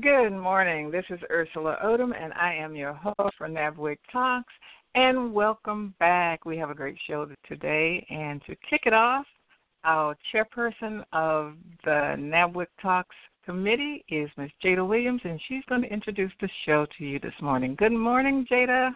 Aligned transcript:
Good 0.00 0.32
morning. 0.32 0.90
This 0.90 1.04
is 1.08 1.20
Ursula 1.30 1.78
Odom, 1.84 2.20
and 2.20 2.32
I 2.32 2.52
am 2.52 2.74
your 2.74 2.94
host 2.94 3.36
for 3.38 3.48
NABWIC 3.48 3.98
Talks. 4.12 4.52
And 4.96 5.32
welcome 5.32 5.94
back. 6.00 6.44
We 6.44 6.56
have 6.56 6.68
a 6.68 6.74
great 6.74 6.96
show 7.06 7.28
today. 7.46 8.04
And 8.10 8.42
to 8.46 8.56
kick 8.68 8.82
it 8.86 8.92
off, 8.92 9.24
our 9.84 10.16
chairperson 10.34 11.04
of 11.12 11.54
the 11.84 12.16
NABWIC 12.18 12.66
Talks 12.82 13.14
committee 13.46 14.04
is 14.08 14.28
Ms. 14.36 14.50
Jada 14.64 14.84
Williams, 14.84 15.20
and 15.22 15.40
she's 15.46 15.62
going 15.68 15.82
to 15.82 15.92
introduce 15.92 16.32
the 16.40 16.48
show 16.66 16.86
to 16.98 17.04
you 17.04 17.20
this 17.20 17.34
morning. 17.40 17.76
Good 17.76 17.92
morning, 17.92 18.44
Jada. 18.50 18.90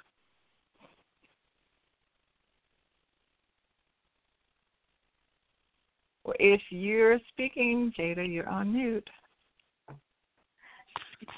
Well, 6.24 6.34
if 6.41 6.60
you're 6.70 7.20
speaking, 7.28 7.92
Jada, 7.96 8.28
you're 8.28 8.48
on 8.48 8.72
mute. 8.72 9.08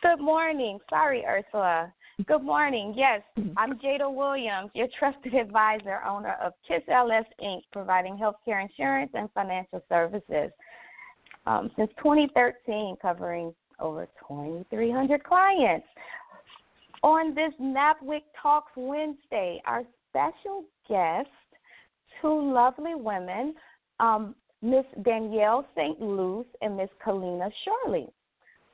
Good 0.03 0.21
morning. 0.21 0.79
Sorry, 0.89 1.25
Ursula. 1.25 1.93
Good 2.27 2.43
morning. 2.43 2.95
Yes, 2.97 3.23
Mm-hmm. 3.39 3.53
I'm 3.57 3.79
Jada 3.79 4.13
Williams, 4.13 4.71
your 4.75 4.89
trusted 4.99 5.35
advisor, 5.35 6.01
owner 6.07 6.37
of 6.43 6.53
KISS 6.67 6.83
LS 6.89 7.25
Inc., 7.43 7.63
providing 7.73 8.19
healthcare 8.19 8.63
insurance 8.63 9.11
and 9.15 9.31
financial 9.33 9.83
services. 9.89 10.51
Um, 11.47 11.71
since 11.77 11.91
2013, 11.99 12.97
covering 13.01 13.55
over 13.79 14.07
2,300 14.29 15.25
clients. 15.25 15.87
On 17.03 17.35
this 17.35 17.53
NABWIC 17.61 18.23
Talks 18.41 18.73
Wednesday, 18.77 19.63
our 19.65 19.85
special 20.11 20.65
guest, 20.87 21.29
two 22.21 22.53
lovely 22.53 22.95
women, 22.95 23.55
um, 24.01 24.35
Miss 24.61 24.85
Danielle 25.03 25.67
St. 25.75 25.99
Luce 25.99 26.47
and 26.61 26.77
Miss 26.77 26.91
Caleena 27.05 27.51
Shirley. 27.65 28.09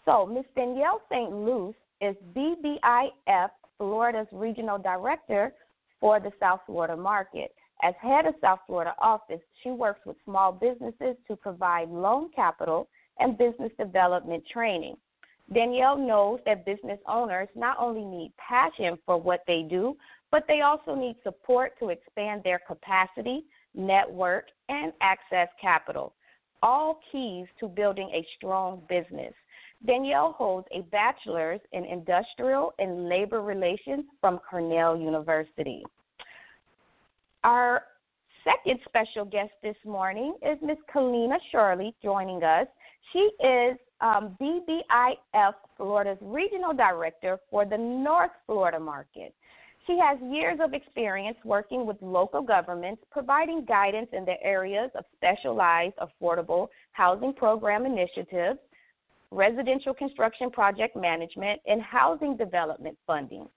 So, 0.06 0.24
Ms. 0.24 0.44
Danielle 0.54 1.02
St. 1.10 1.32
Luce 1.32 1.74
is 2.00 2.14
BBIF 2.34 3.50
Florida's 3.76 4.28
regional 4.30 4.78
director 4.78 5.52
for 6.00 6.20
the 6.20 6.30
South 6.38 6.60
Florida 6.64 6.96
market. 6.96 7.52
As 7.82 7.92
head 8.00 8.24
of 8.24 8.34
South 8.40 8.60
Florida 8.66 8.94
office, 9.00 9.40
she 9.62 9.70
works 9.70 10.00
with 10.06 10.16
small 10.24 10.52
businesses 10.52 11.16
to 11.26 11.36
provide 11.36 11.90
loan 11.90 12.30
capital 12.34 12.88
and 13.18 13.36
business 13.36 13.72
development 13.78 14.44
training. 14.50 14.96
Danielle 15.52 15.98
knows 15.98 16.38
that 16.46 16.64
business 16.64 17.00
owners 17.08 17.48
not 17.56 17.76
only 17.78 18.04
need 18.04 18.32
passion 18.36 18.98
for 19.04 19.20
what 19.20 19.42
they 19.46 19.66
do, 19.68 19.96
but 20.30 20.44
they 20.46 20.60
also 20.60 20.94
need 20.94 21.16
support 21.24 21.72
to 21.80 21.88
expand 21.88 22.42
their 22.44 22.60
capacity, 22.66 23.44
network, 23.74 24.46
and 24.68 24.92
access 25.00 25.48
capital. 25.60 26.14
All 26.62 27.00
keys 27.12 27.46
to 27.60 27.68
building 27.68 28.08
a 28.14 28.26
strong 28.36 28.82
business. 28.88 29.34
Danielle 29.84 30.32
holds 30.32 30.66
a 30.72 30.82
bachelor's 30.90 31.60
in 31.72 31.84
industrial 31.84 32.72
and 32.78 33.08
labor 33.08 33.42
relations 33.42 34.04
from 34.20 34.40
Cornell 34.48 34.96
University. 34.96 35.82
Our 37.44 37.82
second 38.44 38.80
special 38.88 39.24
guest 39.24 39.52
this 39.62 39.76
morning 39.84 40.34
is 40.42 40.58
Ms. 40.62 40.78
Caleena 40.92 41.36
Shirley 41.50 41.94
joining 42.02 42.42
us. 42.42 42.66
She 43.12 43.30
is 43.44 43.76
um, 44.00 44.36
BBIF 44.40 45.54
Florida's 45.76 46.18
regional 46.20 46.72
director 46.72 47.38
for 47.50 47.64
the 47.64 47.76
North 47.76 48.30
Florida 48.46 48.80
market. 48.80 49.34
She 49.86 49.98
has 49.98 50.18
years 50.32 50.58
of 50.60 50.74
experience 50.74 51.36
working 51.44 51.86
with 51.86 51.96
local 52.00 52.42
governments, 52.42 53.02
providing 53.10 53.64
guidance 53.64 54.08
in 54.12 54.24
the 54.24 54.42
areas 54.42 54.90
of 54.96 55.04
specialized 55.16 55.94
affordable 55.98 56.68
housing 56.90 57.32
program 57.32 57.86
initiatives, 57.86 58.58
residential 59.30 59.94
construction 59.94 60.50
project 60.50 60.96
management, 60.96 61.60
and 61.66 61.82
housing 61.82 62.36
development 62.36 62.96
funding. 63.06 63.48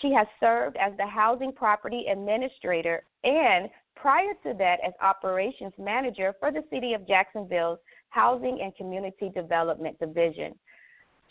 She 0.00 0.12
has 0.12 0.26
served 0.38 0.76
as 0.76 0.96
the 0.96 1.06
housing 1.06 1.52
property 1.52 2.06
administrator 2.10 3.02
and 3.24 3.68
prior 3.96 4.32
to 4.44 4.54
that 4.54 4.78
as 4.86 4.94
operations 5.02 5.74
manager 5.78 6.34
for 6.40 6.50
the 6.50 6.64
city 6.70 6.94
of 6.94 7.06
Jacksonville's 7.06 7.78
Housing 8.08 8.60
and 8.62 8.74
Community 8.76 9.30
Development 9.34 9.98
Division. 9.98 10.54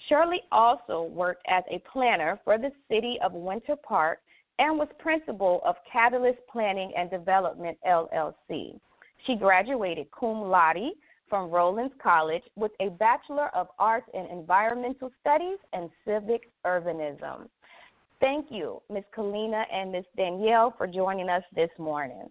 Shirley 0.07 0.41
also 0.51 1.03
worked 1.03 1.45
as 1.47 1.63
a 1.69 1.81
planner 1.91 2.39
for 2.43 2.57
the 2.57 2.71
city 2.89 3.17
of 3.23 3.33
Winter 3.33 3.75
Park 3.75 4.19
and 4.59 4.77
was 4.77 4.87
principal 4.99 5.61
of 5.65 5.75
Catalyst 5.91 6.39
Planning 6.51 6.93
and 6.97 7.09
Development 7.09 7.77
LLC. 7.87 8.79
She 9.25 9.35
graduated 9.35 10.07
cum 10.11 10.41
laude 10.41 10.93
from 11.29 11.49
Rollins 11.49 11.91
College 12.01 12.43
with 12.55 12.71
a 12.79 12.89
Bachelor 12.89 13.49
of 13.55 13.67
Arts 13.77 14.07
in 14.13 14.25
Environmental 14.25 15.11
Studies 15.21 15.57
and 15.73 15.89
Civic 16.05 16.49
Urbanism. 16.65 17.47
Thank 18.19 18.47
you, 18.49 18.81
Ms. 18.91 19.03
Caleena 19.15 19.63
and 19.71 19.91
Ms. 19.91 20.05
Danielle, 20.17 20.73
for 20.77 20.87
joining 20.87 21.29
us 21.29 21.43
this 21.55 21.69
morning. 21.77 22.29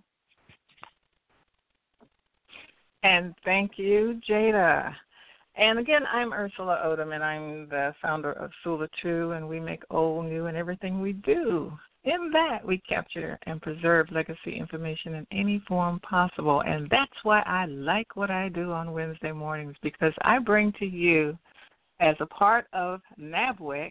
And 3.02 3.34
thank 3.44 3.72
you, 3.76 4.20
Jada. 4.28 4.92
And 5.54 5.78
again, 5.78 6.02
I'm 6.12 6.32
Ursula 6.32 6.82
Odom, 6.84 7.14
and 7.14 7.24
I'm 7.24 7.68
the 7.68 7.94
founder 8.02 8.32
of 8.32 8.50
Sula 8.62 8.88
2, 9.02 9.32
and 9.32 9.48
we 9.48 9.58
make 9.58 9.82
old 9.90 10.26
new 10.26 10.46
in 10.46 10.56
everything 10.56 11.00
we 11.00 11.14
do. 11.14 11.72
In 12.04 12.30
that, 12.32 12.64
we 12.64 12.78
capture 12.88 13.38
and 13.46 13.60
preserve 13.60 14.10
legacy 14.12 14.56
information 14.56 15.14
in 15.14 15.26
any 15.32 15.62
form 15.66 16.00
possible. 16.00 16.62
And 16.62 16.88
that's 16.90 17.12
why 17.24 17.40
I 17.40 17.66
like 17.66 18.16
what 18.16 18.30
I 18.30 18.48
do 18.48 18.72
on 18.72 18.92
Wednesday 18.92 19.32
mornings, 19.32 19.74
because 19.82 20.12
I 20.22 20.38
bring 20.38 20.72
to 20.78 20.86
you, 20.86 21.36
as 22.00 22.14
a 22.20 22.26
part 22.26 22.66
of 22.72 23.00
NABWIC, 23.20 23.90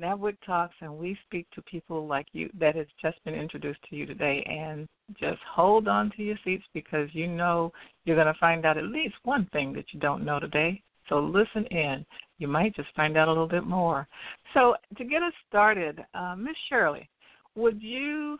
NABWIC 0.00 0.36
Talks, 0.46 0.74
and 0.80 0.96
we 0.96 1.18
speak 1.26 1.46
to 1.54 1.62
people 1.62 2.06
like 2.06 2.26
you 2.32 2.48
that 2.58 2.76
has 2.76 2.86
just 3.00 3.22
been 3.24 3.34
introduced 3.34 3.80
to 3.90 3.96
you 3.96 4.06
today. 4.06 4.42
And 4.48 4.88
just 5.18 5.40
hold 5.52 5.88
on 5.88 6.10
to 6.16 6.22
your 6.22 6.38
seats 6.44 6.64
because 6.72 7.08
you 7.12 7.26
know 7.26 7.72
you're 8.04 8.16
going 8.16 8.32
to 8.32 8.40
find 8.40 8.64
out 8.64 8.78
at 8.78 8.84
least 8.84 9.16
one 9.24 9.46
thing 9.52 9.72
that 9.74 9.86
you 9.92 10.00
don't 10.00 10.24
know 10.24 10.38
today. 10.38 10.80
So 11.08 11.18
listen 11.18 11.66
in. 11.66 12.06
You 12.38 12.48
might 12.48 12.74
just 12.74 12.88
find 12.96 13.16
out 13.16 13.28
a 13.28 13.30
little 13.30 13.48
bit 13.48 13.64
more. 13.64 14.08
So 14.54 14.76
to 14.96 15.04
get 15.04 15.22
us 15.22 15.32
started, 15.48 16.02
uh, 16.14 16.36
Miss 16.36 16.56
Shirley, 16.68 17.08
would 17.54 17.82
you 17.82 18.38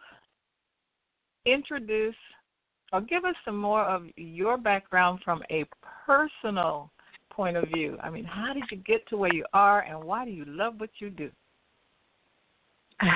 introduce 1.46 2.14
or 2.92 3.00
give 3.00 3.24
us 3.24 3.34
some 3.44 3.56
more 3.56 3.84
of 3.84 4.04
your 4.16 4.56
background 4.56 5.20
from 5.24 5.42
a 5.50 5.64
personal 6.06 6.90
point 7.30 7.56
of 7.56 7.64
view? 7.68 7.96
I 8.02 8.10
mean, 8.10 8.24
how 8.24 8.52
did 8.52 8.64
you 8.70 8.76
get 8.78 9.06
to 9.08 9.16
where 9.16 9.34
you 9.34 9.44
are 9.52 9.82
and 9.82 10.02
why 10.02 10.24
do 10.24 10.30
you 10.30 10.44
love 10.46 10.74
what 10.78 10.90
you 10.98 11.10
do? 11.10 11.30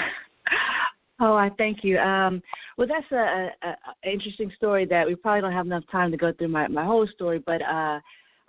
Oh, 1.19 1.33
I 1.33 1.51
thank 1.57 1.83
you. 1.83 1.99
Um, 1.99 2.43
well, 2.77 2.87
that's 2.87 3.11
a, 3.11 3.49
a, 3.67 3.69
a 3.69 4.11
interesting 4.11 4.53
story 4.55 4.85
that 4.87 5.07
we 5.07 5.15
probably 5.15 5.41
don't 5.41 5.53
have 5.53 5.65
enough 5.65 5.85
time 5.91 6.11
to 6.11 6.17
go 6.19 6.31
through 6.33 6.49
my 6.49 6.69
my 6.69 6.85
whole 6.85 7.09
story. 7.15 7.39
But 7.39 7.63
uh, 7.63 8.01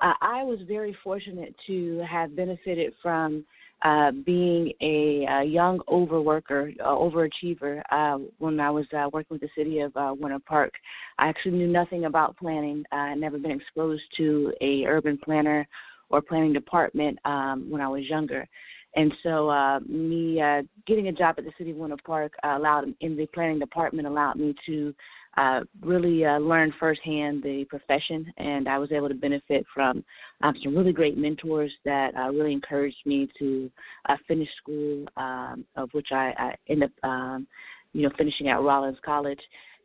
I 0.01 0.43
was 0.43 0.59
very 0.67 0.95
fortunate 1.03 1.55
to 1.67 2.05
have 2.09 2.35
benefited 2.35 2.93
from 3.01 3.45
uh, 3.83 4.11
being 4.25 4.71
a, 4.81 5.25
a 5.29 5.43
young 5.43 5.79
overworker, 5.87 6.75
uh, 6.79 6.85
overachiever. 6.85 7.81
Uh, 7.91 8.19
when 8.39 8.59
I 8.59 8.71
was 8.71 8.85
uh, 8.93 9.09
working 9.13 9.35
with 9.35 9.41
the 9.41 9.49
city 9.55 9.79
of 9.79 9.95
uh, 9.95 10.15
Winter 10.17 10.39
Park, 10.39 10.73
I 11.19 11.27
actually 11.27 11.57
knew 11.57 11.67
nothing 11.67 12.05
about 12.05 12.37
planning. 12.37 12.83
I 12.91 13.09
had 13.09 13.19
never 13.19 13.37
been 13.37 13.51
exposed 13.51 14.03
to 14.17 14.53
a 14.61 14.85
urban 14.85 15.17
planner 15.23 15.67
or 16.09 16.21
planning 16.21 16.53
department 16.53 17.19
um, 17.25 17.69
when 17.69 17.81
I 17.81 17.87
was 17.87 18.05
younger. 18.05 18.47
And 18.95 19.13
so, 19.21 19.49
uh, 19.49 19.79
me 19.81 20.41
uh, 20.41 20.63
getting 20.87 21.09
a 21.09 21.11
job 21.11 21.35
at 21.37 21.43
the 21.43 21.51
city 21.57 21.71
of 21.71 21.77
Winter 21.77 21.97
Park 22.03 22.33
uh, 22.43 22.55
allowed 22.57 22.85
in 23.01 23.15
the 23.15 23.27
planning 23.27 23.59
department 23.59 24.07
allowed 24.07 24.37
me 24.37 24.55
to 24.65 24.95
uh, 25.37 25.61
really 25.81 26.25
uh, 26.25 26.39
learn 26.39 26.73
firsthand 26.79 27.43
the 27.43 27.65
profession, 27.69 28.31
and 28.37 28.67
I 28.67 28.77
was 28.79 28.91
able 28.91 29.07
to 29.07 29.13
benefit 29.13 29.65
from 29.73 30.03
um, 30.41 30.55
some 30.63 30.75
really 30.75 30.91
great 30.91 31.17
mentors 31.17 31.71
that 31.85 32.15
uh, 32.15 32.29
really 32.31 32.53
encouraged 32.53 33.05
me 33.05 33.29
to 33.37 33.71
uh, 34.09 34.17
finish 34.27 34.49
school, 34.61 35.05
um, 35.15 35.63
of 35.75 35.89
which 35.93 36.07
I, 36.11 36.33
I 36.37 36.55
ended 36.69 36.91
up, 37.03 37.09
um, 37.09 37.47
you 37.93 38.03
know, 38.03 38.11
finishing 38.17 38.49
at 38.49 38.61
Rollins 38.61 38.97
College, 39.05 39.39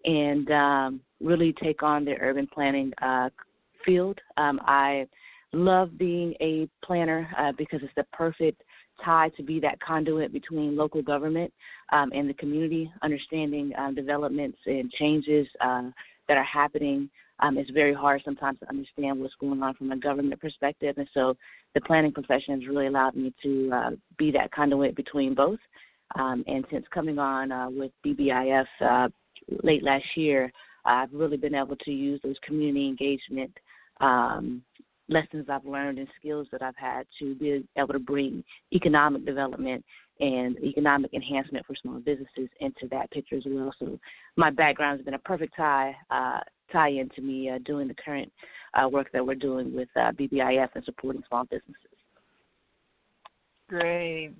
and 0.04 0.50
um, 0.50 1.00
really 1.20 1.54
take 1.62 1.82
on 1.82 2.04
the 2.04 2.14
urban 2.20 2.49
planning 2.52 2.93
uh, 3.02 3.28
field. 3.84 4.19
Um, 4.38 4.58
I 4.64 5.06
love 5.52 5.99
being 5.99 6.34
a 6.40 6.69
planner 6.84 7.28
uh, 7.38 7.52
because 7.58 7.81
it's 7.82 7.93
the 7.94 8.04
perfect 8.12 8.62
tie 9.04 9.31
to 9.37 9.43
be 9.43 9.60
that 9.60 9.81
conduit 9.81 10.32
between 10.32 10.76
local 10.76 11.02
government 11.02 11.52
um, 11.93 12.10
and 12.14 12.28
the 12.28 12.34
community, 12.34 12.90
understanding 13.02 13.72
um, 13.78 13.94
developments 13.94 14.58
and 14.66 14.90
changes 14.93 15.46
uh, 15.60 15.90
that 16.28 16.37
are 16.37 16.44
happening. 16.44 17.08
Um, 17.40 17.58
it's 17.58 17.70
very 17.70 17.94
hard 17.94 18.22
sometimes 18.25 18.58
to 18.60 18.69
understand 18.69 19.20
what's 19.20 19.34
going 19.40 19.62
on 19.62 19.75
from 19.75 19.90
a 19.90 19.96
government 19.96 20.40
perspective, 20.40 20.96
and 20.96 21.08
so 21.12 21.34
the 21.75 21.81
planning 21.81 22.12
profession 22.12 22.60
has 22.60 22.69
really 22.69 22.87
allowed 22.87 23.16
me 23.16 23.32
to 23.43 23.70
uh, 23.72 23.90
be 24.19 24.31
that 24.32 24.52
conduit 24.52 24.94
between 24.94 25.34
both. 25.34 25.58
Um, 26.14 26.44
and 26.46 26.64
since 26.70 26.84
coming 26.93 27.19
on 27.19 27.50
uh, 27.50 27.70
with 27.70 27.90
BBIF 28.04 28.66
uh, 28.81 29.08
late 29.62 29.82
last 29.82 30.04
year, 30.14 30.52
I've 30.84 31.12
really 31.12 31.37
been 31.37 31.54
able 31.54 31.76
to 31.76 31.90
use 31.90 32.20
those 32.22 32.37
community 32.44 32.87
engagement 32.87 33.52
um, 34.00 34.62
lessons 35.12 35.47
I've 35.49 35.64
learned 35.64 35.99
and 35.99 36.09
skills 36.19 36.47
that 36.53 36.62
I've 36.62 36.76
had 36.76 37.06
to 37.19 37.35
be 37.35 37.64
able 37.76 37.93
to 37.93 37.99
bring 37.99 38.43
economic 38.73 39.25
development 39.25 39.85
and 40.20 40.56
economic 40.59 41.12
enhancement 41.14 41.67
for 41.67 41.75
small 41.81 41.99
businesses 42.00 42.49
into 42.61 42.87
that 42.91 43.11
picture 43.11 43.37
as 43.37 43.43
well. 43.47 43.75
So 43.79 43.99
my 44.37 44.50
background 44.50 44.99
has 44.99 45.05
been 45.05 45.14
a 45.14 45.19
perfect 45.19 45.55
tie 45.56 45.94
uh, 46.11 46.41
tie 46.73 46.91
into 46.91 47.20
me 47.20 47.50
uh, 47.50 47.59
doing 47.64 47.88
the 47.88 47.94
current 47.94 48.32
uh, 48.75 48.88
work 48.88 49.09
that 49.12 49.25
we're 49.25 49.35
doing 49.35 49.75
with 49.75 49.88
uh, 49.97 50.12
BBIF 50.12 50.69
and 50.75 50.85
supporting 50.85 51.23
small 51.29 51.44
businesses. 51.44 51.76
Great. 53.69 54.32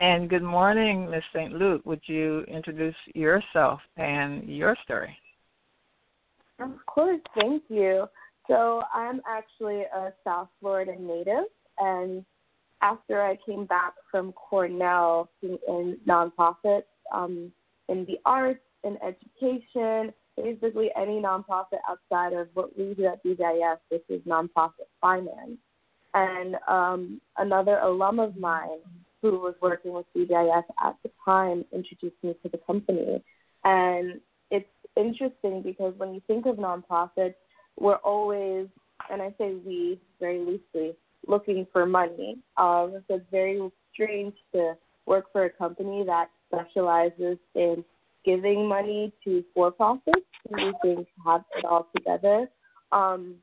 And 0.00 0.28
good 0.28 0.42
morning, 0.42 1.10
Ms. 1.10 1.22
St. 1.34 1.52
Luke. 1.52 1.82
Would 1.84 2.00
you 2.06 2.40
introduce 2.42 2.94
yourself 3.14 3.80
and 3.96 4.48
your 4.48 4.76
story? 4.84 5.16
Of 6.58 6.70
course, 6.86 7.20
thank 7.38 7.62
you. 7.68 8.06
So 8.48 8.82
I'm 8.92 9.20
actually 9.28 9.82
a 9.82 10.12
South 10.24 10.48
Florida 10.60 10.94
native, 10.98 11.44
and 11.78 12.24
after 12.80 13.22
I 13.22 13.38
came 13.46 13.64
back 13.64 13.94
from 14.10 14.32
Cornell 14.32 15.30
in 15.42 15.96
nonprofits, 16.06 16.82
um, 17.14 17.52
in 17.88 18.04
the 18.06 18.18
arts, 18.24 18.60
in 18.84 18.98
education, 19.02 20.12
basically 20.36 20.90
any 20.96 21.20
nonprofit 21.20 21.78
outside 21.88 22.32
of 22.32 22.48
what 22.54 22.76
we 22.76 22.94
do 22.94 23.06
at 23.06 23.22
BBIF, 23.24 23.78
which 23.90 24.04
is 24.08 24.20
nonprofit 24.22 24.88
finance. 25.00 25.58
And 26.14 26.56
um, 26.68 27.20
another 27.38 27.78
alum 27.78 28.18
of 28.18 28.36
mine 28.36 28.80
who 29.22 29.38
was 29.38 29.54
working 29.62 29.92
with 29.92 30.06
BBIF 30.16 30.64
at 30.82 30.96
the 31.02 31.10
time 31.24 31.64
introduced 31.72 32.16
me 32.22 32.34
to 32.42 32.48
the 32.48 32.58
company. 32.58 33.22
And 33.64 34.20
it's 34.50 34.68
interesting 34.96 35.62
because 35.62 35.94
when 35.96 36.14
you 36.14 36.22
think 36.26 36.46
of 36.46 36.56
nonprofits, 36.56 37.34
we're 37.78 37.96
always, 37.96 38.68
and 39.10 39.22
I 39.22 39.34
say 39.38 39.54
we 39.64 40.00
very 40.20 40.38
loosely, 40.38 40.96
looking 41.26 41.66
for 41.72 41.86
money. 41.86 42.38
Um, 42.56 43.02
so 43.08 43.14
it's 43.16 43.24
very 43.30 43.60
strange 43.92 44.34
to 44.52 44.74
work 45.06 45.26
for 45.32 45.44
a 45.44 45.50
company 45.50 46.04
that 46.06 46.28
specializes 46.48 47.38
in 47.54 47.84
giving 48.24 48.68
money 48.68 49.12
to 49.24 49.42
for 49.54 49.70
profits 49.70 50.26
we 50.50 50.72
think 50.82 51.08
have 51.24 51.44
it 51.56 51.64
all 51.64 51.88
together. 51.96 52.48
Um, 52.92 53.36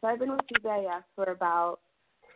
so 0.00 0.08
I've 0.08 0.18
been 0.18 0.30
with 0.30 0.40
BBIF 0.62 1.02
for 1.14 1.24
about 1.24 1.80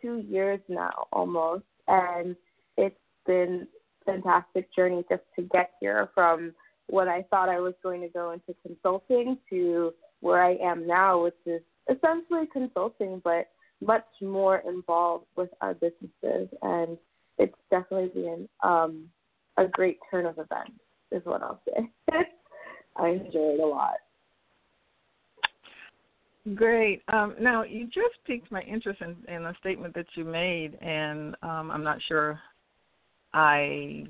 two 0.01 0.23
years 0.27 0.59
now 0.67 1.07
almost 1.11 1.63
and 1.87 2.35
it's 2.77 2.95
been 3.25 3.67
fantastic 4.05 4.73
journey 4.75 5.03
just 5.09 5.23
to 5.37 5.43
get 5.43 5.71
here 5.79 6.09
from 6.13 6.53
what 6.87 7.07
I 7.07 7.23
thought 7.29 7.49
I 7.49 7.59
was 7.59 7.73
going 7.81 8.01
to 8.01 8.09
go 8.09 8.31
into 8.31 8.53
consulting 8.65 9.37
to 9.49 9.93
where 10.23 10.41
I 10.41 10.55
am 10.63 10.87
now, 10.87 11.21
which 11.21 11.35
is 11.45 11.61
essentially 11.89 12.47
consulting, 12.51 13.21
but 13.25 13.49
much 13.81 14.05
more 14.21 14.63
involved 14.65 15.25
with 15.35 15.49
our 15.59 15.73
businesses. 15.73 16.47
And 16.61 16.97
it's 17.37 17.57
definitely 17.69 18.09
been 18.21 18.47
um, 18.63 19.09
a 19.57 19.65
great 19.67 19.97
turn 20.09 20.25
of 20.25 20.35
events, 20.39 20.79
is 21.11 21.25
what 21.25 21.43
I'll 21.43 21.61
say. 21.67 21.89
I 22.95 23.09
enjoy 23.09 23.55
it 23.55 23.59
a 23.59 23.65
lot. 23.65 23.95
Great. 26.55 27.01
Um, 27.09 27.35
now, 27.39 27.63
you 27.63 27.85
just 27.85 28.15
piqued 28.25 28.49
my 28.49 28.61
interest 28.61 29.01
in, 29.01 29.17
in 29.33 29.45
a 29.45 29.53
statement 29.59 29.93
that 29.95 30.05
you 30.15 30.23
made, 30.23 30.75
and 30.81 31.35
um, 31.43 31.69
I'm 31.69 31.83
not 31.83 31.97
sure 32.07 32.39
I 33.33 34.05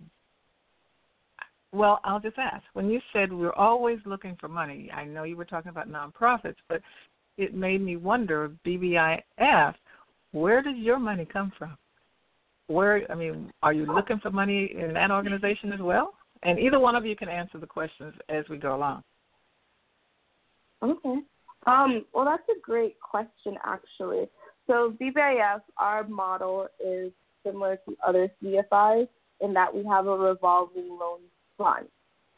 well, 1.73 1.99
I'll 2.03 2.19
just 2.19 2.37
ask. 2.37 2.63
When 2.73 2.89
you 2.89 3.01
said 3.11 3.33
we're 3.33 3.53
always 3.53 3.97
looking 4.05 4.37
for 4.39 4.47
money, 4.47 4.91
I 4.93 5.05
know 5.05 5.23
you 5.23 5.35
were 5.35 5.45
talking 5.45 5.69
about 5.69 5.89
nonprofits, 5.89 6.55
but 6.69 6.81
it 7.37 7.55
made 7.55 7.81
me 7.81 7.95
wonder, 7.95 8.51
BBIF, 8.65 9.73
where 10.31 10.61
does 10.61 10.77
your 10.77 10.99
money 10.99 11.25
come 11.31 11.51
from? 11.57 11.75
Where, 12.67 13.11
I 13.11 13.15
mean, 13.15 13.51
are 13.63 13.73
you 13.73 13.85
looking 13.85 14.19
for 14.19 14.29
money 14.29 14.71
in 14.77 14.93
that 14.93 15.11
organization 15.11 15.73
as 15.73 15.79
well? 15.79 16.13
And 16.43 16.59
either 16.59 16.79
one 16.79 16.95
of 16.95 17.05
you 17.05 17.15
can 17.15 17.29
answer 17.29 17.57
the 17.57 17.67
questions 17.67 18.13
as 18.29 18.45
we 18.49 18.57
go 18.57 18.75
along. 18.75 19.03
Okay. 20.83 21.19
Um, 21.65 22.05
well, 22.13 22.25
that's 22.25 22.43
a 22.49 22.59
great 22.61 22.99
question, 22.99 23.57
actually. 23.65 24.25
So, 24.67 24.95
BBIF, 25.01 25.61
our 25.77 26.07
model 26.07 26.67
is 26.85 27.11
similar 27.45 27.77
to 27.87 27.95
other 28.05 28.29
CDFIs 28.41 29.07
in 29.41 29.53
that 29.53 29.73
we 29.73 29.83
have 29.85 30.07
a 30.07 30.17
revolving 30.17 30.89
loan 30.89 31.19
fund. 31.57 31.87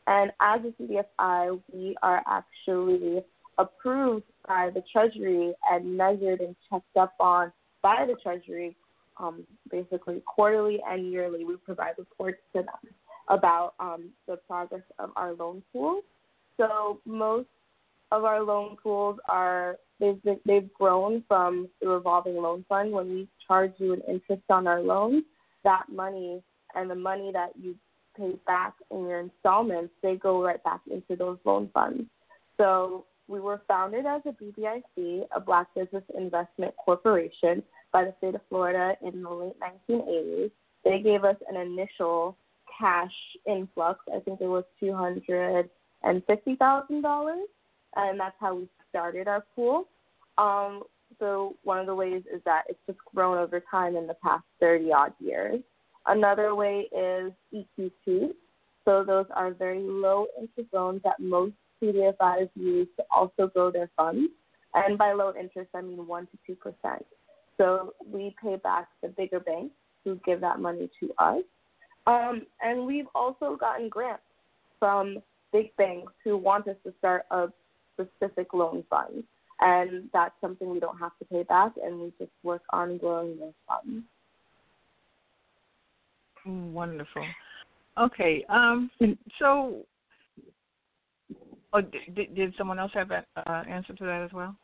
And 0.07 0.31
as 0.39 0.61
a 0.63 0.81
CDFI, 0.81 1.59
we 1.73 1.95
are 2.03 2.21
actually 2.27 3.23
approved 3.57 4.25
by 4.47 4.69
the 4.73 4.83
Treasury 4.91 5.53
and 5.71 5.97
measured 5.97 6.41
and 6.41 6.55
checked 6.69 6.97
up 6.97 7.13
on 7.19 7.51
by 7.81 8.05
the 8.07 8.15
Treasury, 8.21 8.75
um, 9.17 9.45
basically 9.71 10.21
quarterly 10.25 10.79
and 10.87 11.11
yearly. 11.11 11.45
We 11.45 11.57
provide 11.57 11.93
reports 11.97 12.39
to 12.55 12.63
them 12.63 12.93
about 13.29 13.73
um, 13.79 14.09
the 14.27 14.37
progress 14.47 14.83
of 14.99 15.11
our 15.15 15.33
loan 15.33 15.63
pools. 15.71 16.03
So 16.57 16.99
most 17.05 17.47
of 18.11 18.23
our 18.23 18.41
loan 18.41 18.77
pools 18.81 19.17
are 19.27 19.77
they've 19.99 20.21
been, 20.23 20.39
they've 20.45 20.71
grown 20.73 21.23
from 21.27 21.67
the 21.81 21.87
revolving 21.87 22.35
loan 22.35 22.65
fund. 22.69 22.91
When 22.91 23.09
we 23.09 23.27
charge 23.47 23.73
you 23.77 23.93
an 23.93 24.01
interest 24.07 24.43
on 24.49 24.67
our 24.67 24.81
loans, 24.81 25.23
that 25.63 25.85
money 25.91 26.41
and 26.75 26.89
the 26.89 26.95
money 26.95 27.31
that 27.33 27.51
you 27.59 27.75
pay 28.17 28.33
back 28.45 28.73
in 28.91 29.07
your 29.07 29.19
installments, 29.19 29.93
they 30.01 30.15
go 30.15 30.43
right 30.43 30.63
back 30.63 30.81
into 30.89 31.15
those 31.15 31.37
loan 31.45 31.69
funds. 31.73 32.05
So 32.57 33.05
we 33.27 33.39
were 33.39 33.61
founded 33.67 34.05
as 34.05 34.21
a 34.25 34.31
BBIC, 34.31 35.25
a 35.35 35.39
Black 35.39 35.67
Business 35.75 36.03
Investment 36.17 36.73
Corporation, 36.77 37.63
by 37.91 38.03
the 38.03 38.13
state 38.17 38.35
of 38.35 38.41
Florida 38.49 38.95
in 39.01 39.23
the 39.23 39.29
late 39.29 39.55
1980s. 39.89 40.51
They 40.83 40.99
gave 40.99 41.23
us 41.23 41.37
an 41.49 41.55
initial 41.55 42.37
cash 42.77 43.13
influx. 43.47 43.99
I 44.13 44.19
think 44.19 44.41
it 44.41 44.47
was 44.47 44.65
two 44.79 44.93
hundred 44.93 45.69
and 46.03 46.21
that's 48.19 48.35
how 48.39 48.55
we 48.55 48.69
started 48.89 49.27
our 49.27 49.45
pool. 49.55 49.87
Um, 50.37 50.83
so 51.19 51.55
one 51.63 51.79
of 51.79 51.85
the 51.85 51.95
ways 51.95 52.23
is 52.33 52.41
that 52.45 52.63
it's 52.67 52.79
just 52.85 52.99
grown 53.13 53.37
over 53.37 53.61
time 53.71 53.95
in 53.95 54.07
the 54.07 54.15
past 54.15 54.43
thirty 54.59 54.91
odd 54.91 55.13
years. 55.19 55.61
Another 56.07 56.55
way 56.55 56.87
is 56.95 57.31
EQ2. 57.53 58.31
So 58.85 59.03
those 59.03 59.25
are 59.33 59.51
very 59.51 59.81
low 59.81 60.27
interest 60.39 60.69
loans 60.73 61.01
that 61.03 61.19
most 61.19 61.53
CDFIs 61.81 62.49
use 62.55 62.87
to 62.97 63.03
also 63.09 63.47
grow 63.47 63.71
their 63.71 63.89
funds. 63.97 64.31
And 64.73 64.97
by 64.97 65.13
low 65.13 65.33
interest, 65.39 65.69
I 65.73 65.81
mean 65.81 65.97
1% 65.97 66.27
to 66.47 66.55
2%. 66.55 67.03
So 67.57 67.93
we 68.05 68.35
pay 68.41 68.57
back 68.57 68.87
the 69.01 69.07
bigger 69.09 69.39
banks 69.39 69.73
who 70.03 70.19
give 70.25 70.41
that 70.41 70.59
money 70.59 70.89
to 70.99 71.13
us. 71.17 71.43
Um, 72.05 72.45
and 72.61 72.85
we've 72.85 73.07
also 73.15 73.55
gotten 73.55 73.89
grants 73.89 74.21
from 74.77 75.17
big 75.51 75.75
banks 75.77 76.11
who 76.23 76.37
want 76.37 76.67
us 76.67 76.75
to 76.85 76.93
start 76.99 77.25
a 77.31 77.47
specific 77.93 78.53
loan 78.53 78.83
fund. 78.89 79.23
And 79.61 80.09
that's 80.13 80.35
something 80.41 80.69
we 80.69 80.81
don't 80.81 80.99
have 80.99 81.17
to 81.19 81.25
pay 81.25 81.43
back, 81.43 81.71
and 81.81 81.99
we 81.99 82.13
just 82.19 82.31
work 82.43 82.61
on 82.71 82.97
growing 82.97 83.39
those 83.39 83.53
funds. 83.67 84.03
Wonderful. 86.45 87.25
Okay. 87.97 88.45
Um, 88.49 88.89
so, 89.39 89.85
oh, 91.73 91.81
did, 91.81 92.35
did 92.35 92.53
someone 92.57 92.79
else 92.79 92.91
have 92.93 93.11
an 93.11 93.23
uh, 93.37 93.63
answer 93.69 93.93
to 93.93 94.03
that 94.03 94.21
as 94.23 94.33
well? 94.33 94.55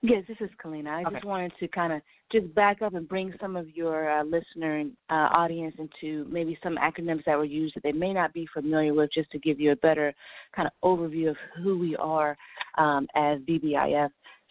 Yes, 0.00 0.22
this 0.28 0.36
is 0.40 0.50
Caleena. 0.62 0.90
I 0.90 1.02
okay. 1.02 1.16
just 1.16 1.24
wanted 1.24 1.52
to 1.58 1.66
kind 1.66 1.92
of 1.92 2.00
just 2.30 2.54
back 2.54 2.82
up 2.82 2.94
and 2.94 3.08
bring 3.08 3.34
some 3.40 3.56
of 3.56 3.68
your 3.76 4.08
uh, 4.08 4.22
listener 4.22 4.84
uh, 5.10 5.12
audience 5.12 5.74
into 5.78 6.24
maybe 6.30 6.56
some 6.62 6.76
acronyms 6.76 7.24
that 7.24 7.36
were 7.36 7.44
used 7.44 7.74
that 7.74 7.82
they 7.82 7.90
may 7.90 8.12
not 8.12 8.32
be 8.32 8.46
familiar 8.54 8.94
with, 8.94 9.10
just 9.12 9.30
to 9.32 9.40
give 9.40 9.58
you 9.58 9.72
a 9.72 9.76
better 9.76 10.14
kind 10.54 10.68
of 10.68 10.72
overview 10.84 11.30
of 11.30 11.36
who 11.62 11.78
we 11.78 11.96
are 11.96 12.36
um, 12.76 13.08
as 13.16 13.40
BBIF. 13.40 14.10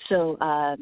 So 0.09 0.35
uh, 0.41 0.75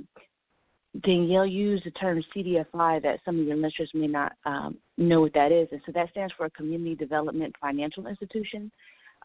Danielle 1.03 1.45
used 1.45 1.85
the 1.85 1.91
term 1.91 2.23
CDFI 2.35 3.01
that 3.03 3.19
some 3.25 3.39
of 3.39 3.45
your 3.45 3.57
listeners 3.57 3.89
may 3.93 4.07
not 4.07 4.33
um, 4.45 4.77
know 4.97 5.21
what 5.21 5.33
that 5.33 5.51
is, 5.51 5.67
and 5.71 5.81
so 5.85 5.91
that 5.91 6.09
stands 6.11 6.33
for 6.37 6.45
a 6.45 6.49
Community 6.51 6.95
Development 6.95 7.53
Financial 7.59 8.07
Institution. 8.07 8.71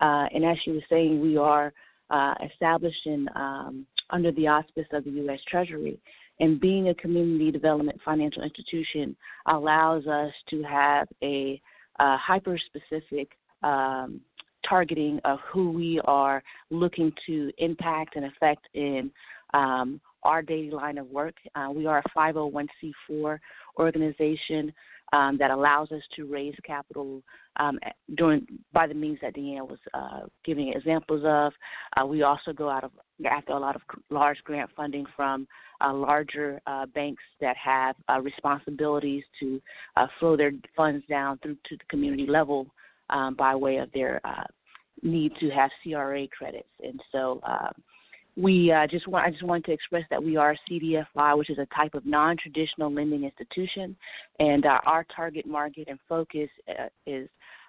Uh, 0.00 0.26
and 0.34 0.44
as 0.44 0.56
she 0.64 0.70
was 0.70 0.82
saying, 0.88 1.20
we 1.20 1.36
are 1.36 1.72
uh, 2.10 2.34
established 2.50 3.06
in 3.06 3.28
um, 3.36 3.86
under 4.10 4.32
the 4.32 4.48
auspice 4.48 4.86
of 4.92 5.04
the 5.04 5.10
U.S. 5.10 5.38
Treasury. 5.48 5.98
And 6.40 6.58
being 6.58 6.88
a 6.88 6.94
community 6.94 7.50
development 7.50 8.00
financial 8.04 8.42
institution 8.42 9.14
allows 9.46 10.06
us 10.06 10.32
to 10.48 10.62
have 10.62 11.06
a, 11.22 11.60
a 11.98 12.16
hyper 12.16 12.58
specific 12.58 13.32
um, 13.62 14.20
targeting 14.68 15.20
of 15.24 15.38
who 15.52 15.70
we 15.70 16.00
are 16.04 16.42
looking 16.70 17.12
to 17.26 17.52
impact 17.58 18.16
and 18.16 18.24
affect 18.24 18.68
in 18.74 19.10
um, 19.52 20.00
our 20.22 20.42
daily 20.42 20.70
line 20.70 20.98
of 20.98 21.06
work. 21.08 21.34
Uh, 21.54 21.68
we 21.74 21.86
are 21.86 21.98
a 21.98 22.18
501c4 22.18 23.38
organization 23.78 24.72
um, 25.12 25.36
that 25.38 25.50
allows 25.50 25.90
us 25.92 26.02
to 26.16 26.24
raise 26.26 26.54
capital 26.64 27.22
um, 27.58 27.78
during 28.16 28.46
by 28.72 28.86
the 28.86 28.94
means 28.94 29.18
that 29.22 29.34
Deanne 29.34 29.68
was 29.68 29.78
uh, 29.94 30.20
giving 30.44 30.68
examples 30.68 31.22
of. 31.24 31.52
Uh, 31.96 32.06
we 32.06 32.22
also 32.22 32.52
go 32.52 32.68
out 32.68 32.84
of 32.84 32.92
after 33.28 33.52
a 33.52 33.58
lot 33.58 33.76
of 33.76 33.82
large 34.08 34.38
grant 34.44 34.70
funding 34.76 35.04
from 35.16 35.46
uh, 35.84 35.92
larger 35.92 36.60
uh, 36.66 36.86
banks 36.86 37.22
that 37.40 37.56
have 37.56 37.96
uh, 38.08 38.20
responsibilities 38.20 39.24
to 39.38 39.60
uh, 39.96 40.06
flow 40.18 40.36
their 40.36 40.52
funds 40.76 41.04
down 41.08 41.38
through 41.38 41.56
to 41.68 41.76
the 41.76 41.84
community 41.88 42.26
level 42.26 42.66
um, 43.10 43.34
by 43.34 43.54
way 43.54 43.76
of 43.78 43.90
their 43.92 44.20
need 45.02 45.32
to 45.40 45.48
have 45.50 45.70
CRA 45.82 46.26
credits, 46.28 46.68
and 46.82 47.00
so 47.10 47.40
we 48.40 48.72
uh, 48.72 48.86
just 48.86 49.06
want 49.06 49.26
I 49.26 49.30
just 49.30 49.42
wanted 49.42 49.66
to 49.66 49.72
express 49.72 50.04
that 50.10 50.22
we 50.22 50.36
are 50.36 50.56
CDFI, 50.68 51.36
which 51.36 51.50
is 51.50 51.58
a 51.58 51.66
type 51.74 51.94
of 51.94 52.06
non-traditional 52.06 52.92
lending 52.92 53.24
institution, 53.24 53.96
and 54.38 54.66
uh, 54.66 54.78
our 54.86 55.04
target 55.14 55.46
market 55.46 55.88
and 55.88 55.98
focus 56.08 56.48
uh, 56.68 56.88
is 57.06 57.28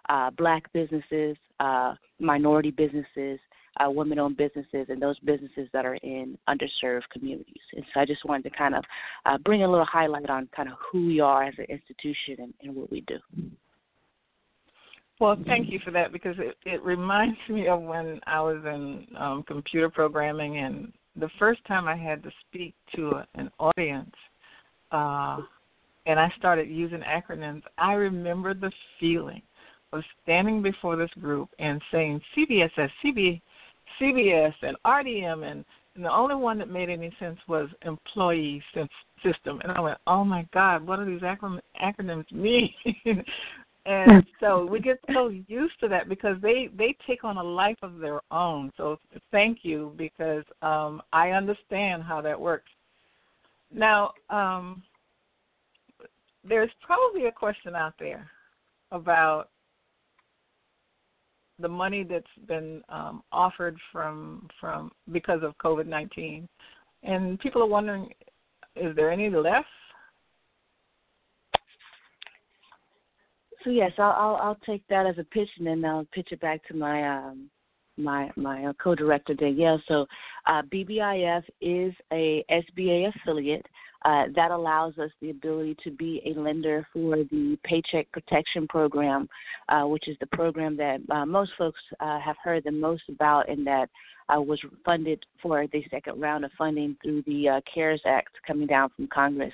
uh, 0.10 0.32
Black 0.32 0.72
businesses, 0.74 1.38
uh, 1.60 1.94
minority 2.20 2.72
businesses, 2.72 3.40
uh, 3.80 3.90
women-owned 3.90 4.38
businesses, 4.38 4.88
and 4.90 5.02
those 5.02 5.20
businesses 5.20 5.68
that 5.74 5.86
are 5.86 5.96
in 5.96 6.38
underserved 6.50 7.04
communities. 7.12 7.62
And 7.74 7.86
so 7.94 8.00
I 8.00 8.06
just 8.06 8.26
wanted 8.26 8.50
to 8.50 8.58
kind 8.58 8.76
of 8.76 8.84
bring 9.44 9.64
a 9.64 9.70
little 9.70 9.86
highlight 9.86 10.30
on 10.30 10.50
kind 10.56 10.70
of 10.70 10.76
who 10.92 11.06
we 11.08 11.20
are 11.20 11.44
as 11.44 11.54
an 11.58 11.66
institution 11.66 12.38
and, 12.40 12.54
and 12.64 12.76
what 12.76 12.92
we 12.92 13.02
do. 13.02 13.18
Well, 15.22 15.38
thank 15.46 15.70
you 15.70 15.78
for 15.86 15.92
that 15.92 16.12
because 16.12 16.36
it, 16.40 16.58
it 16.66 16.82
reminds 16.82 17.38
me 17.48 17.68
of 17.68 17.80
when 17.80 18.20
I 18.26 18.42
was 18.42 18.58
in 18.66 19.06
um, 19.16 19.44
computer 19.44 19.88
programming 19.88 20.58
and 20.58 20.92
the 21.16 21.30
first 21.38 21.64
time 21.68 21.88
I 21.88 21.96
had 21.96 22.24
to 22.24 22.32
speak 22.48 22.74
to 22.96 23.12
a, 23.12 23.28
an 23.36 23.52
audience 23.60 24.16
uh, 24.92 25.38
and 26.08 26.20
I 26.20 26.34
started 26.40 26.70
using 26.70 27.02
acronyms, 27.02 27.62
I 27.78 27.94
remember 27.94 28.56
the 28.56 28.72
feeling 29.00 29.44
of 29.94 30.02
standing 30.24 30.64
before 30.64 30.96
this 30.96 31.12
group 31.22 31.50
and 31.60 31.80
saying 31.92 32.20
CBSS, 32.36 32.90
CB, 33.06 33.42
CBS, 34.02 34.54
and 34.64 34.76
RDM, 34.88 35.44
and, 35.52 35.64
and 35.94 36.04
the 36.04 36.12
only 36.12 36.34
one 36.34 36.58
that 36.58 36.68
made 36.72 36.90
any 36.90 37.16
sense 37.20 37.38
was 37.48 37.70
employee 37.84 38.64
system. 39.24 39.62
And 39.62 39.72
I 39.72 39.82
went, 39.82 40.00
oh 40.08 40.24
my 40.24 40.48
God, 40.52 40.82
what 40.82 40.98
do 40.98 41.06
these 41.06 41.22
acronyms 41.22 42.32
mean? 42.32 42.74
and 43.86 44.26
so 44.40 44.66
we 44.66 44.80
get 44.80 45.00
so 45.14 45.30
used 45.48 45.80
to 45.80 45.88
that 45.88 46.08
because 46.08 46.38
they 46.42 46.70
they 46.78 46.96
take 47.08 47.24
on 47.24 47.38
a 47.38 47.44
life 47.44 47.78
of 47.82 47.98
their 47.98 48.22
own. 48.32 48.72
So 48.78 48.98
thank 49.32 49.60
you 49.64 49.94
because 49.98 50.44
um 50.62 51.02
i 51.12 51.32
understand 51.32 52.04
how 52.04 52.22
that 52.22 52.40
works. 52.40 52.70
Now 53.74 54.12
um 54.30 54.84
there's 56.48 56.72
probably 56.82 57.26
a 57.26 57.32
question 57.32 57.76
out 57.76 57.94
there 58.00 58.30
about 58.92 59.50
the 61.60 61.68
money 61.68 62.04
that's 62.04 62.26
been 62.48 62.82
um, 62.90 63.22
offered 63.32 63.78
from 63.92 64.48
from 64.60 64.92
because 65.12 65.42
of 65.44 65.58
COVID 65.64 65.88
nineteen, 65.88 66.48
and 67.04 67.40
people 67.40 67.62
are 67.62 67.68
wondering, 67.68 68.10
is 68.76 68.96
there 68.96 69.12
any 69.12 69.30
left 69.30 69.68
So 73.64 73.70
yes, 73.70 73.92
I'll, 73.98 74.12
I'll 74.12 74.36
I'll 74.38 74.58
take 74.66 74.84
that 74.88 75.06
as 75.06 75.18
a 75.18 75.24
pitch, 75.24 75.50
and 75.58 75.68
then 75.68 75.86
I'll 75.86 76.08
pitch 76.14 76.30
it 76.32 76.42
back 76.42 76.66
to 76.68 76.76
my 76.76 77.08
um, 77.08 77.50
my 77.98 78.32
my 78.36 78.66
uh, 78.66 78.74
co-director 78.82 79.34
Danielle. 79.34 79.82
So 79.88 80.06
uh, 80.48 80.62
BBIF 80.74 81.44
is 81.62 81.94
a 82.12 82.44
SBA 82.50 83.12
affiliate. 83.16 83.66
Uh, 84.04 84.26
that 84.36 84.50
allows 84.50 84.98
us 84.98 85.12
the 85.22 85.30
ability 85.30 85.78
to 85.84 85.92
be 85.92 86.22
a 86.26 86.40
lender 86.40 86.88
for 86.92 87.18
the 87.18 87.58
Paycheck 87.64 88.12
Protection 88.12 88.68
Program, 88.68 89.30
uh, 89.70 89.84
which 89.84 90.08
is 90.08 90.18
the 90.20 90.26
program 90.28 90.76
that 90.78 91.00
uh, 91.12 91.26
most 91.26 91.52
folks 91.58 91.80
uh, 92.00 92.20
have 92.20 92.36
heard 92.44 92.64
the 92.64 92.72
most 92.72 93.04
about, 93.10 93.48
and 93.48 93.66
that 93.68 93.90
uh, 94.36 94.42
was 94.42 94.60
funded 94.84 95.24
for 95.42 95.68
the 95.68 95.84
second 95.92 96.20
round 96.20 96.44
of 96.46 96.52
funding 96.58 96.96
through 97.04 97.22
the 97.24 97.62
CARES 97.72 98.02
Act 98.06 98.30
coming 98.48 98.66
down 98.66 98.90
from 98.96 99.08
Congress. 99.08 99.54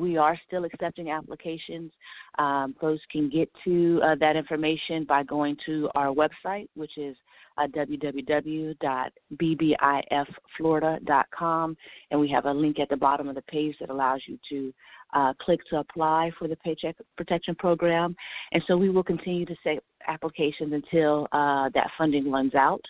We 0.00 0.16
are 0.16 0.38
still 0.46 0.64
accepting 0.64 1.10
applications. 1.10 1.92
Um, 2.38 2.74
folks 2.80 3.02
can 3.12 3.28
get 3.28 3.50
to 3.64 4.00
that 4.18 4.34
information 4.36 5.04
by 5.04 5.22
going 5.22 5.56
to 5.66 5.88
our 5.94 6.14
website, 6.14 6.68
which 6.74 6.96
is 6.96 7.16
uh, 7.58 7.66
and 12.10 12.20
we 12.20 12.28
have 12.28 12.44
a 12.44 12.52
link 12.52 12.78
at 12.78 12.88
the 12.88 12.96
bottom 12.96 13.28
of 13.28 13.34
the 13.34 13.42
page 13.42 13.76
that 13.80 13.90
allows 13.90 14.20
you 14.26 14.38
to 14.48 14.72
uh, 15.14 15.32
click 15.40 15.60
to 15.70 15.78
apply 15.78 16.30
for 16.38 16.48
the 16.48 16.56
Paycheck 16.56 16.96
Protection 17.16 17.54
Program. 17.54 18.14
And 18.52 18.62
so 18.66 18.76
we 18.76 18.90
will 18.90 19.04
continue 19.04 19.46
to 19.46 19.56
set 19.62 19.78
applications 20.08 20.72
until 20.72 21.26
uh, 21.32 21.70
that 21.74 21.90
funding 21.96 22.30
runs 22.30 22.54
out. 22.54 22.82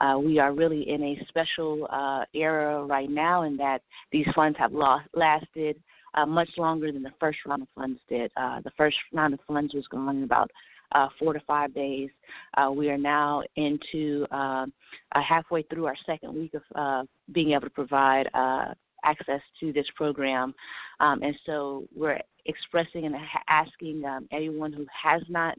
Uh, 0.00 0.18
we 0.18 0.38
are 0.38 0.52
really 0.52 0.88
in 0.88 1.02
a 1.02 1.26
special 1.28 1.86
uh, 1.90 2.24
era 2.34 2.84
right 2.84 3.10
now 3.10 3.42
in 3.42 3.56
that 3.56 3.80
these 4.10 4.26
funds 4.34 4.58
have 4.58 4.72
lost, 4.72 5.06
lasted 5.14 5.76
uh, 6.14 6.26
much 6.26 6.48
longer 6.58 6.92
than 6.92 7.02
the 7.02 7.12
first 7.20 7.38
round 7.46 7.62
of 7.62 7.68
funds 7.74 8.00
did. 8.08 8.30
Uh, 8.36 8.60
the 8.62 8.70
first 8.76 8.96
round 9.12 9.34
of 9.34 9.40
funds 9.46 9.74
was 9.74 9.86
going 9.88 10.22
about 10.22 10.50
uh, 10.92 11.08
four 11.18 11.32
to 11.32 11.40
five 11.40 11.74
days. 11.74 12.10
Uh, 12.56 12.70
we 12.70 12.90
are 12.90 12.98
now 12.98 13.42
into 13.56 14.26
uh, 14.30 14.66
halfway 15.12 15.62
through 15.62 15.86
our 15.86 15.96
second 16.06 16.34
week 16.34 16.54
of 16.54 16.62
uh, 16.74 17.02
being 17.32 17.52
able 17.52 17.62
to 17.62 17.70
provide 17.70 18.28
uh, 18.34 18.72
access 19.04 19.40
to 19.60 19.72
this 19.72 19.86
program. 19.94 20.54
Um, 21.00 21.22
and 21.22 21.34
so 21.46 21.84
we're 21.94 22.20
expressing 22.46 23.06
and 23.06 23.14
asking 23.48 24.04
um, 24.04 24.28
anyone 24.32 24.72
who 24.72 24.86
has 25.02 25.22
not 25.28 25.56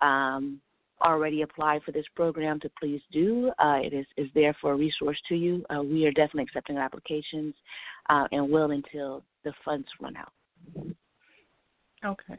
um, 0.00 0.60
already 1.02 1.42
applied 1.42 1.82
for 1.82 1.92
this 1.92 2.04
program 2.14 2.60
to 2.60 2.70
please 2.78 3.00
do. 3.12 3.50
Uh, 3.58 3.78
it 3.82 3.92
is, 3.92 4.06
is 4.16 4.28
there 4.34 4.54
for 4.60 4.72
a 4.72 4.76
resource 4.76 5.18
to 5.28 5.34
you. 5.34 5.64
Uh, 5.74 5.82
we 5.82 6.06
are 6.06 6.12
definitely 6.12 6.44
accepting 6.44 6.78
applications 6.78 7.54
uh, 8.08 8.26
and 8.32 8.48
will 8.48 8.70
until 8.70 9.22
the 9.44 9.52
funds 9.64 9.86
run 10.00 10.16
out. 10.16 10.32
Okay. 12.04 12.38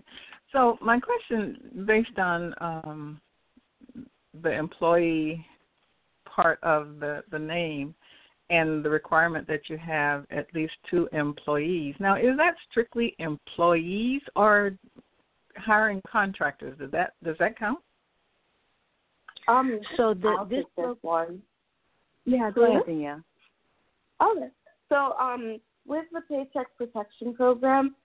So 0.54 0.78
my 0.82 1.00
question, 1.00 1.86
based 1.86 2.18
on 2.18 2.54
um, 2.62 3.22
the 4.42 4.52
employee 4.52 5.46
part 6.26 6.60
of 6.64 7.00
the, 7.00 7.24
the 7.32 7.40
name 7.40 7.94
and 8.50 8.86
the 8.86 8.90
requirement 8.90 9.48
that 9.48 9.62
you 9.68 9.78
have 9.78 10.26
at 10.30 10.48
least 10.54 10.74
two 10.90 11.10
employees. 11.12 11.96
Now, 12.00 12.16
is 12.18 12.38
that 12.38 12.54
strictly 12.70 13.16
employees 13.20 14.22
or 14.36 14.78
hiring 15.58 16.02
contractors? 16.10 16.78
Does 16.78 16.92
that 16.92 17.14
does 17.24 17.36
that 17.40 17.58
count? 17.58 17.80
Um, 19.48 19.80
so 19.98 20.14
the, 20.14 20.28
I'll 20.28 20.46
this, 20.46 20.66
this 20.78 20.96
one. 21.02 21.42
Yeah, 22.26 22.52
go 22.54 22.70
ahead, 22.70 22.84
yeah. 22.88 23.20
Okay. 24.22 24.48
So 24.90 25.14
um, 25.20 25.60
with 25.86 26.06
the 26.14 26.22
Paycheck 26.22 26.68
Protection 26.78 27.34
Program, 27.34 27.96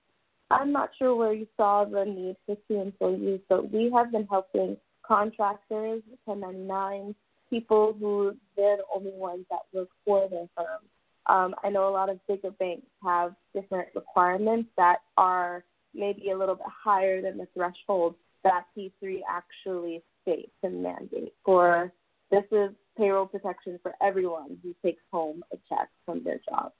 I'm 0.50 0.72
not 0.72 0.90
sure 0.98 1.14
where 1.14 1.32
you 1.32 1.46
saw 1.56 1.84
the 1.84 2.04
need 2.04 2.36
for 2.46 2.56
two 2.66 2.80
employees, 2.80 3.40
but 3.48 3.70
we 3.70 3.90
have 3.94 4.12
been 4.12 4.26
helping 4.26 4.76
contractors, 5.06 6.02
1099, 6.24 7.14
people 7.50 7.96
who 7.98 8.34
they're 8.56 8.78
the 8.78 8.82
only 8.94 9.12
ones 9.12 9.44
that 9.50 9.60
work 9.72 9.88
for 10.04 10.28
their 10.28 10.48
firm. 10.56 10.82
Um, 11.26 11.54
I 11.62 11.68
know 11.68 11.88
a 11.88 11.90
lot 11.90 12.08
of 12.08 12.18
bigger 12.26 12.50
banks 12.52 12.86
have 13.02 13.34
different 13.54 13.88
requirements 13.94 14.70
that 14.76 14.98
are 15.16 15.64
maybe 15.94 16.30
a 16.30 16.38
little 16.38 16.54
bit 16.54 16.66
higher 16.66 17.20
than 17.20 17.36
the 17.36 17.48
threshold 17.54 18.14
that 18.44 18.64
P3 18.76 19.20
actually 19.28 20.02
states 20.22 20.52
and 20.62 20.82
mandates 20.82 21.34
for 21.44 21.92
this 22.30 22.44
is 22.52 22.70
payroll 22.96 23.26
protection 23.26 23.78
for 23.82 23.94
everyone 24.02 24.58
who 24.62 24.74
takes 24.84 25.02
home 25.10 25.42
a 25.52 25.56
check 25.68 25.88
from 26.04 26.22
their 26.24 26.40
job. 26.48 26.72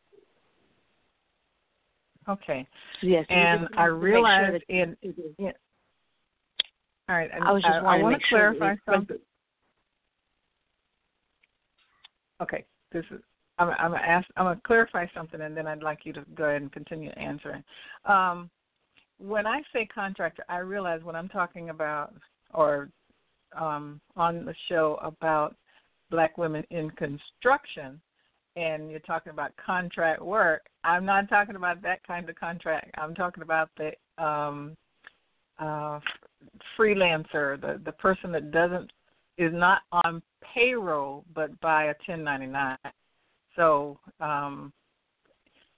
Okay. 2.28 2.66
Yes. 3.02 3.25
And 3.30 3.68
I 3.76 3.87
realize 3.87 4.61
sure 4.68 4.82
in 4.82 4.97
yeah. 5.38 5.52
All 7.08 7.16
right. 7.16 7.30
I 7.32 7.52
was 7.52 7.62
just 7.62 7.75
I, 7.75 7.78
I 7.78 8.02
want 8.02 8.20
to 8.20 8.26
sure 8.28 8.54
clarify 8.54 8.75
something. 8.87 9.18
Okay. 12.40 12.64
This 12.92 13.04
is 13.11 13.20
I'm, 13.58 13.70
I'm 13.70 13.90
gonna 13.90 14.02
ask. 14.06 14.26
I'm 14.37 14.44
gonna 14.44 14.61
clarify 14.64 15.06
something, 15.14 15.40
and 15.40 15.56
then 15.56 15.66
I'd 15.66 15.82
like 15.82 16.00
you 16.04 16.12
to 16.14 16.25
go 16.35 16.44
ahead 16.44 16.62
and 16.62 16.73
continue 16.73 17.11
answering. 17.11 17.62
Um, 18.04 18.50
when 19.18 19.47
I 19.47 19.62
say 19.73 19.87
contractor, 19.87 20.44
I 20.49 20.58
realize 20.58 21.02
when 21.02 21.16
I'm 21.16 21.28
talking 21.28 21.70
about 21.70 22.14
or 22.54 22.88
um, 23.56 24.00
on 24.16 24.44
the 24.44 24.54
show 24.68 24.99
about 25.02 25.56
black 26.11 26.38
women 26.38 26.64
in 26.70 26.90
construction, 26.90 28.00
and 28.56 28.90
you're 28.90 29.00
talking 29.00 29.32
about 29.32 29.52
contract 29.64 30.23
work. 30.23 30.62
I'm 30.88 31.04
not 31.04 31.28
talking 31.28 31.57
about 31.57 31.83
that 31.83 32.07
kind 32.07 32.28
of 32.28 32.37
contract. 32.37 32.95
I'm 32.97 33.14
talking 33.14 33.42
about 33.42 33.68
the 33.76 33.92
um, 34.23 34.76
uh, 35.59 36.00
freelancer, 36.78 37.61
the 37.61 37.80
the 37.85 37.92
person 37.92 38.33
that 38.33 38.50
doesn't 38.50 38.90
is 39.37 39.52
not 39.52 39.83
on 39.92 40.23
payroll 40.54 41.25
but 41.35 41.59
by 41.61 41.85
a 41.85 41.95
1099. 42.07 42.76
So 43.54 43.99
um, 44.21 44.73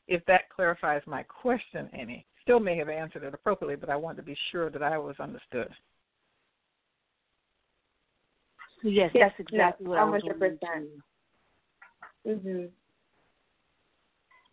if 0.07 0.25
that 0.27 0.49
clarifies 0.55 1.03
my 1.07 1.23
question 1.25 1.89
any, 1.93 2.25
still 2.43 2.61
may 2.61 2.77
have 2.77 2.89
answered 2.89 3.25
it 3.25 3.35
appropriately, 3.35 3.77
but 3.77 3.91
I 3.91 3.97
want 3.97 4.17
to 4.19 4.23
be 4.23 4.37
sure 4.53 4.71
that 4.71 4.83
I 4.83 4.97
was 4.97 5.17
understood. 5.19 5.71
Yes, 8.83 9.11
that's 9.13 9.35
exactly 9.39 9.89
what 9.89 9.99
I 9.99 10.05
was 10.05 10.23
100%. 10.23 10.59
Mm-hmm. 12.27 12.65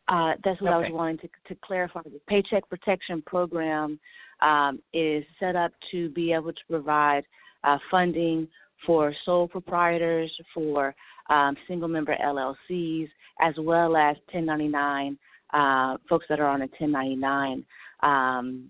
Uh, 0.10 0.34
that's 0.44 0.62
what 0.62 0.74
okay. 0.74 0.86
I 0.86 0.90
was 0.90 0.92
wanting 0.92 1.18
to, 1.20 1.30
to 1.50 1.60
clarify. 1.64 2.02
The 2.04 2.22
Paycheck 2.28 2.70
Protection 2.70 3.22
Program 3.26 4.00
um, 4.42 4.80
is 4.94 5.24
set 5.40 5.56
up 5.56 5.72
to 5.92 6.10
be 6.10 6.32
able 6.32 6.54
to 6.54 6.62
provide 6.70 7.24
uh, 7.64 7.78
funding 7.92 8.48
for 8.86 9.14
sole 9.26 9.48
proprietors, 9.48 10.32
for 10.54 10.96
um, 11.30 11.56
single 11.68 11.88
member 11.88 12.16
LLCs, 12.24 13.10
as 13.42 13.54
well 13.58 13.98
as 13.98 14.16
1099 14.32 15.18
uh, 15.54 15.98
folks 16.10 16.26
that 16.30 16.40
are 16.40 16.48
on 16.48 16.62
a 16.62 16.68
1099. 16.80 17.66
Um, 18.04 18.70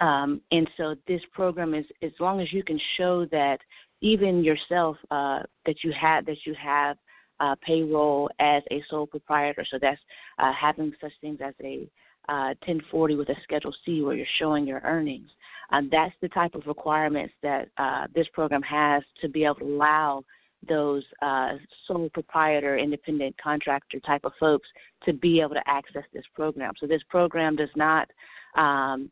um, 0.00 0.40
and 0.50 0.68
so 0.76 0.96
this 1.06 1.20
program 1.32 1.74
is 1.74 1.84
as 2.02 2.10
long 2.18 2.40
as 2.40 2.52
you 2.52 2.64
can 2.64 2.80
show 2.96 3.26
that 3.26 3.58
even 4.00 4.42
yourself 4.42 4.96
uh, 5.10 5.40
that 5.64 5.84
you 5.84 5.92
have 5.92 6.26
that 6.26 6.38
you 6.44 6.54
have 6.60 6.96
uh, 7.40 7.54
payroll 7.64 8.30
as 8.40 8.62
a 8.70 8.82
sole 8.88 9.06
proprietor. 9.06 9.64
So 9.70 9.78
that's 9.80 10.00
uh, 10.38 10.52
having 10.52 10.92
such 11.00 11.12
things 11.20 11.38
as 11.44 11.54
a 11.62 11.88
1040 12.28 13.14
uh, 13.14 13.16
with 13.16 13.28
a 13.30 13.34
Schedule 13.42 13.74
C 13.84 14.02
where 14.02 14.14
you're 14.14 14.26
showing 14.38 14.66
your 14.66 14.80
earnings. 14.84 15.28
Um, 15.70 15.88
that's 15.90 16.14
the 16.20 16.28
type 16.28 16.54
of 16.54 16.66
requirements 16.66 17.34
that 17.42 17.68
uh, 17.78 18.06
this 18.14 18.26
program 18.32 18.62
has 18.62 19.02
to 19.20 19.28
be 19.28 19.44
able 19.44 19.56
to 19.56 19.64
allow 19.64 20.24
those 20.68 21.02
uh, 21.22 21.52
sole 21.86 22.08
proprietor, 22.14 22.78
independent 22.78 23.34
contractor 23.42 23.98
type 24.00 24.24
of 24.24 24.32
folks 24.38 24.68
to 25.04 25.12
be 25.12 25.40
able 25.40 25.54
to 25.54 25.62
access 25.66 26.04
this 26.12 26.24
program. 26.34 26.72
So 26.78 26.86
this 26.86 27.02
program 27.08 27.56
does 27.56 27.70
not 27.74 28.08
um, 28.56 29.10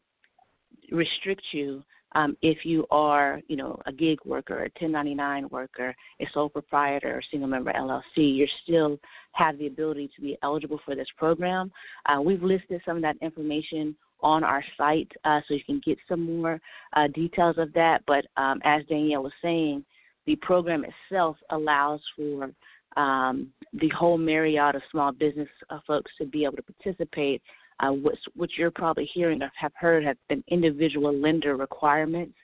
restrict 0.92 1.42
you 1.52 1.83
um, 2.12 2.37
if 2.42 2.64
you 2.64 2.87
are, 2.90 3.40
you 3.49 3.57
know, 3.57 3.81
a 3.87 3.92
gig 3.92 4.18
worker, 4.25 4.59
a 4.59 4.70
1099 4.81 5.49
worker, 5.51 5.94
a 6.20 6.27
sole 6.33 6.49
proprietor, 6.49 7.16
or 7.16 7.23
single 7.31 7.49
member 7.49 7.73
LLC, 7.73 8.03
you 8.16 8.46
still 8.64 8.99
have 9.33 9.59
the 9.59 9.66
ability 9.66 10.11
to 10.16 10.23
be 10.23 10.37
eligible 10.42 10.81
for 10.85 10.94
this 10.94 11.09
program. 11.16 11.70
Uh, 12.07 12.20
we've 12.20 12.42
listed 12.42 12.81
some 12.85 12.96
of 12.96 13.03
that 13.03 13.16
information 13.23 13.94
on 14.23 14.44
our 14.44 14.62
site, 14.77 15.11
uh, 15.25 15.40
so 15.46 15.55
you 15.55 15.64
can 15.64 15.81
get 15.85 15.99
some 16.09 16.40
more 16.40 16.61
uh, 16.94 17.07
details 17.14 17.57
of 17.59 17.73
that. 17.73 18.03
But 18.07 18.27
um, 18.37 18.61
as 18.64 18.85
Danielle 18.88 19.23
was 19.23 19.33
saying, 19.40 19.85
the 20.27 20.37
program 20.37 20.85
itself 20.85 21.37
allows 21.51 22.01
for 22.16 22.51
um, 22.96 23.49
the 23.75 23.88
whole 23.90 24.18
myriad 24.18 24.75
of 24.75 24.83
small 24.90 25.12
business 25.12 25.49
uh, 25.70 25.79
folks 25.87 26.11
to 26.18 26.27
be 26.27 26.44
able 26.44 26.57
to 26.57 26.62
participate. 26.62 27.40
Uh, 27.81 27.93
what, 27.93 28.51
you're 28.59 28.71
probably 28.71 29.09
hearing 29.12 29.43
or 29.43 29.51
have 29.59 29.73
heard 29.75 30.05
have 30.05 30.16
been 30.29 30.45
individual 30.49 31.14
lender 31.14 31.57
requirements 31.57 32.35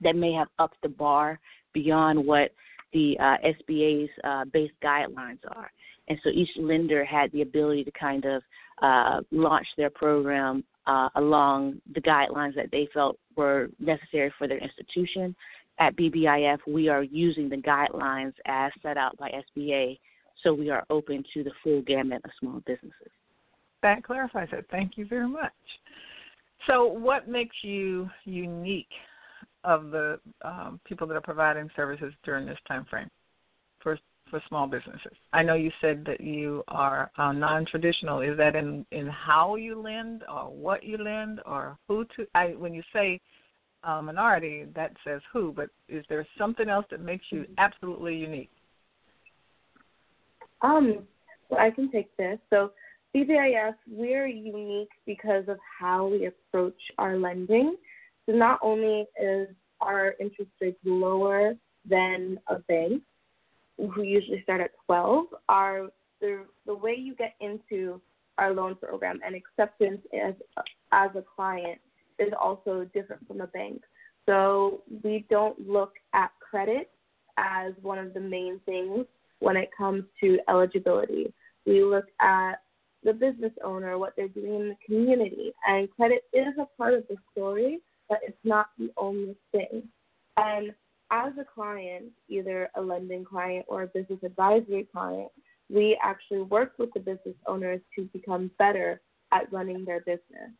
that 0.00 0.16
may 0.16 0.32
have 0.32 0.48
upped 0.58 0.80
the 0.82 0.88
bar 0.88 1.38
beyond 1.74 2.24
what 2.24 2.50
the 2.92 3.16
uh, 3.20 3.36
SBA's 3.44 4.10
uh, 4.24 4.44
base 4.46 4.70
guidelines 4.82 5.38
are. 5.48 5.70
And 6.08 6.18
so 6.24 6.30
each 6.30 6.50
lender 6.56 7.04
had 7.04 7.30
the 7.32 7.42
ability 7.42 7.84
to 7.84 7.90
kind 7.92 8.24
of 8.24 8.42
uh, 8.82 9.20
launch 9.30 9.66
their 9.76 9.90
program 9.90 10.64
uh, 10.86 11.08
along 11.16 11.80
the 11.94 12.00
guidelines 12.00 12.54
that 12.56 12.70
they 12.72 12.88
felt 12.92 13.18
were 13.36 13.68
necessary 13.78 14.32
for 14.36 14.48
their 14.48 14.58
institution. 14.58 15.34
At 15.78 15.96
BBIF, 15.96 16.58
we 16.66 16.88
are 16.88 17.02
using 17.02 17.48
the 17.48 17.56
guidelines 17.56 18.34
as 18.46 18.72
set 18.82 18.96
out 18.96 19.16
by 19.16 19.30
SBA, 19.56 19.98
so 20.42 20.52
we 20.52 20.70
are 20.70 20.84
open 20.90 21.24
to 21.34 21.44
the 21.44 21.52
full 21.62 21.82
gamut 21.82 22.22
of 22.24 22.30
small 22.40 22.60
businesses. 22.66 23.12
That 23.82 24.04
clarifies 24.04 24.48
it. 24.52 24.66
Thank 24.70 24.96
you 24.96 25.06
very 25.06 25.28
much. 25.28 25.52
So, 26.66 26.86
what 26.86 27.28
makes 27.28 27.56
you 27.62 28.08
unique 28.24 28.86
of 29.64 29.90
the 29.90 30.20
um, 30.42 30.80
people 30.84 31.06
that 31.08 31.14
are 31.14 31.20
providing 31.20 31.68
services 31.74 32.12
during 32.24 32.46
this 32.46 32.58
time 32.66 32.86
frame 32.88 33.10
for 33.80 33.98
for 34.30 34.40
small 34.48 34.66
businesses? 34.66 35.12
I 35.32 35.42
know 35.42 35.54
you 35.54 35.72
said 35.80 36.04
that 36.06 36.20
you 36.20 36.62
are 36.68 37.10
uh, 37.18 37.32
non-traditional. 37.32 38.20
Is 38.20 38.36
that 38.38 38.54
in 38.54 38.86
in 38.92 39.08
how 39.08 39.56
you 39.56 39.80
lend, 39.80 40.22
or 40.32 40.44
what 40.44 40.84
you 40.84 40.98
lend, 40.98 41.40
or 41.44 41.76
who 41.88 42.04
to? 42.16 42.26
I 42.34 42.50
when 42.50 42.72
you 42.72 42.82
say 42.92 43.20
uh, 43.84 44.00
minority, 44.00 44.66
that 44.74 44.92
says 45.04 45.20
who, 45.32 45.52
but 45.52 45.68
is 45.88 46.04
there 46.08 46.26
something 46.38 46.68
else 46.68 46.86
that 46.90 47.00
makes 47.00 47.26
you 47.30 47.46
absolutely 47.58 48.14
unique? 48.14 48.50
Um, 50.62 51.00
well, 51.48 51.60
I 51.60 51.70
can 51.70 51.90
take 51.90 52.16
this. 52.16 52.38
So, 52.50 52.70
BBIF, 53.14 53.74
we're 53.90 54.26
unique 54.26 54.88
because 55.04 55.44
of 55.48 55.58
how 55.78 56.06
we 56.06 56.26
approach 56.26 56.80
our 56.98 57.18
lending. 57.18 57.76
So, 58.26 58.32
not 58.32 58.58
only 58.62 59.06
is 59.20 59.48
our 59.80 60.14
interest 60.18 60.50
rates 60.60 60.78
lower 60.84 61.54
than 61.88 62.38
a 62.48 62.58
bank, 62.60 63.02
who 63.76 64.02
usually 64.02 64.42
start 64.42 64.60
at 64.60 64.70
12 64.86 65.26
are 65.48 65.88
the 66.20 66.44
the 66.66 66.74
way 66.74 66.94
you 66.96 67.14
get 67.14 67.34
into 67.40 68.00
our 68.38 68.52
loan 68.52 68.76
program 68.76 69.20
and 69.24 69.34
acceptance 69.34 70.00
as 70.14 70.34
as 70.92 71.10
a 71.16 71.24
client 71.36 71.80
is 72.18 72.32
also 72.40 72.86
different 72.94 73.26
from 73.26 73.40
a 73.40 73.46
bank. 73.48 73.82
So 74.26 74.82
we 75.02 75.26
don't 75.28 75.68
look 75.68 75.94
at 76.14 76.30
credit 76.38 76.90
as 77.38 77.72
one 77.82 77.98
of 77.98 78.14
the 78.14 78.20
main 78.20 78.60
things 78.64 79.06
when 79.40 79.56
it 79.56 79.70
comes 79.76 80.04
to 80.20 80.38
eligibility. 80.48 81.32
We 81.66 81.82
look 81.82 82.06
at 82.20 82.54
the 83.04 83.12
business 83.12 83.52
owner, 83.64 83.98
what 83.98 84.14
they're 84.16 84.28
doing 84.28 84.60
in 84.60 84.68
the 84.68 84.76
community, 84.84 85.52
and 85.66 85.90
credit 85.90 86.24
is 86.32 86.54
a 86.58 86.66
part 86.76 86.94
of 86.94 87.04
the 87.08 87.16
story, 87.32 87.78
but 88.08 88.18
it's 88.22 88.38
not 88.44 88.66
the 88.78 88.90
only 88.96 89.36
thing. 89.50 89.82
And 90.36 90.72
as 91.10 91.32
a 91.38 91.44
client, 91.44 92.06
either 92.28 92.70
a 92.74 92.80
lending 92.80 93.24
client 93.24 93.66
or 93.68 93.82
a 93.82 93.86
business 93.86 94.20
advisory 94.24 94.88
client, 94.92 95.30
we 95.68 95.98
actually 96.02 96.42
work 96.42 96.72
with 96.78 96.92
the 96.94 97.00
business 97.00 97.36
owners 97.46 97.80
to 97.96 98.04
become 98.12 98.50
better 98.58 99.00
at 99.32 99.52
running 99.52 99.84
their 99.84 100.00
business. 100.00 100.50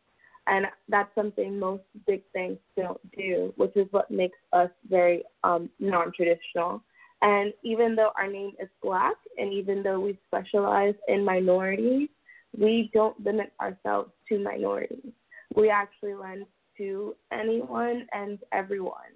And 0.47 0.65
that's 0.89 1.13
something 1.15 1.57
most 1.57 1.83
big 2.05 2.23
banks 2.33 2.61
don't 2.75 2.99
do, 3.15 3.53
which 3.55 3.75
is 3.75 3.87
what 3.91 4.11
makes 4.11 4.37
us 4.51 4.69
very 4.89 5.23
um, 5.43 5.69
non 5.79 6.11
traditional. 6.13 6.83
And 7.21 7.53
even 7.63 7.95
though 7.95 8.11
our 8.17 8.27
name 8.27 8.51
is 8.59 8.67
black, 8.81 9.15
and 9.37 9.53
even 9.53 9.81
though 9.81 9.99
we 9.99 10.19
specialize 10.27 10.95
in 11.07 11.23
minorities, 11.23 12.09
we 12.57 12.89
don't 12.93 13.19
limit 13.23 13.51
ourselves 13.59 14.11
to 14.29 14.39
minorities. 14.39 15.11
We 15.55 15.69
actually 15.69 16.13
lend 16.13 16.45
to 16.77 17.15
anyone 17.31 18.07
and 18.13 18.39
everyone. 18.51 19.13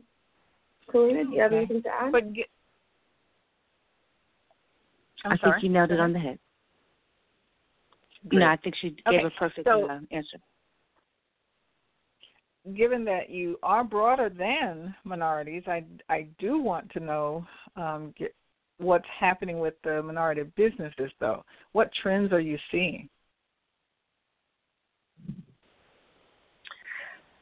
Caleena, 0.94 1.26
do 1.26 1.32
you 1.36 1.42
have 1.42 1.54
anything 1.54 1.84
to 1.84 1.90
add? 1.90 2.12
But 2.12 2.34
get, 2.34 2.46
i 5.26 5.38
sorry. 5.38 5.54
think 5.54 5.64
you 5.64 5.70
nailed 5.70 5.92
it 5.92 6.00
on 6.00 6.14
the 6.14 6.20
head. 6.20 6.40
Great. 8.28 8.40
No, 8.40 8.48
I 8.48 8.58
think 8.58 8.76
she 8.80 8.96
okay. 9.08 9.18
gave 9.18 9.26
a 9.26 9.30
perfect 9.32 9.68
so, 9.68 9.90
uh, 9.90 10.00
answer. 10.12 10.38
given 12.76 13.06
that 13.06 13.30
you 13.30 13.58
are 13.64 13.84
broader 13.84 14.30
than 14.30 14.94
minorities, 15.04 15.64
I 15.68 15.84
I 16.10 16.28
do 16.40 16.62
want 16.62 16.90
to 16.92 17.00
know 17.00 17.46
um, 17.76 18.14
get, 18.18 18.34
what's 18.80 19.08
happening 19.20 19.60
with 19.60 19.76
the 19.84 20.02
minority 20.04 20.44
businesses, 20.56 21.12
though. 21.20 21.44
What 21.74 21.92
trends 22.02 22.32
are 22.32 22.40
you 22.40 22.58
seeing? 22.72 23.10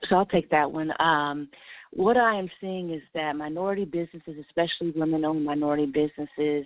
So 0.09 0.15
I'll 0.15 0.25
take 0.25 0.49
that 0.51 0.71
one. 0.71 0.91
Um, 0.99 1.49
what 1.91 2.17
I 2.17 2.37
am 2.37 2.49
seeing 2.59 2.91
is 2.91 3.01
that 3.13 3.35
minority 3.35 3.85
businesses, 3.85 4.35
especially 4.47 4.91
women-owned 4.95 5.45
minority 5.45 5.85
businesses, 5.85 6.65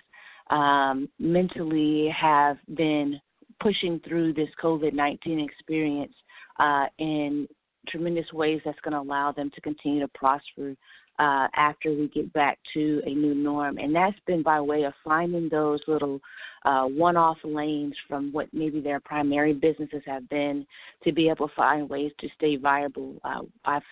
um, 0.50 1.08
mentally 1.20 2.10
have 2.10 2.58
been 2.76 3.20
pushing 3.62 4.00
through 4.08 4.34
this 4.34 4.50
COVID 4.62 4.94
19 4.94 5.40
experience 5.40 6.14
uh, 6.60 6.86
in 6.98 7.48
tremendous 7.88 8.32
ways 8.34 8.62
that's 8.66 8.80
going 8.82 8.94
to 8.94 9.00
allow 9.00 9.32
them 9.32 9.52
to 9.54 9.62
continue 9.62 10.00
to 10.00 10.08
prosper 10.10 10.76
uh, 11.20 11.48
after 11.56 11.92
we 11.92 12.08
get 12.08 12.32
back 12.34 12.58
to 12.74 13.02
a 13.06 13.10
new 13.10 13.36
norm. 13.36 13.78
And 13.78 13.94
that's 13.94 14.18
been 14.26 14.42
by 14.42 14.62
way 14.62 14.84
of 14.84 14.94
finding 15.04 15.50
those 15.50 15.82
little 15.88 16.22
uh, 16.66 16.86
one 16.86 17.18
off 17.18 17.38
lanes 17.44 17.96
from 18.08 18.32
what 18.32 18.48
maybe 18.54 18.80
their 18.80 19.00
primary 19.00 19.54
businesses 19.54 20.02
have 20.06 20.28
been 20.30 20.66
to 21.04 21.12
be 21.12 21.30
able 21.30 21.50
to 21.50 21.56
find 21.56 21.90
ways 21.90 22.12
to 22.20 22.28
stay 22.38 22.56
viable. 22.56 23.16
Uh, 23.24 23.42
I've 23.66 23.84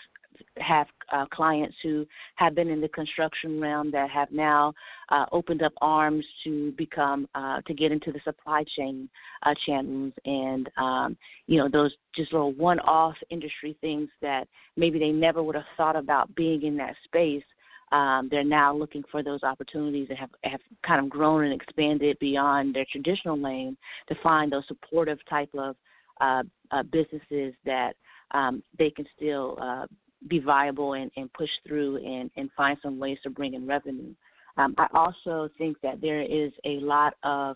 have 0.57 0.87
uh, 1.11 1.25
clients 1.31 1.75
who 1.83 2.05
have 2.35 2.55
been 2.55 2.69
in 2.69 2.81
the 2.81 2.89
construction 2.89 3.59
realm 3.59 3.91
that 3.91 4.09
have 4.09 4.31
now 4.31 4.73
uh, 5.09 5.25
opened 5.31 5.63
up 5.63 5.73
arms 5.81 6.25
to 6.43 6.71
become 6.77 7.27
uh, 7.35 7.61
to 7.61 7.73
get 7.73 7.91
into 7.91 8.11
the 8.11 8.19
supply 8.23 8.63
chain 8.75 9.09
uh, 9.43 9.53
channels 9.65 10.13
and 10.25 10.69
um, 10.77 11.17
you 11.47 11.57
know 11.57 11.69
those 11.69 11.91
just 12.15 12.33
little 12.33 12.53
one-off 12.53 13.15
industry 13.29 13.77
things 13.81 14.09
that 14.21 14.47
maybe 14.75 14.99
they 14.99 15.11
never 15.11 15.41
would 15.43 15.55
have 15.55 15.65
thought 15.75 15.95
about 15.95 16.33
being 16.35 16.63
in 16.63 16.77
that 16.77 16.95
space. 17.05 17.43
Um, 17.91 18.27
they're 18.29 18.43
now 18.43 18.75
looking 18.75 19.03
for 19.09 19.23
those 19.23 19.43
opportunities 19.43 20.07
and 20.09 20.17
have 20.17 20.29
have 20.43 20.59
kind 20.85 20.99
of 20.99 21.09
grown 21.09 21.45
and 21.45 21.53
expanded 21.53 22.17
beyond 22.19 22.75
their 22.75 22.85
traditional 22.91 23.39
lane 23.39 23.77
to 24.09 24.15
find 24.21 24.51
those 24.51 24.67
supportive 24.67 25.19
type 25.29 25.49
of 25.57 25.75
uh, 26.19 26.43
uh, 26.71 26.83
businesses 26.83 27.53
that 27.65 27.93
um, 28.31 28.61
they 28.77 28.89
can 28.89 29.05
still 29.15 29.57
uh, 29.61 29.85
be 30.27 30.39
viable 30.39 30.93
and, 30.93 31.11
and 31.17 31.31
push 31.33 31.49
through 31.65 31.97
and, 31.97 32.29
and 32.35 32.49
find 32.55 32.77
some 32.81 32.99
ways 32.99 33.17
to 33.23 33.29
bring 33.29 33.53
in 33.53 33.65
revenue. 33.67 34.13
Um, 34.57 34.73
I 34.77 34.87
also 34.93 35.49
think 35.57 35.77
that 35.81 36.01
there 36.01 36.21
is 36.21 36.51
a 36.65 36.79
lot 36.79 37.13
of 37.23 37.55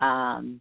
um, 0.00 0.60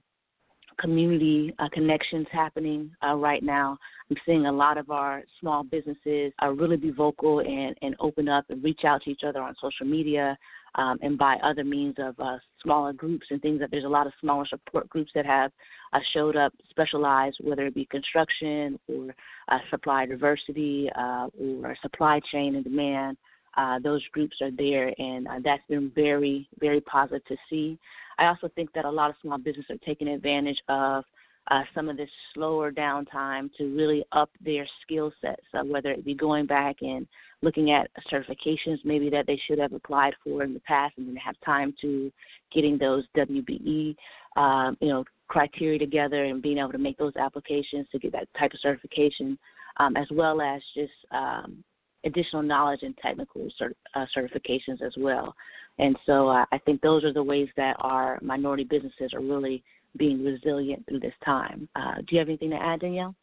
community 0.80 1.54
uh, 1.60 1.68
connections 1.72 2.28
happening 2.32 2.90
uh, 3.06 3.16
right 3.16 3.44
now. 3.44 3.78
I'm 4.10 4.18
seeing 4.26 4.46
a 4.46 4.52
lot 4.52 4.78
of 4.78 4.90
our 4.90 5.24
small 5.40 5.64
businesses 5.64 6.34
uh, 6.42 6.50
really 6.50 6.78
be 6.78 6.92
vocal 6.92 7.40
and, 7.40 7.76
and 7.82 7.96
open 8.00 8.28
up 8.28 8.46
and 8.50 8.64
reach 8.64 8.82
out 8.86 9.04
to 9.04 9.12
each 9.12 9.22
other 9.26 9.42
on 9.42 9.56
social 9.62 9.86
media 9.86 10.38
um, 10.76 10.98
and 11.02 11.18
by 11.18 11.36
other 11.44 11.64
means 11.64 11.96
of 11.98 12.16
uh, 12.20 12.38
smaller 12.62 12.94
groups 12.94 13.28
and 13.30 13.42
things 13.42 13.60
that 13.60 13.72
there's 13.72 13.84
a 13.84 13.90
lot 13.90 14.08
of 14.08 14.14
smaller 14.22 14.46
support 14.46 14.88
groups 14.90 15.12
that 15.14 15.26
have 15.26 15.52
uh, 15.94 16.00
showed 16.14 16.36
up 16.36 16.54
specialized, 16.70 17.38
whether 17.42 17.66
it 17.66 17.76
be 17.76 17.86
construction 17.86 18.80
or 18.88 19.14
uh, 19.50 19.60
supply 19.70 20.06
diversity 20.06 20.90
uh, 20.96 21.28
or 21.40 21.76
supply 21.82 22.20
chain 22.32 22.56
and 22.56 22.64
demand. 22.64 23.18
Uh, 23.58 23.80
those 23.80 24.02
groups 24.14 24.38
are 24.42 24.52
there, 24.52 24.94
and 24.98 25.28
uh, 25.28 25.40
that's 25.44 25.64
been 25.68 25.92
very, 25.94 26.48
very 26.60 26.80
positive 26.82 27.26
to 27.26 27.36
see. 27.50 27.78
I 28.18 28.28
also 28.28 28.50
think 28.56 28.72
that 28.74 28.86
a 28.86 28.90
lot 28.90 29.10
of 29.10 29.18
small 29.22 29.38
businesses 29.38 29.72
are 29.72 29.86
taking 29.86 30.08
advantage 30.08 30.60
of 30.70 31.04
uh, 31.50 31.64
some 31.74 31.90
of 31.90 31.98
this 31.98 32.10
slower 32.34 32.72
downtime 32.72 33.50
to 33.58 33.76
really 33.76 34.04
up 34.12 34.30
their 34.44 34.68
skill 34.82 35.12
sets, 35.22 35.42
uh, 35.54 35.64
whether 35.64 35.92
it 35.92 36.06
be 36.06 36.14
going 36.14 36.46
back 36.46 36.78
and 36.82 37.08
looking 37.42 37.72
at 37.72 37.90
certifications 38.12 38.78
maybe 38.86 39.10
that 39.10 39.26
they 39.26 39.40
should 39.48 39.58
have 39.58 39.74
applied 39.74 40.14
for 40.24 40.44
in 40.44 40.54
the 40.54 40.60
past 40.62 40.94
and 40.98 41.08
then 41.08 41.16
have 41.16 41.36
time 41.44 41.74
to 41.82 42.12
getting 42.54 42.78
those 42.78 43.04
WBE, 43.18 43.96
um, 44.38 44.78
you 44.80 44.90
know, 44.90 45.04
criteria 45.28 45.80
together 45.80 46.26
and 46.26 46.42
being 46.42 46.60
able 46.60 46.72
to 46.72 46.78
make 46.78 46.98
those 46.98 47.16
applications 47.16 47.88
to 47.92 47.98
get 47.98 48.12
that 48.12 48.28
type 48.38 48.54
of 48.54 48.60
certification, 48.60 49.38
um, 49.78 49.98
as 49.98 50.08
well 50.12 50.42
as 50.42 50.62
just 50.76 50.92
um, 51.12 51.64
additional 52.06 52.44
knowledge 52.44 52.82
and 52.84 52.96
technical 52.98 53.48
cert- 53.60 53.74
uh, 53.96 54.06
certifications 54.16 54.82
as 54.86 54.94
well. 54.98 55.34
And 55.80 55.98
so 56.06 56.28
uh, 56.28 56.46
I 56.52 56.58
think 56.60 56.82
those 56.82 57.04
are 57.04 57.14
the 57.14 57.24
ways 57.24 57.48
that 57.58 57.76
our 57.80 58.20
minority 58.22 58.64
businesses 58.64 59.14
are 59.14 59.22
really 59.22 59.64
being 59.98 60.24
resilient 60.24 60.86
through 60.88 61.00
this 61.00 61.14
time. 61.24 61.68
Uh, 61.76 61.96
do 61.98 62.06
you 62.12 62.20
have 62.20 62.30
anything 62.30 62.52
to 62.52 62.56
add, 62.56 62.80
Danielle? 62.80 63.16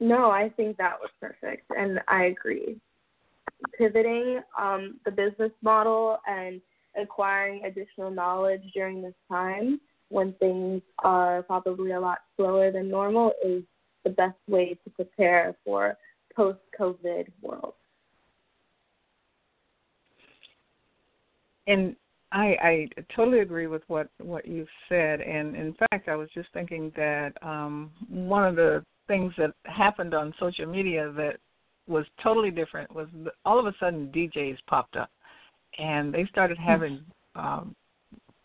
No, 0.00 0.30
I 0.30 0.48
think 0.56 0.76
that 0.78 0.98
was 1.00 1.10
perfect, 1.20 1.70
and 1.70 2.00
I 2.08 2.24
agree. 2.24 2.80
Pivoting 3.78 4.40
um, 4.58 4.98
the 5.04 5.12
business 5.12 5.52
model 5.62 6.18
and 6.26 6.60
acquiring 7.00 7.64
additional 7.64 8.10
knowledge 8.10 8.62
during 8.74 9.00
this 9.00 9.14
time 9.28 9.80
when 10.08 10.34
things 10.34 10.82
are 11.04 11.42
probably 11.44 11.92
a 11.92 12.00
lot 12.00 12.18
slower 12.36 12.70
than 12.70 12.90
normal 12.90 13.32
is 13.44 13.62
the 14.04 14.10
best 14.10 14.36
way 14.48 14.76
to 14.84 14.90
prepare 14.90 15.54
for 15.64 15.96
post 16.34 16.58
COVID 16.78 17.28
world. 17.40 17.74
And 21.66 21.94
I, 22.32 22.56
I 22.62 22.88
totally 23.14 23.40
agree 23.40 23.66
with 23.66 23.82
what 23.88 24.08
what 24.18 24.46
you've 24.48 24.68
said, 24.88 25.20
and 25.20 25.54
in 25.54 25.74
fact, 25.74 26.08
I 26.08 26.16
was 26.16 26.30
just 26.34 26.48
thinking 26.54 26.90
that 26.96 27.32
um, 27.42 27.90
one 28.08 28.46
of 28.46 28.56
the 28.56 28.84
things 29.06 29.34
that 29.36 29.52
happened 29.64 30.14
on 30.14 30.32
social 30.40 30.66
media 30.66 31.12
that 31.16 31.36
was 31.86 32.06
totally 32.22 32.50
different 32.50 32.94
was 32.94 33.08
all 33.44 33.58
of 33.58 33.66
a 33.66 33.74
sudden 33.78 34.10
DJs 34.14 34.56
popped 34.66 34.96
up, 34.96 35.10
and 35.78 36.12
they 36.12 36.24
started 36.30 36.56
hmm. 36.56 36.64
having 36.64 37.00
um, 37.34 37.76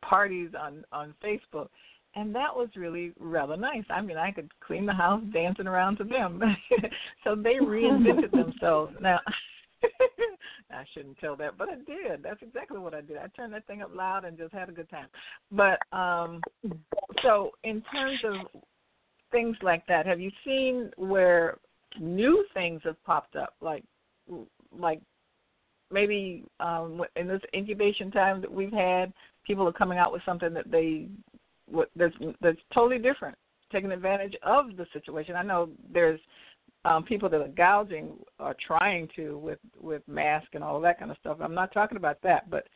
parties 0.01 0.49
on 0.59 0.83
on 0.91 1.13
Facebook, 1.23 1.69
and 2.15 2.35
that 2.35 2.53
was 2.53 2.67
really 2.75 3.13
rather 3.17 3.55
nice. 3.55 3.85
I 3.89 4.01
mean, 4.01 4.17
I 4.17 4.31
could 4.31 4.49
clean 4.59 4.85
the 4.85 4.93
house 4.93 5.23
dancing 5.31 5.67
around 5.67 5.95
to 5.97 6.03
them, 6.03 6.41
so 7.23 7.35
they 7.35 7.55
reinvented 7.55 8.31
themselves. 8.43 8.93
Now. 8.99 9.19
I 10.71 10.83
shouldn't 10.93 11.19
tell 11.19 11.35
that, 11.37 11.57
but 11.57 11.69
I 11.69 11.75
did. 11.75 12.23
That's 12.23 12.41
exactly 12.41 12.79
what 12.79 12.93
I 12.93 13.01
did. 13.01 13.17
I 13.17 13.27
turned 13.35 13.53
that 13.53 13.65
thing 13.67 13.81
up 13.81 13.93
loud 13.93 14.25
and 14.25 14.37
just 14.37 14.53
had 14.53 14.69
a 14.69 14.73
good 14.73 14.89
time. 14.89 15.07
But 15.51 15.79
um 15.95 16.41
so 17.23 17.51
in 17.63 17.81
terms 17.91 18.19
of 18.23 18.61
things 19.31 19.55
like 19.61 19.85
that, 19.87 20.05
have 20.05 20.19
you 20.19 20.31
seen 20.45 20.91
where 20.97 21.57
new 21.99 22.45
things 22.53 22.81
have 22.83 23.01
popped 23.05 23.35
up 23.35 23.55
like 23.61 23.83
like 24.77 25.01
maybe 25.91 26.43
um 26.59 27.01
in 27.15 27.27
this 27.27 27.41
incubation 27.55 28.11
time 28.11 28.41
that 28.41 28.51
we've 28.51 28.73
had, 28.73 29.13
people 29.45 29.67
are 29.67 29.73
coming 29.73 29.97
out 29.97 30.11
with 30.11 30.21
something 30.25 30.53
that 30.53 30.69
they 30.69 31.07
what 31.69 31.89
that's 31.95 32.15
that's 32.41 32.59
totally 32.73 32.99
different, 32.99 33.37
taking 33.71 33.91
advantage 33.91 34.35
of 34.43 34.75
the 34.77 34.85
situation. 34.93 35.35
I 35.35 35.43
know 35.43 35.69
there's 35.91 36.19
um, 36.85 37.03
people 37.03 37.29
that 37.29 37.41
are 37.41 37.47
gouging 37.49 38.13
are 38.39 38.55
trying 38.65 39.09
to 39.15 39.37
with 39.37 39.59
with 39.79 40.01
mask 40.07 40.47
and 40.53 40.63
all 40.63 40.79
that 40.81 40.99
kind 40.99 41.11
of 41.11 41.17
stuff. 41.19 41.37
I'm 41.41 41.53
not 41.53 41.73
talking 41.73 41.97
about 41.97 42.21
that, 42.23 42.49
but 42.49 42.67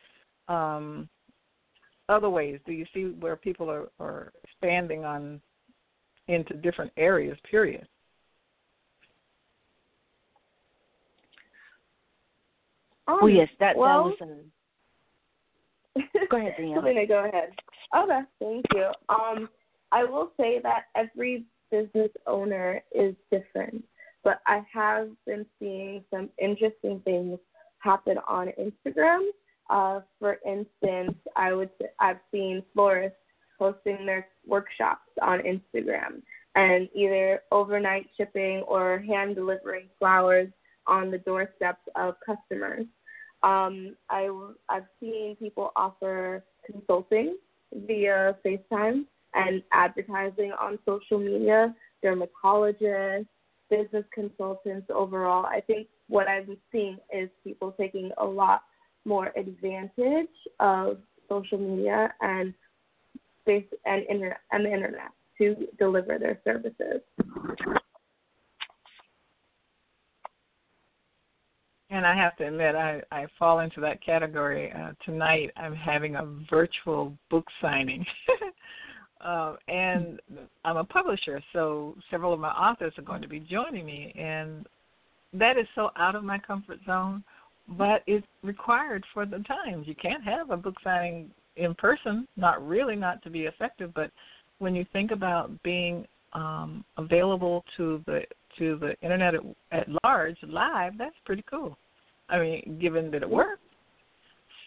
um, 0.52 1.08
other 2.08 2.30
ways. 2.30 2.60
Do 2.66 2.72
you 2.72 2.84
see 2.92 3.14
where 3.18 3.36
people 3.36 3.70
are, 3.70 3.88
are 4.00 4.32
expanding 4.44 5.04
on 5.04 5.40
into 6.28 6.54
different 6.54 6.92
areas? 6.96 7.38
Period. 7.50 7.86
Um, 13.08 13.18
oh 13.22 13.26
yes, 13.26 13.48
that 13.60 13.76
well, 13.76 14.14
that 14.18 14.26
was. 14.26 14.36
Um... 15.96 16.04
Go 16.30 16.38
ahead, 16.38 16.54
Danielle. 16.56 16.80
go 16.80 17.24
ahead. 17.24 17.50
Okay, 17.94 18.20
thank 18.38 18.64
you. 18.74 18.90
Um, 19.10 19.48
I 19.90 20.04
will 20.04 20.32
say 20.38 20.58
that 20.62 20.84
every 20.94 21.44
business 21.70 22.10
owner 22.26 22.82
is 22.94 23.14
different 23.30 23.84
but 24.24 24.40
I 24.46 24.64
have 24.72 25.08
been 25.26 25.46
seeing 25.58 26.04
some 26.10 26.30
interesting 26.38 27.00
things 27.04 27.38
happen 27.78 28.18
on 28.28 28.52
Instagram. 28.58 29.28
Uh, 29.70 30.00
for 30.18 30.38
instance, 30.46 31.16
I 31.36 31.52
would 31.52 31.70
I've 32.00 32.20
seen 32.30 32.62
florists 32.74 33.18
posting 33.58 34.06
their 34.06 34.26
workshops 34.46 35.08
on 35.20 35.40
Instagram 35.40 36.22
and 36.54 36.88
either 36.94 37.42
overnight 37.50 38.08
shipping 38.16 38.58
or 38.68 38.98
hand 38.98 39.36
delivering 39.36 39.86
flowers 39.98 40.48
on 40.86 41.10
the 41.10 41.18
doorsteps 41.18 41.82
of 41.94 42.14
customers. 42.24 42.86
Um, 43.42 43.96
I, 44.10 44.28
I've 44.68 44.86
seen 45.00 45.36
people 45.36 45.72
offer 45.74 46.44
consulting 46.64 47.36
via 47.72 48.36
FaceTime 48.44 49.04
and 49.34 49.62
advertising 49.72 50.52
on 50.60 50.78
social 50.86 51.18
media, 51.18 51.74
dermatologists, 52.04 53.26
business 53.72 54.04
consultants 54.14 54.86
overall, 54.94 55.46
I 55.46 55.62
think 55.62 55.88
what 56.08 56.28
I'm 56.28 56.58
seeing 56.70 56.98
is 57.10 57.30
people 57.42 57.74
taking 57.80 58.10
a 58.18 58.24
lot 58.24 58.64
more 59.06 59.32
advantage 59.34 60.28
of 60.60 60.98
social 61.26 61.56
media 61.56 62.12
and 62.20 62.52
space 63.40 63.64
and, 63.86 64.04
and 64.50 64.66
the 64.66 64.72
internet 64.72 65.10
to 65.38 65.56
deliver 65.78 66.18
their 66.18 66.38
services. 66.44 67.00
And 71.88 72.06
I 72.06 72.14
have 72.14 72.36
to 72.36 72.46
admit, 72.46 72.74
I, 72.74 73.02
I 73.10 73.26
fall 73.38 73.60
into 73.60 73.80
that 73.80 74.04
category. 74.04 74.70
Uh, 74.72 74.92
tonight, 75.04 75.50
I'm 75.56 75.74
having 75.74 76.16
a 76.16 76.26
virtual 76.50 77.16
book 77.30 77.46
signing. 77.60 78.04
uh, 79.24 79.56
and 79.68 80.20
I'm 80.64 80.76
a 80.76 80.84
publisher, 80.84 81.40
so 81.52 81.94
several 82.10 82.32
of 82.32 82.40
my 82.40 82.50
authors 82.50 82.92
are 82.98 83.02
going 83.02 83.22
to 83.22 83.28
be 83.28 83.40
joining 83.40 83.86
me, 83.86 84.12
and 84.18 84.66
that 85.32 85.56
is 85.56 85.66
so 85.74 85.90
out 85.96 86.14
of 86.14 86.24
my 86.24 86.38
comfort 86.38 86.78
zone, 86.86 87.22
but 87.78 88.02
it's 88.06 88.26
required 88.42 89.04
for 89.14 89.24
the 89.24 89.38
times. 89.40 89.86
You 89.86 89.94
can't 89.94 90.24
have 90.24 90.50
a 90.50 90.56
book 90.56 90.74
signing 90.82 91.30
in 91.56 91.74
person, 91.74 92.26
not 92.36 92.66
really, 92.66 92.96
not 92.96 93.22
to 93.22 93.30
be 93.30 93.42
effective, 93.42 93.92
but 93.94 94.10
when 94.58 94.74
you 94.74 94.84
think 94.92 95.10
about 95.10 95.50
being 95.62 96.06
um, 96.32 96.84
available 96.96 97.64
to 97.76 98.02
the 98.06 98.22
to 98.58 98.76
the 98.78 98.94
internet 99.02 99.34
at, 99.34 99.40
at 99.70 99.88
large 100.04 100.36
live, 100.46 100.92
that's 100.98 101.14
pretty 101.24 101.44
cool. 101.48 101.76
I 102.28 102.38
mean, 102.38 102.78
given 102.80 103.10
that 103.12 103.22
it 103.22 103.30
works. 103.30 103.60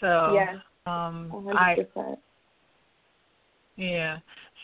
So 0.01 0.33
yeah, 0.33 0.55
um, 0.87 1.31
100%. 1.33 1.55
I 1.55 1.75
yeah. 3.77 4.17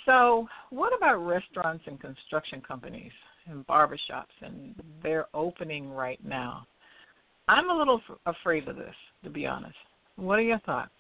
So 0.06 0.48
what 0.70 0.96
about 0.96 1.18
restaurants 1.18 1.84
and 1.88 2.00
construction 2.00 2.62
companies 2.62 3.12
and 3.48 3.66
barbershops 3.68 4.36
and 4.42 4.76
they're 5.04 5.28
opening 5.34 5.90
right 5.90 6.24
now? 6.26 6.66
I'm 7.48 7.70
a 7.70 7.78
little 7.78 8.02
f- 8.10 8.18
afraid 8.26 8.68
of 8.68 8.78
this, 8.78 8.96
to 9.24 9.30
be 9.30 9.46
honest. 9.46 9.76
What 10.16 10.40
are 10.40 10.44
your 10.44 10.60
thoughts? 10.60 10.92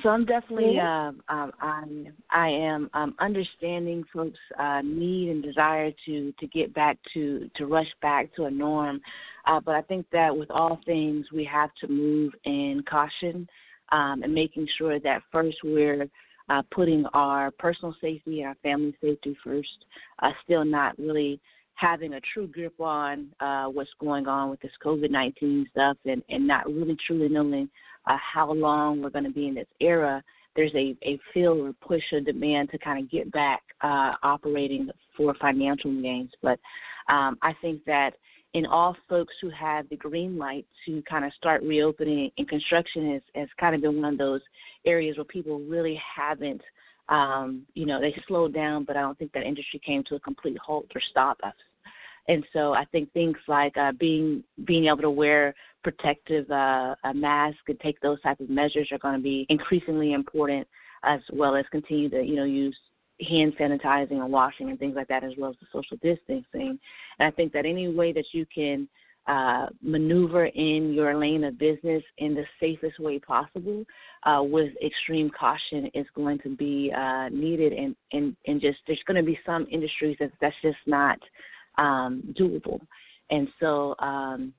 So, 0.00 0.08
I'm 0.08 0.24
definitely 0.24 0.78
um, 0.78 1.20
um, 1.28 1.52
I'm 1.60 2.12
I 2.30 2.48
am 2.48 2.88
um, 2.94 3.14
understanding 3.20 4.04
folks' 4.12 4.38
uh, 4.58 4.80
need 4.82 5.28
and 5.28 5.42
desire 5.42 5.92
to 6.06 6.32
to 6.38 6.46
get 6.46 6.72
back 6.72 6.96
to 7.12 7.50
to 7.56 7.66
rush 7.66 7.92
back 8.00 8.34
to 8.36 8.44
a 8.44 8.50
norm, 8.50 9.00
uh, 9.46 9.60
but 9.60 9.74
I 9.74 9.82
think 9.82 10.06
that 10.12 10.34
with 10.34 10.50
all 10.50 10.80
things 10.86 11.26
we 11.32 11.44
have 11.44 11.70
to 11.82 11.88
move 11.88 12.32
in 12.44 12.82
caution 12.88 13.46
um, 13.92 14.22
and 14.22 14.32
making 14.34 14.66
sure 14.78 14.98
that 15.00 15.22
first 15.30 15.58
we're 15.62 16.08
uh, 16.48 16.62
putting 16.70 17.04
our 17.12 17.50
personal 17.50 17.94
safety 18.00 18.40
and 18.40 18.48
our 18.48 18.56
family 18.62 18.96
safety 19.00 19.36
first, 19.44 19.84
uh, 20.22 20.30
still 20.44 20.64
not 20.64 20.98
really 20.98 21.40
having 21.74 22.14
a 22.14 22.20
true 22.32 22.46
grip 22.46 22.78
on 22.80 23.28
uh, 23.40 23.66
what's 23.66 23.90
going 24.00 24.26
on 24.26 24.50
with 24.50 24.60
this 24.60 24.72
COVID 24.84 25.10
19 25.10 25.66
stuff 25.70 25.96
and, 26.04 26.22
and 26.28 26.46
not 26.46 26.66
really 26.66 26.96
truly 27.06 27.28
knowing 27.28 27.68
uh, 28.06 28.16
how 28.34 28.52
long 28.52 29.02
we're 29.02 29.10
going 29.10 29.24
to 29.24 29.30
be 29.30 29.48
in 29.48 29.54
this 29.54 29.66
era, 29.80 30.22
there's 30.54 30.74
a, 30.74 30.96
a 31.02 31.18
feel 31.32 31.52
or 31.52 31.72
push 31.86 32.02
or 32.12 32.20
demand 32.20 32.70
to 32.70 32.78
kind 32.78 33.02
of 33.02 33.10
get 33.10 33.30
back 33.32 33.62
uh, 33.82 34.12
operating 34.22 34.88
for 35.16 35.34
financial 35.40 35.90
gains. 36.02 36.30
But 36.42 36.58
um, 37.08 37.38
I 37.42 37.54
think 37.60 37.84
that 37.86 38.14
in 38.54 38.66
all 38.66 38.96
folks 39.08 39.32
who 39.40 39.48
have 39.50 39.88
the 39.88 39.96
green 39.96 40.36
light 40.36 40.66
to 40.84 41.02
kind 41.08 41.24
of 41.24 41.32
start 41.34 41.62
reopening, 41.62 42.30
and 42.36 42.48
construction 42.48 43.12
has, 43.12 43.22
has 43.34 43.48
kind 43.58 43.74
of 43.74 43.80
been 43.80 44.02
one 44.02 44.12
of 44.12 44.18
those 44.18 44.42
areas 44.84 45.16
where 45.16 45.24
people 45.24 45.60
really 45.60 45.98
haven't, 46.16 46.60
um, 47.08 47.62
you 47.74 47.86
know, 47.86 48.00
they 48.00 48.14
slowed 48.28 48.52
down, 48.52 48.84
but 48.84 48.96
I 48.96 49.00
don't 49.00 49.18
think 49.18 49.32
that 49.32 49.44
industry 49.44 49.80
came 49.84 50.04
to 50.04 50.16
a 50.16 50.20
complete 50.20 50.58
halt 50.58 50.86
or 50.94 51.00
stop 51.10 51.38
us. 51.42 51.54
And 52.28 52.44
so 52.52 52.72
I 52.72 52.84
think 52.86 53.12
things 53.12 53.36
like 53.48 53.76
uh, 53.76 53.92
being 53.98 54.44
being 54.64 54.86
able 54.86 54.98
to 54.98 55.10
wear 55.10 55.54
protective 55.82 56.50
uh, 56.50 56.94
mask 57.14 57.58
and 57.68 57.78
take 57.80 58.00
those 58.00 58.20
type 58.22 58.40
of 58.40 58.48
measures 58.48 58.88
are 58.92 58.98
going 58.98 59.16
to 59.16 59.22
be 59.22 59.46
increasingly 59.48 60.12
important, 60.12 60.66
as 61.04 61.20
well 61.32 61.56
as 61.56 61.64
continue 61.70 62.08
to 62.10 62.22
you 62.22 62.36
know 62.36 62.44
use 62.44 62.76
hand 63.28 63.52
sanitizing 63.58 64.12
and 64.22 64.32
washing 64.32 64.70
and 64.70 64.78
things 64.78 64.94
like 64.96 65.08
that, 65.08 65.24
as 65.24 65.32
well 65.38 65.50
as 65.50 65.56
the 65.60 65.66
social 65.72 65.96
distancing. 66.02 66.78
And 67.18 67.28
I 67.28 67.30
think 67.30 67.52
that 67.52 67.66
any 67.66 67.88
way 67.88 68.12
that 68.12 68.26
you 68.32 68.46
can 68.52 68.88
uh, 69.26 69.66
maneuver 69.80 70.46
in 70.46 70.92
your 70.92 71.16
lane 71.16 71.44
of 71.44 71.58
business 71.58 72.02
in 72.18 72.34
the 72.34 72.44
safest 72.58 72.98
way 72.98 73.18
possible 73.18 73.84
uh, 74.24 74.42
with 74.42 74.72
extreme 74.84 75.30
caution 75.38 75.88
is 75.94 76.06
going 76.14 76.38
to 76.40 76.56
be 76.56 76.92
uh, 76.96 77.28
needed. 77.28 77.72
And, 77.72 77.94
and, 78.12 78.36
and 78.46 78.60
just 78.60 78.78
there's 78.86 79.02
going 79.06 79.16
to 79.16 79.22
be 79.22 79.38
some 79.46 79.66
industries 79.70 80.16
that 80.18 80.32
that's 80.40 80.56
just 80.62 80.78
not 80.86 81.18
um, 81.78 82.34
doable. 82.38 82.80
And 83.30 83.48
so 83.60 83.94
um, 84.00 84.52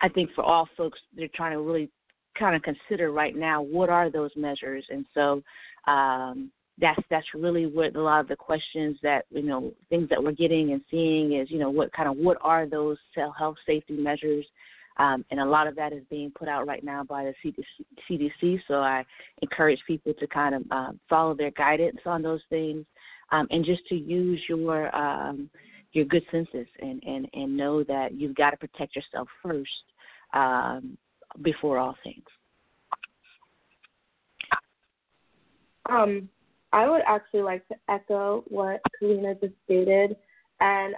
I 0.00 0.08
think 0.08 0.30
for 0.34 0.44
all 0.44 0.68
folks, 0.76 0.98
they're 1.16 1.28
trying 1.34 1.52
to 1.52 1.60
really 1.60 1.90
kind 2.38 2.54
of 2.54 2.62
consider 2.62 3.12
right 3.12 3.34
now 3.34 3.62
what 3.62 3.88
are 3.88 4.10
those 4.10 4.30
measures. 4.36 4.84
And 4.90 5.06
so 5.14 5.42
um, 5.90 6.50
that's 6.78 7.00
that's 7.10 7.26
really 7.34 7.66
what 7.66 7.96
a 7.96 8.00
lot 8.00 8.20
of 8.20 8.28
the 8.28 8.36
questions 8.36 8.98
that 9.02 9.24
you 9.30 9.42
know 9.42 9.72
things 9.88 10.08
that 10.10 10.22
we're 10.22 10.32
getting 10.32 10.72
and 10.72 10.82
seeing 10.90 11.32
is 11.32 11.50
you 11.50 11.58
know 11.58 11.70
what 11.70 11.92
kind 11.92 12.08
of 12.08 12.16
what 12.18 12.36
are 12.42 12.66
those 12.66 12.98
health 13.14 13.56
safety 13.66 13.94
measures 13.94 14.44
um, 14.98 15.24
and 15.30 15.40
a 15.40 15.44
lot 15.44 15.66
of 15.66 15.76
that 15.76 15.92
is 15.92 16.02
being 16.08 16.30
put 16.30 16.48
out 16.48 16.66
right 16.66 16.82
now 16.82 17.04
by 17.04 17.24
the 17.24 17.64
CDC. 18.08 18.60
So 18.66 18.76
I 18.76 19.04
encourage 19.42 19.80
people 19.86 20.14
to 20.18 20.26
kind 20.26 20.54
of 20.54 20.62
uh, 20.70 20.92
follow 21.08 21.34
their 21.34 21.50
guidance 21.50 21.98
on 22.06 22.22
those 22.22 22.40
things, 22.48 22.84
um, 23.30 23.46
and 23.50 23.64
just 23.64 23.86
to 23.88 23.94
use 23.94 24.40
your 24.48 24.94
um, 24.96 25.50
your 25.96 26.04
good 26.04 26.24
senses 26.30 26.66
and, 26.80 27.02
and, 27.04 27.28
and 27.32 27.56
know 27.56 27.82
that 27.84 28.12
you've 28.12 28.36
got 28.36 28.50
to 28.50 28.56
protect 28.56 28.94
yourself 28.94 29.28
first 29.42 29.70
um, 30.34 30.96
before 31.42 31.78
all 31.78 31.96
things. 32.04 32.24
Um, 35.88 36.28
I 36.72 36.88
would 36.88 37.02
actually 37.06 37.42
like 37.42 37.66
to 37.68 37.74
echo 37.88 38.44
what 38.48 38.80
Caleena 39.00 39.40
just 39.40 39.54
stated, 39.64 40.16
and 40.60 40.94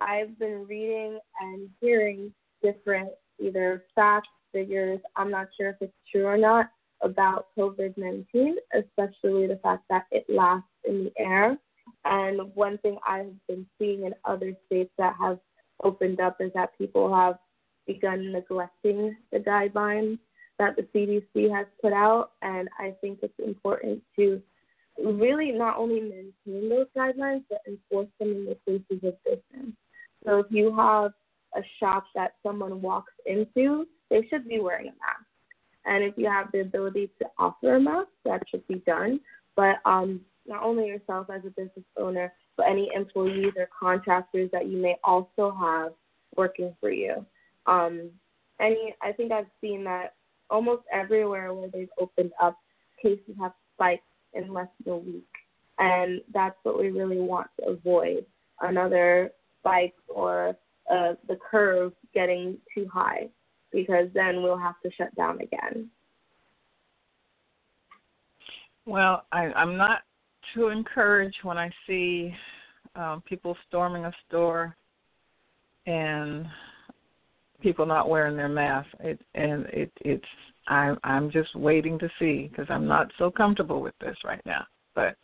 I've 0.00 0.38
been 0.38 0.66
reading 0.66 1.18
and 1.40 1.68
hearing 1.80 2.32
different 2.62 3.10
either 3.38 3.84
facts, 3.94 4.28
figures. 4.52 4.98
I'm 5.16 5.30
not 5.30 5.48
sure 5.56 5.70
if 5.70 5.76
it's 5.80 5.92
true 6.10 6.24
or 6.24 6.36
not 6.36 6.70
about 7.02 7.46
COVID 7.56 7.96
19, 7.96 8.56
especially 8.74 9.46
the 9.46 9.60
fact 9.62 9.84
that 9.90 10.06
it 10.10 10.24
lasts 10.28 10.68
in 10.88 11.04
the 11.04 11.12
air. 11.22 11.56
And 12.04 12.40
one 12.54 12.78
thing 12.78 12.98
I 13.06 13.18
have 13.18 13.46
been 13.48 13.66
seeing 13.78 14.04
in 14.04 14.14
other 14.24 14.54
states 14.66 14.90
that 14.98 15.14
have 15.20 15.38
opened 15.82 16.20
up 16.20 16.36
is 16.40 16.50
that 16.54 16.76
people 16.78 17.14
have 17.14 17.38
begun 17.86 18.32
neglecting 18.32 19.16
the 19.32 19.38
guidelines 19.38 20.18
that 20.58 20.76
the 20.76 20.82
CDC 20.94 21.54
has 21.54 21.66
put 21.80 21.92
out. 21.92 22.32
And 22.42 22.68
I 22.78 22.94
think 23.00 23.20
it's 23.22 23.38
important 23.38 24.02
to 24.16 24.42
really 25.02 25.50
not 25.52 25.78
only 25.78 26.00
maintain 26.00 26.68
those 26.68 26.86
guidelines, 26.96 27.44
but 27.48 27.62
enforce 27.66 28.08
them 28.18 28.30
in 28.32 28.44
the 28.46 28.56
places 28.66 29.04
of 29.04 29.14
business. 29.24 29.72
So 30.24 30.40
if 30.40 30.46
you 30.50 30.74
have 30.76 31.12
a 31.56 31.62
shop 31.78 32.04
that 32.14 32.34
someone 32.42 32.82
walks 32.82 33.12
into, 33.26 33.86
they 34.10 34.26
should 34.28 34.46
be 34.46 34.60
wearing 34.60 34.88
a 34.88 34.90
mask. 34.90 35.26
And 35.86 36.04
if 36.04 36.14
you 36.16 36.28
have 36.28 36.52
the 36.52 36.60
ability 36.60 37.10
to 37.20 37.26
offer 37.38 37.76
a 37.76 37.80
mask, 37.80 38.08
that 38.24 38.42
should 38.50 38.66
be 38.68 38.82
done. 38.86 39.20
But 39.56 39.76
um, 39.84 40.20
not 40.46 40.62
only 40.62 40.86
yourself 40.86 41.28
as 41.30 41.42
a 41.44 41.50
business 41.50 41.84
owner, 41.96 42.32
but 42.56 42.66
any 42.68 42.90
employees 42.94 43.52
or 43.56 43.68
contractors 43.78 44.50
that 44.52 44.66
you 44.66 44.76
may 44.76 44.96
also 45.04 45.54
have 45.58 45.92
working 46.36 46.74
for 46.80 46.90
you. 46.90 47.24
Um, 47.66 48.10
any, 48.60 48.94
I 49.02 49.12
think 49.12 49.32
I've 49.32 49.46
seen 49.60 49.84
that 49.84 50.14
almost 50.48 50.82
everywhere 50.92 51.54
where 51.54 51.68
they've 51.68 51.88
opened 51.98 52.32
up, 52.42 52.58
cases 53.02 53.34
have 53.40 53.52
spiked 53.74 54.04
in 54.34 54.52
less 54.52 54.68
than 54.84 54.92
a 54.92 54.96
week, 54.96 55.28
and 55.78 56.20
that's 56.32 56.56
what 56.62 56.78
we 56.78 56.90
really 56.90 57.20
want 57.20 57.48
to 57.58 57.68
avoid 57.68 58.26
another 58.60 59.30
spike 59.60 59.94
or 60.08 60.56
uh, 60.90 61.14
the 61.28 61.38
curve 61.50 61.92
getting 62.12 62.58
too 62.74 62.88
high, 62.92 63.28
because 63.72 64.08
then 64.14 64.42
we'll 64.42 64.58
have 64.58 64.80
to 64.82 64.90
shut 64.92 65.14
down 65.14 65.40
again. 65.40 65.88
Well, 68.86 69.24
I, 69.30 69.52
I'm 69.52 69.76
not 69.76 70.02
to 70.54 70.68
encourage 70.68 71.34
when 71.42 71.58
I 71.58 71.70
see 71.86 72.34
um, 72.94 73.22
people 73.26 73.56
storming 73.68 74.04
a 74.04 74.12
store 74.28 74.76
and 75.86 76.46
people 77.62 77.86
not 77.86 78.08
wearing 78.08 78.36
their 78.36 78.48
mask. 78.48 78.88
It, 79.00 79.20
and 79.34 79.66
it, 79.66 79.92
it's 80.00 80.24
I, 80.68 80.94
I'm 81.04 81.30
just 81.30 81.54
waiting 81.54 81.98
to 81.98 82.08
see 82.18 82.48
because 82.50 82.66
I'm 82.68 82.86
not 82.86 83.10
so 83.18 83.30
comfortable 83.30 83.80
with 83.80 83.94
this 84.00 84.16
right 84.24 84.44
now. 84.44 84.66
But 84.94 85.16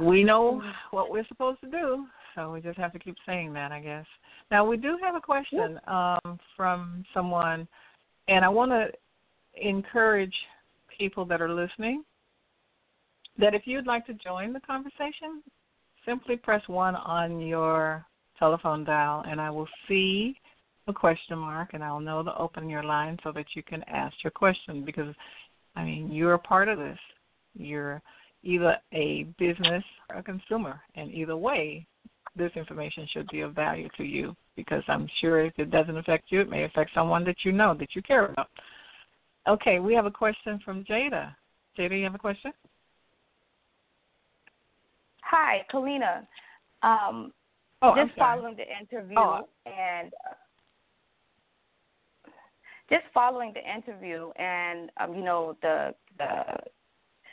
we 0.00 0.24
know 0.24 0.62
what 0.90 1.10
we're 1.10 1.26
supposed 1.26 1.60
to 1.62 1.70
do, 1.70 2.06
so 2.34 2.52
we 2.52 2.60
just 2.60 2.78
have 2.78 2.92
to 2.92 2.98
keep 2.98 3.16
saying 3.26 3.52
that, 3.54 3.72
I 3.72 3.80
guess. 3.80 4.06
Now 4.50 4.64
we 4.64 4.76
do 4.76 4.98
have 5.02 5.14
a 5.14 5.20
question 5.20 5.80
um, 5.86 6.38
from 6.56 7.04
someone, 7.14 7.66
and 8.28 8.44
I 8.44 8.48
want 8.48 8.70
to 8.72 8.88
encourage 9.60 10.34
people 10.98 11.24
that 11.26 11.40
are 11.40 11.52
listening 11.52 12.04
that 13.38 13.54
if 13.54 13.62
you'd 13.66 13.86
like 13.86 14.06
to 14.06 14.14
join 14.14 14.52
the 14.52 14.60
conversation, 14.60 15.42
simply 16.04 16.36
press 16.36 16.62
one 16.68 16.94
on 16.94 17.40
your 17.40 18.04
telephone 18.38 18.84
dial, 18.84 19.24
and 19.28 19.40
I 19.40 19.50
will 19.50 19.68
see 19.88 20.36
a 20.88 20.92
question 20.92 21.38
mark, 21.38 21.70
and 21.72 21.82
I'll 21.82 22.00
know 22.00 22.22
to 22.22 22.36
open 22.38 22.68
your 22.68 22.82
line 22.82 23.18
so 23.24 23.32
that 23.32 23.46
you 23.54 23.62
can 23.62 23.82
ask 23.84 24.14
your 24.22 24.30
question. 24.30 24.84
Because, 24.84 25.14
I 25.74 25.84
mean, 25.84 26.12
you're 26.12 26.34
a 26.34 26.38
part 26.38 26.68
of 26.68 26.78
this. 26.78 26.98
You're 27.54 28.00
either 28.42 28.76
a 28.92 29.24
business 29.38 29.82
or 30.10 30.18
a 30.18 30.22
consumer, 30.22 30.80
and 30.94 31.12
either 31.12 31.36
way, 31.36 31.86
this 32.36 32.52
information 32.54 33.08
should 33.12 33.26
be 33.28 33.40
of 33.40 33.54
value 33.54 33.88
to 33.96 34.04
you 34.04 34.36
because 34.56 34.82
I'm 34.88 35.08
sure 35.20 35.44
if 35.44 35.52
it 35.58 35.70
doesn't 35.70 35.96
affect 35.96 36.26
you, 36.30 36.40
it 36.40 36.50
may 36.50 36.64
affect 36.64 36.90
someone 36.94 37.24
that 37.24 37.36
you 37.44 37.52
know 37.52 37.74
that 37.74 37.94
you 37.94 38.02
care 38.02 38.26
about. 38.26 38.48
Okay, 39.48 39.78
we 39.78 39.94
have 39.94 40.06
a 40.06 40.10
question 40.10 40.60
from 40.64 40.84
Jada. 40.84 41.34
Jada, 41.78 41.96
you 41.96 42.04
have 42.04 42.14
a 42.14 42.18
question? 42.18 42.52
Hi, 45.30 45.66
Caleena. 45.72 46.26
Um, 46.82 47.32
oh, 47.82 47.94
just 47.96 48.16
following 48.16 48.56
the 48.56 48.62
interview 48.62 49.18
oh. 49.18 49.48
and 49.66 50.12
uh, 50.14 52.30
just 52.88 53.04
following 53.12 53.52
the 53.52 53.60
interview 53.60 54.30
and 54.36 54.90
um, 55.00 55.14
you 55.14 55.24
know 55.24 55.56
the 55.62 55.94
the 56.18 56.44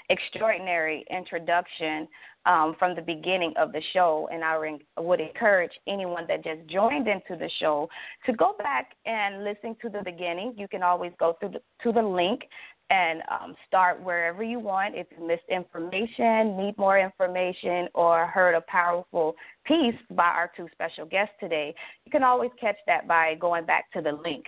extraordinary 0.10 1.06
introduction 1.10 2.08
um, 2.46 2.76
from 2.78 2.96
the 2.96 3.02
beginning 3.02 3.54
of 3.58 3.72
the 3.72 3.82
show, 3.94 4.28
and 4.32 4.44
I 4.44 4.58
would 5.00 5.22
encourage 5.22 5.72
anyone 5.88 6.26
that 6.28 6.44
just 6.44 6.68
joined 6.68 7.08
into 7.08 7.38
the 7.38 7.50
show 7.60 7.90
to 8.26 8.34
go 8.34 8.56
back 8.58 8.92
and 9.06 9.44
listen 9.44 9.76
to 9.82 9.90
the 9.90 10.02
beginning. 10.04 10.54
You 10.58 10.68
can 10.68 10.84
always 10.84 11.12
go 11.20 11.38
the, 11.42 11.62
to 11.84 11.92
the 11.92 12.02
link 12.02 12.42
and 12.94 13.24
um, 13.32 13.56
start 13.68 14.02
wherever 14.04 14.44
you 14.44 14.60
want. 14.60 14.94
If 14.96 15.08
you 15.18 15.28
missed 15.28 15.50
information, 15.50 16.56
need 16.56 16.78
more 16.78 17.00
information, 17.00 17.88
or 17.96 18.28
heard 18.28 18.54
a 18.54 18.62
powerful 18.62 19.36
piece 19.66 19.96
by 20.12 20.26
our 20.26 20.52
two 20.56 20.68
special 20.72 21.06
guests 21.06 21.34
today, 21.40 21.74
you 22.06 22.12
can 22.12 22.24
always 22.24 22.52
catch 22.62 22.78
that 22.86 23.08
by 23.08 23.36
going 23.40 23.66
back 23.66 23.92
to 23.94 24.02
the 24.02 24.12
link. 24.12 24.46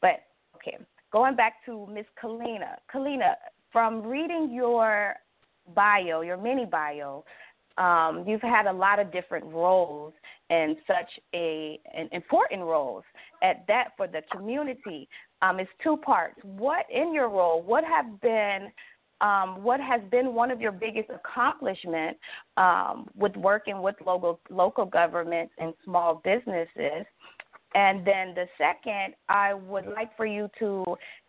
But 0.00 0.20
okay, 0.54 0.78
going 1.12 1.34
back 1.34 1.64
to 1.66 1.88
Miss 1.92 2.06
Caleena. 2.22 2.76
Caleena, 2.94 3.34
from 3.72 4.02
reading 4.06 4.52
your 4.52 5.14
bio, 5.74 6.20
your 6.20 6.36
mini 6.36 6.66
bio, 6.66 7.24
um, 7.78 8.24
you've 8.26 8.42
had 8.42 8.66
a 8.66 8.72
lot 8.72 9.00
of 9.00 9.12
different 9.12 9.44
roles 9.46 10.12
and 10.50 10.76
such 10.86 11.10
a 11.34 11.78
an 11.94 12.08
important 12.12 12.62
roles 12.62 13.04
at 13.42 13.64
that 13.68 13.88
for 13.96 14.06
the 14.06 14.22
community. 14.32 15.08
Um, 15.42 15.60
it's 15.60 15.70
two 15.82 15.96
parts. 15.98 16.38
What 16.42 16.86
in 16.92 17.14
your 17.14 17.28
role? 17.28 17.62
What 17.62 17.84
have 17.84 18.20
been 18.20 18.68
um, 19.20 19.64
what 19.64 19.80
has 19.80 20.00
been 20.12 20.32
one 20.32 20.52
of 20.52 20.60
your 20.60 20.70
biggest 20.70 21.10
accomplishments 21.10 22.20
um, 22.56 23.08
with 23.16 23.36
working 23.36 23.82
with 23.82 23.96
local 24.04 24.40
local 24.48 24.84
governments 24.84 25.52
and 25.58 25.74
small 25.84 26.20
businesses? 26.24 27.04
And 27.74 28.06
then 28.06 28.34
the 28.34 28.46
second, 28.56 29.14
I 29.28 29.54
would 29.54 29.86
like 29.86 30.16
for 30.16 30.24
you 30.24 30.48
to 30.58 30.84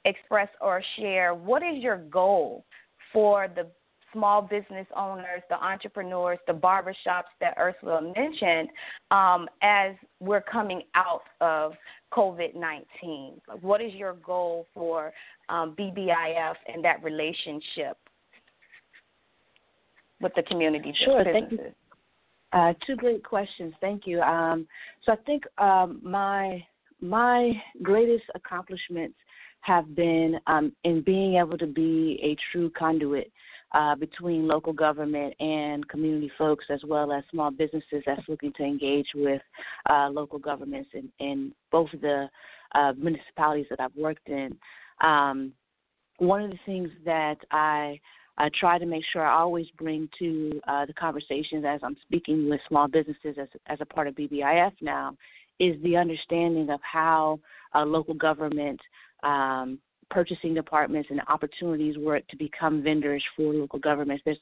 express 0.05 0.47
or 0.61 0.81
share 0.97 1.33
what 1.35 1.63
is 1.63 1.83
your 1.83 1.97
goal 1.97 2.63
for 3.11 3.47
the 3.53 3.67
small 4.13 4.41
business 4.41 4.87
owners, 4.95 5.41
the 5.49 5.63
entrepreneurs, 5.63 6.39
the 6.47 6.53
barbershops 6.53 7.29
that 7.39 7.55
Ursula 7.59 8.01
mentioned 8.15 8.69
um, 9.11 9.47
as 9.61 9.95
we're 10.19 10.41
coming 10.41 10.81
out 10.95 11.23
of 11.41 11.73
COVID 12.13 12.55
19? 12.55 13.41
What 13.61 13.81
is 13.81 13.93
your 13.93 14.13
goal 14.15 14.65
for 14.73 15.11
um, 15.49 15.75
BBIF 15.77 16.55
and 16.73 16.83
that 16.83 17.03
relationship 17.03 17.97
with 20.21 20.33
the 20.35 20.43
community? 20.43 20.93
Sure, 21.03 21.23
businesses? 21.23 21.49
thank 21.49 21.61
you. 21.61 21.71
Uh, 22.51 22.73
two 22.85 22.95
great 22.95 23.23
questions. 23.23 23.73
Thank 23.79 24.07
you. 24.07 24.21
Um, 24.21 24.67
so 25.05 25.11
I 25.11 25.17
think 25.17 25.43
um, 25.59 25.99
my 26.03 26.63
my 27.01 27.51
greatest 27.81 28.25
accomplishments 28.35 29.15
have 29.61 29.95
been 29.95 30.39
um, 30.47 30.71
in 30.83 31.01
being 31.01 31.35
able 31.35 31.57
to 31.57 31.67
be 31.67 32.19
a 32.23 32.35
true 32.51 32.69
conduit 32.71 33.31
uh, 33.73 33.95
between 33.95 34.47
local 34.47 34.73
government 34.73 35.33
and 35.39 35.87
community 35.87 36.31
folks, 36.37 36.65
as 36.69 36.81
well 36.87 37.11
as 37.11 37.23
small 37.31 37.51
businesses 37.51 38.03
that's 38.05 38.27
looking 38.27 38.53
to 38.53 38.63
engage 38.63 39.07
with 39.15 39.41
uh, 39.89 40.09
local 40.09 40.39
governments 40.39 40.89
in, 40.93 41.09
in 41.19 41.51
both 41.71 41.91
of 41.93 42.01
the 42.01 42.27
uh, 42.75 42.93
municipalities 42.97 43.67
that 43.69 43.79
I've 43.79 43.95
worked 43.95 44.27
in. 44.27 44.55
Um, 45.01 45.53
one 46.17 46.43
of 46.43 46.51
the 46.51 46.59
things 46.65 46.89
that 47.05 47.37
I 47.51 47.99
I 48.39 48.49
try 48.57 48.79
to 48.79 48.85
make 48.85 49.03
sure 49.11 49.25
I 49.25 49.37
always 49.37 49.67
bring 49.77 50.07
to 50.17 50.61
uh, 50.65 50.85
the 50.85 50.93
conversations 50.93 51.65
as 51.67 51.81
I'm 51.83 51.97
speaking 52.03 52.49
with 52.49 52.61
small 52.69 52.87
businesses 52.87 53.35
as, 53.37 53.49
as 53.67 53.79
a 53.81 53.85
part 53.85 54.07
of 54.07 54.15
BBIF 54.15 54.71
now 54.81 55.15
is 55.59 55.75
the 55.83 55.97
understanding 55.97 56.69
of 56.69 56.79
how 56.81 57.39
uh, 57.75 57.83
local 57.83 58.13
government 58.13 58.79
um, 59.23 59.77
purchasing 60.09 60.53
departments 60.53 61.09
and 61.11 61.21
opportunities 61.27 61.97
work 61.97 62.27
to 62.27 62.37
become 62.37 62.83
vendors 62.83 63.23
for 63.35 63.53
local 63.53 63.79
governments. 63.79 64.23
There's 64.25 64.37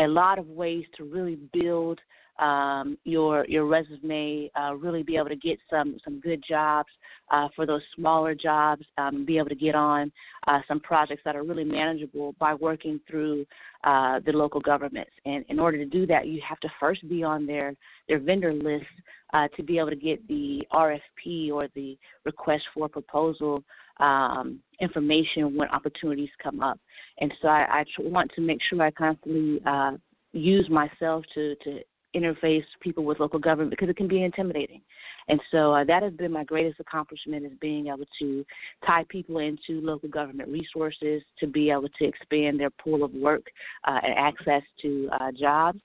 a 0.00 0.06
lot 0.06 0.38
of 0.38 0.46
ways 0.48 0.84
to 0.96 1.04
really 1.04 1.38
build 1.52 2.00
um, 2.38 2.96
your 3.04 3.44
your 3.46 3.66
resume, 3.66 4.50
uh, 4.54 4.74
really 4.76 5.02
be 5.02 5.16
able 5.16 5.28
to 5.28 5.36
get 5.36 5.58
some 5.68 5.98
some 6.04 6.20
good 6.20 6.42
jobs 6.48 6.88
uh, 7.30 7.48
for 7.56 7.66
those 7.66 7.82
smaller 7.96 8.34
jobs, 8.34 8.84
um, 8.96 9.24
be 9.24 9.38
able 9.38 9.48
to 9.48 9.54
get 9.54 9.74
on 9.74 10.12
uh, 10.46 10.60
some 10.68 10.80
projects 10.80 11.22
that 11.24 11.36
are 11.36 11.42
really 11.42 11.64
manageable 11.64 12.34
by 12.38 12.54
working 12.54 13.00
through 13.08 13.44
uh, 13.84 14.20
the 14.24 14.32
local 14.32 14.60
governments. 14.60 15.10
And 15.24 15.44
in 15.48 15.58
order 15.58 15.78
to 15.78 15.84
do 15.84 16.06
that, 16.06 16.26
you 16.26 16.40
have 16.48 16.60
to 16.60 16.68
first 16.78 17.08
be 17.08 17.22
on 17.22 17.46
their 17.46 17.74
their 18.08 18.20
vendor 18.20 18.52
list 18.52 18.86
uh, 19.32 19.48
to 19.56 19.62
be 19.62 19.78
able 19.78 19.90
to 19.90 19.96
get 19.96 20.26
the 20.28 20.62
RFP 20.72 21.50
or 21.50 21.68
the 21.74 21.98
request 22.24 22.64
for 22.72 22.88
proposal 22.88 23.62
um, 24.00 24.60
information 24.80 25.56
when 25.56 25.68
opportunities 25.68 26.30
come 26.42 26.60
up. 26.60 26.78
And 27.20 27.32
so 27.40 27.48
I, 27.48 27.84
I 27.98 28.02
want 28.02 28.30
to 28.36 28.40
make 28.40 28.60
sure 28.62 28.80
I 28.82 28.90
constantly 28.90 29.60
uh, 29.66 29.92
use 30.32 30.68
myself 30.68 31.24
to 31.34 31.54
to 31.64 31.80
interface 32.16 32.64
people 32.80 33.04
with 33.04 33.20
local 33.20 33.38
government 33.38 33.70
because 33.70 33.88
it 33.88 33.96
can 33.96 34.08
be 34.08 34.22
intimidating. 34.22 34.80
And 35.28 35.40
so 35.50 35.74
uh, 35.74 35.84
that 35.84 36.02
has 36.02 36.12
been 36.14 36.32
my 36.32 36.44
greatest 36.44 36.80
accomplishment 36.80 37.44
is 37.44 37.52
being 37.60 37.88
able 37.88 38.06
to 38.18 38.44
tie 38.86 39.04
people 39.08 39.38
into 39.38 39.80
local 39.82 40.08
government 40.08 40.48
resources 40.48 41.22
to 41.38 41.46
be 41.46 41.70
able 41.70 41.88
to 41.98 42.04
expand 42.04 42.58
their 42.58 42.70
pool 42.70 43.04
of 43.04 43.12
work 43.12 43.44
uh, 43.86 43.98
and 44.02 44.14
access 44.16 44.62
to 44.82 45.08
uh, 45.20 45.30
jobs. 45.38 45.80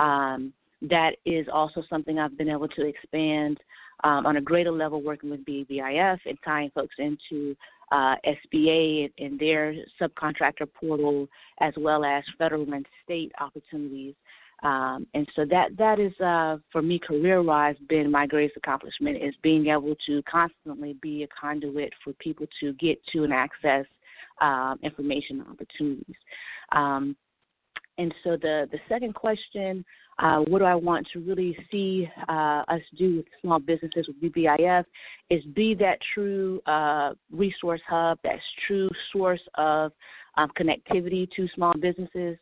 Um, 0.00 0.52
that 0.82 1.16
is 1.24 1.46
also 1.52 1.82
something 1.88 2.18
I've 2.18 2.38
been 2.38 2.48
able 2.48 2.68
to 2.68 2.86
expand 2.86 3.58
um, 4.04 4.26
on 4.26 4.36
a 4.36 4.40
greater 4.40 4.70
level 4.70 5.02
working 5.02 5.30
with 5.30 5.44
BBIF 5.44 6.18
and 6.24 6.38
tying 6.44 6.70
folks 6.74 6.94
into 6.98 7.56
uh, 7.90 8.14
SBA 8.26 9.10
and 9.18 9.38
their 9.40 9.74
subcontractor 10.00 10.68
portal, 10.78 11.26
as 11.60 11.72
well 11.76 12.04
as 12.04 12.22
federal 12.38 12.72
and 12.72 12.86
state 13.04 13.32
opportunities 13.40 14.14
um, 14.62 15.06
and 15.14 15.28
so 15.36 15.44
that 15.44 15.76
that 15.76 16.00
is 16.00 16.12
uh, 16.20 16.56
for 16.72 16.82
me 16.82 16.98
career 16.98 17.42
wise 17.42 17.76
been 17.88 18.10
my 18.10 18.26
greatest 18.26 18.56
accomplishment 18.56 19.22
is 19.22 19.34
being 19.42 19.68
able 19.68 19.94
to 20.06 20.22
constantly 20.22 20.96
be 21.00 21.22
a 21.22 21.28
conduit 21.28 21.92
for 22.02 22.12
people 22.14 22.46
to 22.60 22.72
get 22.74 22.98
to 23.12 23.22
and 23.22 23.32
access 23.32 23.86
um, 24.40 24.78
information 24.82 25.44
opportunities. 25.48 26.16
Um, 26.72 27.16
and 27.98 28.12
so 28.24 28.30
the 28.32 28.68
the 28.72 28.78
second 28.88 29.14
question, 29.14 29.84
uh, 30.18 30.38
what 30.38 30.58
do 30.58 30.64
I 30.64 30.74
want 30.74 31.06
to 31.12 31.20
really 31.20 31.56
see 31.70 32.08
uh, 32.28 32.62
us 32.68 32.80
do 32.96 33.18
with 33.18 33.26
small 33.40 33.58
businesses 33.58 34.08
with 34.08 34.20
BBIF, 34.34 34.84
is 35.30 35.44
be 35.54 35.74
that 35.74 35.98
true 36.14 36.60
uh, 36.66 37.12
resource 37.30 37.80
hub, 37.88 38.18
that 38.24 38.38
true 38.66 38.90
source 39.12 39.40
of 39.54 39.92
um, 40.36 40.50
connectivity 40.58 41.30
to 41.36 41.48
small 41.54 41.74
businesses 41.80 42.36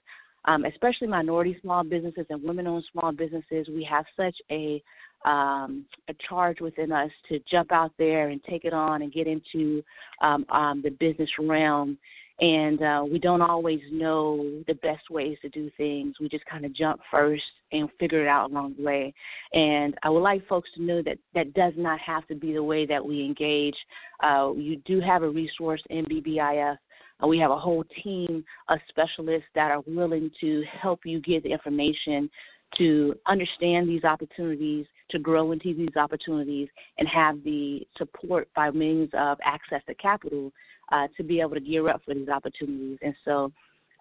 um, 0.46 0.64
especially 0.64 1.08
minority 1.08 1.58
small 1.60 1.82
businesses 1.82 2.26
and 2.30 2.42
women-owned 2.42 2.84
small 2.92 3.12
businesses, 3.12 3.66
we 3.68 3.86
have 3.90 4.04
such 4.16 4.36
a 4.50 4.82
um, 5.24 5.84
a 6.08 6.14
charge 6.28 6.60
within 6.60 6.92
us 6.92 7.10
to 7.28 7.40
jump 7.50 7.72
out 7.72 7.90
there 7.98 8.28
and 8.28 8.40
take 8.44 8.64
it 8.64 8.72
on 8.72 9.02
and 9.02 9.12
get 9.12 9.26
into 9.26 9.82
um, 10.20 10.46
um, 10.50 10.82
the 10.82 10.90
business 10.90 11.30
realm. 11.40 11.98
And 12.38 12.82
uh, 12.82 13.04
we 13.10 13.18
don't 13.18 13.40
always 13.40 13.80
know 13.90 14.62
the 14.66 14.74
best 14.74 15.08
ways 15.10 15.38
to 15.40 15.48
do 15.48 15.70
things. 15.76 16.16
We 16.20 16.28
just 16.28 16.44
kind 16.44 16.66
of 16.66 16.74
jump 16.74 17.00
first 17.10 17.42
and 17.72 17.88
figure 17.98 18.22
it 18.22 18.28
out 18.28 18.50
along 18.50 18.74
the 18.76 18.84
way. 18.84 19.14
And 19.54 19.94
I 20.02 20.10
would 20.10 20.20
like 20.20 20.46
folks 20.46 20.68
to 20.74 20.82
know 20.82 21.02
that 21.02 21.18
that 21.34 21.54
does 21.54 21.72
not 21.76 21.98
have 22.00 22.26
to 22.28 22.34
be 22.34 22.52
the 22.52 22.62
way 22.62 22.84
that 22.86 23.04
we 23.04 23.24
engage. 23.24 23.76
Uh, 24.22 24.52
you 24.54 24.76
do 24.84 25.00
have 25.00 25.22
a 25.22 25.28
resource 25.30 25.82
in 25.88 26.04
BBIF 26.04 26.76
uh, 27.22 27.26
we 27.26 27.38
have 27.38 27.50
a 27.50 27.58
whole 27.58 27.84
team 28.02 28.44
of 28.68 28.78
specialists 28.88 29.48
that 29.54 29.70
are 29.70 29.82
willing 29.86 30.30
to 30.40 30.64
help 30.80 31.00
you 31.04 31.20
get 31.20 31.42
the 31.42 31.52
information 31.52 32.28
to 32.76 33.14
understand 33.26 33.88
these 33.88 34.04
opportunities, 34.04 34.86
to 35.10 35.18
grow 35.18 35.52
into 35.52 35.72
these 35.74 35.96
opportunities, 35.96 36.68
and 36.98 37.08
have 37.08 37.42
the 37.44 37.86
support 37.96 38.48
by 38.54 38.70
means 38.70 39.08
of 39.14 39.38
access 39.44 39.80
to 39.86 39.94
capital 39.94 40.52
uh, 40.92 41.08
to 41.16 41.22
be 41.22 41.40
able 41.40 41.54
to 41.54 41.60
gear 41.60 41.88
up 41.88 42.02
for 42.04 42.14
these 42.14 42.28
opportunities. 42.28 42.98
And 43.02 43.14
so 43.24 43.52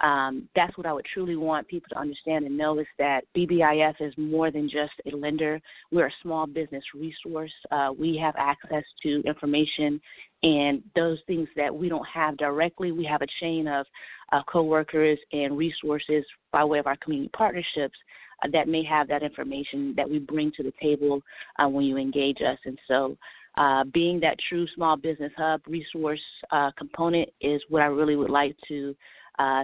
um, 0.02 0.50
that's 0.56 0.78
what 0.78 0.86
I 0.86 0.94
would 0.94 1.06
truly 1.14 1.38
want 1.38 1.68
people 1.68 1.88
to 1.92 2.00
understand 2.00 2.46
and 2.46 2.58
know 2.58 2.78
is 2.80 2.88
that 2.98 3.22
BBIF 3.36 3.96
is 4.02 4.14
more 4.18 4.52
than 4.52 4.70
just 4.70 4.94
a 5.06 5.16
lender. 5.16 5.62
We're 5.92 6.08
a 6.08 6.14
small 6.22 6.48
business 6.48 6.84
resource. 6.94 7.54
Uh, 7.72 7.92
we 7.98 8.18
have 8.18 8.36
access 8.38 8.84
to 9.04 9.22
information 9.26 10.02
and 10.44 10.84
those 10.96 11.20
things 11.28 11.48
that 11.56 11.74
we 11.74 11.88
don't 11.88 12.08
have 12.08 12.38
directly. 12.38 12.92
We 12.92 13.06
have 13.06 13.22
a 13.22 13.28
chain 13.40 13.68
of 13.68 13.86
uh, 14.32 14.42
coworkers 14.52 15.18
and 15.32 15.58
resources 15.58 16.26
by 16.52 16.64
way 16.64 16.80
of 16.80 16.88
our 16.88 16.98
community 16.98 17.32
partnerships 17.36 17.98
uh, 18.44 18.50
that 18.52 18.68
may 18.68 18.84
have 18.84 19.08
that 19.08 19.24
information 19.24 19.94
that 19.96 20.10
we 20.10 20.20
bring 20.20 20.52
to 20.58 20.64
the 20.64 20.74
table 20.82 21.22
uh, 21.58 21.68
when 21.68 21.86
you 21.86 21.98
engage 21.98 22.42
us. 22.42 22.60
And 22.66 22.78
so, 22.88 23.18
uh, 23.58 23.84
being 23.86 24.20
that 24.20 24.38
true 24.50 24.68
small 24.76 24.98
business 24.98 25.32
hub 25.38 25.62
resource 25.68 26.22
uh, 26.52 26.72
component 26.78 27.30
is 27.42 27.62
what 27.70 27.82
I 27.82 27.86
really 27.86 28.16
would 28.16 28.30
like 28.30 28.56
to 28.68 28.96
uh, 29.40 29.64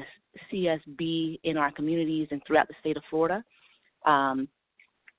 see 0.50 0.70
us 0.70 0.80
be 0.98 1.40
in 1.44 1.58
our 1.58 1.72
communities 1.72 2.28
and 2.32 2.42
throughout 2.46 2.68
the 2.68 2.76
state 2.80 2.98
of 2.98 3.04
Florida. 3.10 3.44
Um, 4.06 4.48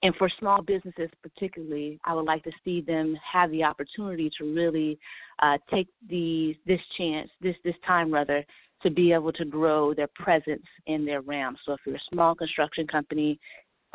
and 0.03 0.14
for 0.16 0.29
small 0.41 0.62
businesses 0.62 1.11
particularly, 1.23 2.01
I 2.05 2.14
would 2.14 2.25
like 2.25 2.43
to 2.45 2.51
see 2.64 2.81
them 2.81 3.16
have 3.31 3.51
the 3.51 3.62
opportunity 3.62 4.31
to 4.39 4.53
really 4.53 4.99
uh, 5.41 5.59
take 5.73 5.89
the 6.09 6.57
this 6.66 6.81
chance, 6.99 7.31
this 7.41 7.55
this 7.64 7.77
time 7.87 8.12
rather, 8.12 8.45
to 8.83 8.91
be 8.91 9.12
able 9.12 9.33
to 9.33 9.45
grow 9.45 9.95
their 9.95 10.09
presence 10.14 10.66
in 10.87 11.05
their 11.05 11.20
realm. 11.20 11.57
So 11.64 11.75
if 11.75 11.81
you're 11.87 11.97
a 11.97 12.01
small 12.12 12.35
construction 12.35 12.87
company, 12.87 13.39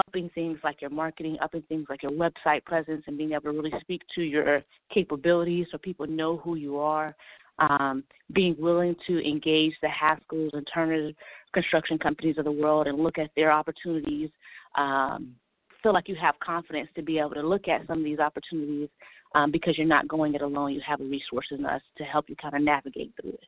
upping 0.08 0.30
things 0.36 0.60
like 0.64 0.82
your 0.82 0.90
marketing, 0.90 1.38
upping 1.42 1.64
things 1.64 1.86
like 1.90 2.04
your 2.04 2.12
website 2.12 2.64
presence, 2.66 3.04
and 3.08 3.18
being 3.18 3.34
able 3.34 3.44
to 3.44 3.52
really 3.52 3.74
speak 3.82 4.02
to 4.16 4.22
your 4.22 4.64
capabilities 4.94 5.68
so 5.72 5.78
people 5.78 6.08
know 6.08 6.38
who 6.38 6.56
you 6.56 6.78
are. 6.78 7.16
Um, 7.60 8.04
being 8.34 8.56
willing 8.60 8.96
to 9.08 9.28
engage 9.28 9.74
the 9.82 9.90
Haskell's 9.90 10.52
and 10.54 10.68
Turner 10.72 11.12
construction 11.54 11.98
companies 11.98 12.38
of 12.38 12.46
the 12.46 12.52
world 12.52 12.86
and 12.86 13.00
look 13.00 13.18
at 13.18 13.32
their 13.36 13.52
opportunities. 13.52 14.30
Um, 14.76 15.36
feel 15.82 15.94
like 15.94 16.08
you 16.08 16.16
have 16.16 16.36
confidence 16.40 16.90
to 16.96 17.02
be 17.02 17.18
able 17.18 17.32
to 17.32 17.42
look 17.42 17.68
at 17.68 17.88
some 17.88 18.00
of 18.00 18.04
these 18.04 18.20
opportunities 18.20 18.90
um, 19.36 19.52
because 19.52 19.78
you're 19.78 19.88
not 19.88 20.08
going 20.08 20.36
it 20.36 20.42
alone. 20.42 20.74
You 20.74 20.82
have 20.86 21.02
a 21.02 21.06
resource 21.06 21.48
in 21.52 21.66
us 21.66 21.82
to 21.98 22.04
help 22.04 22.30
you 22.30 22.36
kind 22.36 22.56
of 22.56 22.62
navigate 22.62 23.14
through 23.20 23.32
it. 23.32 23.46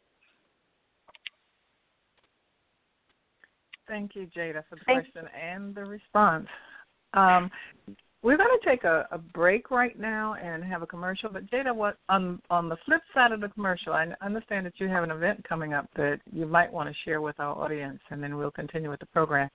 Thank 3.89 4.15
you, 4.15 4.27
Jada, 4.27 4.63
for 4.69 4.75
the 4.75 4.85
question 4.85 5.23
and 5.35 5.73
the 5.73 5.83
response. 5.83 6.47
Um, 7.15 7.49
we're 8.21 8.37
going 8.37 8.55
to 8.61 8.69
take 8.69 8.83
a, 8.83 9.07
a, 9.11 9.17
break 9.17 9.71
right 9.71 9.97
now 9.99 10.35
and 10.35 10.63
have 10.63 10.81
a 10.83 10.87
commercial. 10.87 11.29
But 11.31 11.49
Jada, 11.49 11.75
what 11.75 11.97
on 12.07 12.39
on 12.49 12.69
the 12.69 12.77
flip 12.85 13.01
side 13.13 13.31
of 13.31 13.41
the 13.41 13.47
commercial, 13.49 13.93
I 13.93 14.07
understand 14.21 14.65
that 14.67 14.73
you 14.77 14.87
have 14.89 15.03
an 15.03 15.11
event 15.11 15.43
coming 15.47 15.73
up 15.73 15.89
that 15.95 16.19
you 16.31 16.45
might 16.45 16.71
want 16.71 16.87
to 16.87 16.95
share 17.03 17.21
with 17.21 17.39
our 17.39 17.57
audience, 17.57 17.99
and 18.11 18.21
then 18.21 18.37
we'll 18.37 18.51
continue 18.51 18.89
with 18.91 18.99
the 18.99 19.07
program. 19.07 19.49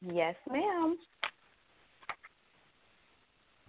Yes, 0.00 0.36
ma'am. 0.50 0.96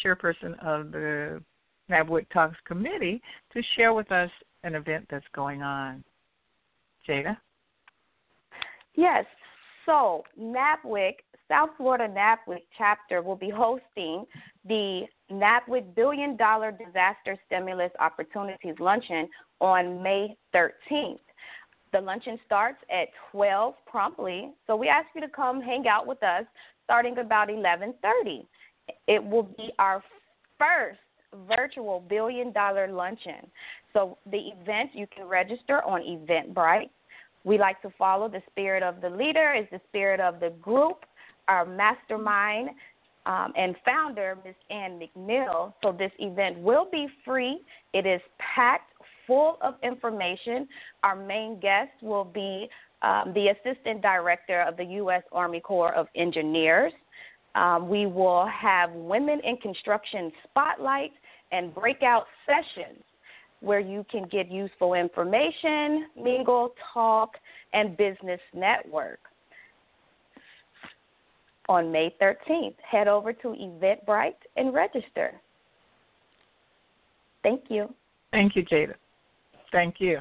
chairperson 0.04 0.52
of 0.64 0.90
the 0.92 1.42
NABWIC 1.90 2.28
Talks 2.32 2.56
Committee, 2.66 3.22
to 3.52 3.62
share 3.76 3.94
with 3.94 4.10
us 4.12 4.30
an 4.62 4.74
event 4.74 5.06
that's 5.10 5.24
going 5.34 5.62
on. 5.62 6.04
Jada? 7.08 7.36
Yes. 8.94 9.24
So, 9.86 10.24
NABWIC, 10.40 11.14
South 11.48 11.70
Florida 11.76 12.08
NABWIC 12.08 12.62
chapter 12.76 13.22
will 13.22 13.36
be 13.36 13.50
hosting 13.50 14.24
the 14.66 15.02
NABWIC 15.30 15.94
Billion 15.94 16.36
Dollar 16.36 16.72
Disaster 16.72 17.36
Stimulus 17.46 17.90
Opportunities 18.00 18.74
Luncheon 18.78 19.28
on 19.60 20.02
May 20.02 20.36
13th. 20.54 21.18
The 21.94 22.00
luncheon 22.00 22.40
starts 22.44 22.78
at 22.90 23.06
12 23.30 23.72
promptly, 23.86 24.50
so 24.66 24.74
we 24.74 24.88
ask 24.88 25.06
you 25.14 25.20
to 25.20 25.28
come 25.28 25.62
hang 25.62 25.86
out 25.86 26.08
with 26.08 26.20
us 26.24 26.44
starting 26.82 27.16
about 27.18 27.48
11:30. 27.48 28.44
It 29.06 29.24
will 29.24 29.44
be 29.44 29.72
our 29.78 30.02
first 30.58 30.98
virtual 31.46 32.00
billion 32.00 32.50
dollar 32.50 32.88
luncheon. 32.88 33.48
So 33.92 34.18
the 34.26 34.48
event 34.48 34.90
you 34.92 35.06
can 35.06 35.28
register 35.28 35.84
on 35.84 36.00
Eventbrite. 36.02 36.90
We 37.44 37.58
like 37.58 37.80
to 37.82 37.90
follow 37.90 38.28
the 38.28 38.42
spirit 38.50 38.82
of 38.82 39.00
the 39.00 39.10
leader 39.10 39.52
is 39.54 39.66
the 39.70 39.80
spirit 39.88 40.18
of 40.18 40.40
the 40.40 40.50
group. 40.50 41.04
Our 41.46 41.64
mastermind 41.64 42.70
um, 43.26 43.52
and 43.56 43.76
founder, 43.84 44.36
Ms. 44.44 44.54
Ann 44.68 44.98
McNeil. 44.98 45.72
So 45.80 45.92
this 45.92 46.12
event 46.18 46.58
will 46.58 46.88
be 46.90 47.06
free. 47.24 47.60
It 47.92 48.04
is 48.04 48.20
packed 48.38 48.93
full 49.26 49.58
of 49.62 49.74
information. 49.82 50.68
Our 51.02 51.16
main 51.16 51.60
guest 51.60 51.90
will 52.02 52.24
be 52.24 52.68
um, 53.02 53.32
the 53.34 53.48
Assistant 53.48 54.02
Director 54.02 54.62
of 54.62 54.76
the 54.76 54.84
U.S. 54.84 55.22
Army 55.32 55.60
Corps 55.60 55.94
of 55.94 56.06
Engineers. 56.16 56.92
Um, 57.54 57.88
we 57.88 58.06
will 58.06 58.46
have 58.46 58.90
Women 58.92 59.40
in 59.44 59.56
Construction 59.58 60.32
Spotlight 60.48 61.12
and 61.52 61.74
breakout 61.74 62.24
sessions 62.46 63.02
where 63.60 63.80
you 63.80 64.04
can 64.10 64.26
get 64.28 64.50
useful 64.50 64.94
information, 64.94 66.06
mingle, 66.20 66.74
talk, 66.92 67.36
and 67.72 67.96
business 67.96 68.40
network. 68.52 69.20
On 71.68 71.90
May 71.90 72.14
13th, 72.20 72.74
head 72.90 73.08
over 73.08 73.32
to 73.32 73.48
Eventbrite 73.48 74.32
and 74.56 74.74
register. 74.74 75.32
Thank 77.42 77.64
you. 77.68 77.94
Thank 78.32 78.54
you, 78.56 78.64
Jada. 78.64 78.94
Thank 79.74 79.96
you. 79.98 80.20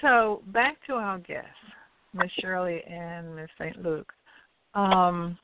So 0.00 0.42
back 0.46 0.78
to 0.86 0.94
our 0.94 1.18
guests, 1.18 1.50
Ms. 2.14 2.30
Shirley 2.40 2.82
and 2.90 3.36
Ms. 3.36 3.48
St. 3.60 3.84
Luce. 3.84 4.06
Um, 4.74 5.38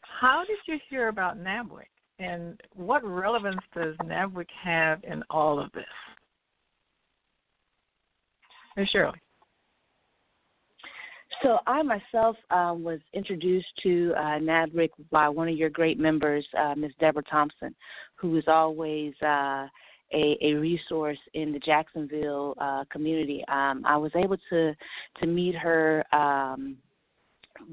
how 0.00 0.44
did 0.46 0.58
you 0.66 0.78
hear 0.88 1.08
about 1.08 1.38
NABWIC, 1.38 1.88
and 2.20 2.60
what 2.76 3.04
relevance 3.04 3.60
does 3.74 3.96
NABWIC 4.04 4.46
have 4.62 5.02
in 5.02 5.24
all 5.28 5.58
of 5.58 5.72
this? 5.72 5.84
Ms. 8.76 8.88
Shirley. 8.92 9.20
So 11.42 11.58
I 11.66 11.82
myself 11.82 12.36
um, 12.50 12.84
was 12.84 13.00
introduced 13.12 13.66
to 13.82 14.14
uh, 14.16 14.38
NABWIC 14.38 14.90
by 15.10 15.28
one 15.28 15.48
of 15.48 15.56
your 15.56 15.68
great 15.68 15.98
members, 15.98 16.46
uh, 16.56 16.76
Ms. 16.76 16.92
Deborah 17.00 17.24
Thompson, 17.24 17.74
who 18.14 18.36
is 18.36 18.44
always 18.46 19.12
uh, 19.20 19.66
a, 20.12 20.38
a 20.40 20.54
resource 20.54 21.18
in 21.34 21.52
the 21.52 21.58
Jacksonville 21.58 22.54
uh, 22.58 22.84
community. 22.90 23.44
Um, 23.48 23.82
I 23.86 23.96
was 23.96 24.12
able 24.14 24.36
to 24.50 24.74
to 25.20 25.26
meet 25.26 25.54
her 25.56 26.04
um, 26.14 26.76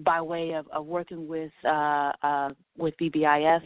by 0.03 0.21
way 0.21 0.53
of, 0.53 0.67
of 0.69 0.86
working 0.86 1.27
with 1.27 1.51
uh, 1.65 2.11
uh, 2.21 2.49
with 2.77 2.93
BBIF, 2.97 3.61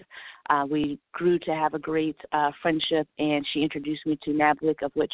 uh, 0.50 0.66
we 0.70 1.00
grew 1.14 1.40
to 1.40 1.52
have 1.52 1.74
a 1.74 1.80
great 1.80 2.18
uh, 2.32 2.52
friendship, 2.62 3.08
and 3.20 3.46
she 3.54 3.62
introduced 3.62 4.06
me 4.06 4.18
to 4.24 4.32
NABWIC, 4.32 4.84
of 4.84 4.92
which 4.96 5.14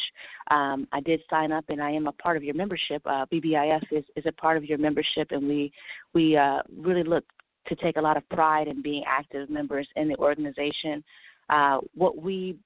um, 0.50 0.86
I 0.92 1.00
did 1.00 1.20
sign 1.30 1.52
up, 1.52 1.64
and 1.68 1.82
I 1.82 1.90
am 1.90 2.06
a 2.06 2.12
part 2.12 2.36
of 2.36 2.44
your 2.44 2.54
membership. 2.54 3.02
Uh, 3.04 3.26
BBIF 3.32 3.82
is, 3.90 4.04
is 4.16 4.24
a 4.26 4.32
part 4.32 4.56
of 4.56 4.64
your 4.64 4.78
membership, 4.78 5.28
and 5.30 5.46
we 5.46 5.72
we 6.12 6.36
uh, 6.36 6.60
really 6.76 7.04
look 7.04 7.24
to 7.66 7.76
take 7.76 7.96
a 7.96 8.00
lot 8.00 8.16
of 8.16 8.28
pride 8.28 8.68
in 8.68 8.82
being 8.82 9.04
active 9.06 9.48
members 9.48 9.88
in 9.96 10.08
the 10.08 10.16
organization. 10.16 11.02
what 11.94 12.20
we 12.20 12.56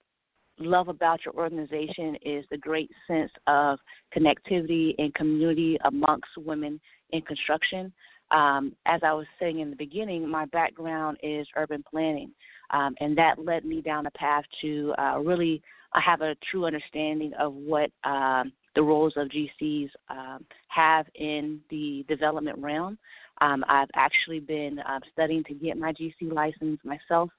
love 0.61 0.89
about 0.89 1.25
your 1.25 1.35
organization 1.35 2.17
is 2.23 2.45
the 2.51 2.59
great 2.59 2.91
sense 3.07 3.31
of 3.47 3.79
connectivity 4.17 4.95
and 4.99 5.15
community 5.15 5.79
amongst 5.85 6.29
women 6.37 6.81
in 7.11 7.23
construction. 7.23 7.93
Um, 8.31 8.75
as 8.87 9.01
I 9.03 9.13
was 9.13 9.27
saying 9.41 9.61
in 9.61 9.71
the 9.71 9.77
beginning, 9.77 10.29
my 10.29 10.45
background 10.47 11.19
is 11.23 11.47
urban 11.57 11.83
planning, 11.89 12.31
um, 12.71 12.95
and 13.01 13.17
that 13.17 13.39
led 13.43 13.65
me 13.65 13.81
down 13.81 14.07
a 14.07 14.11
path 14.11 14.45
to 14.61 14.95
uh, 14.99 15.19
really 15.19 15.63
have 15.95 16.21
a 16.21 16.37
true 16.51 16.67
understanding 16.67 17.33
of 17.41 17.55
what 17.55 17.91
um, 18.05 18.53
the 18.75 18.83
roles 18.83 19.15
of 19.17 19.29
GCs 19.29 19.89
um, 20.11 20.45
have 20.69 21.07
in 21.15 21.61
the 21.71 22.05
development 22.09 22.59
realm. 22.59 22.99
Um, 23.41 23.65
I've 23.69 23.89
actually 23.95 24.41
been 24.41 24.79
uh, 24.81 25.01
studying 25.13 25.45
to 25.45 25.55
get 25.55 25.77
my 25.77 25.93
GC 25.93 26.33
license 26.33 26.81
myself, 26.85 27.31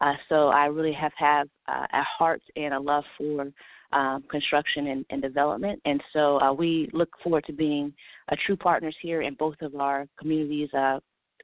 uh, 0.00 0.14
so 0.28 0.48
I 0.48 0.66
really 0.66 0.92
have 0.92 1.12
had 1.16 1.44
uh, 1.68 1.86
a 1.92 2.02
heart 2.02 2.42
and 2.56 2.74
a 2.74 2.80
love 2.80 3.04
for 3.16 3.50
um, 3.92 4.24
construction 4.30 4.88
and, 4.88 5.06
and, 5.10 5.22
development. 5.22 5.80
And 5.84 6.02
so 6.12 6.40
uh, 6.40 6.52
we 6.52 6.90
look 6.92 7.08
forward 7.22 7.44
to 7.46 7.52
being 7.52 7.94
uh, 8.30 8.36
true 8.44 8.56
partners 8.56 8.96
here 9.00 9.22
in 9.22 9.34
both 9.34 9.56
of 9.62 9.74
our 9.76 10.06
communities, 10.18 10.68
uh, 10.74 10.98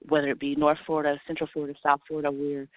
whether 0.08 0.28
it 0.30 0.40
be 0.40 0.56
North 0.56 0.78
Florida, 0.84 1.18
Central 1.26 1.48
Florida, 1.52 1.78
South 1.82 2.00
Florida. 2.06 2.30
We're 2.30 2.68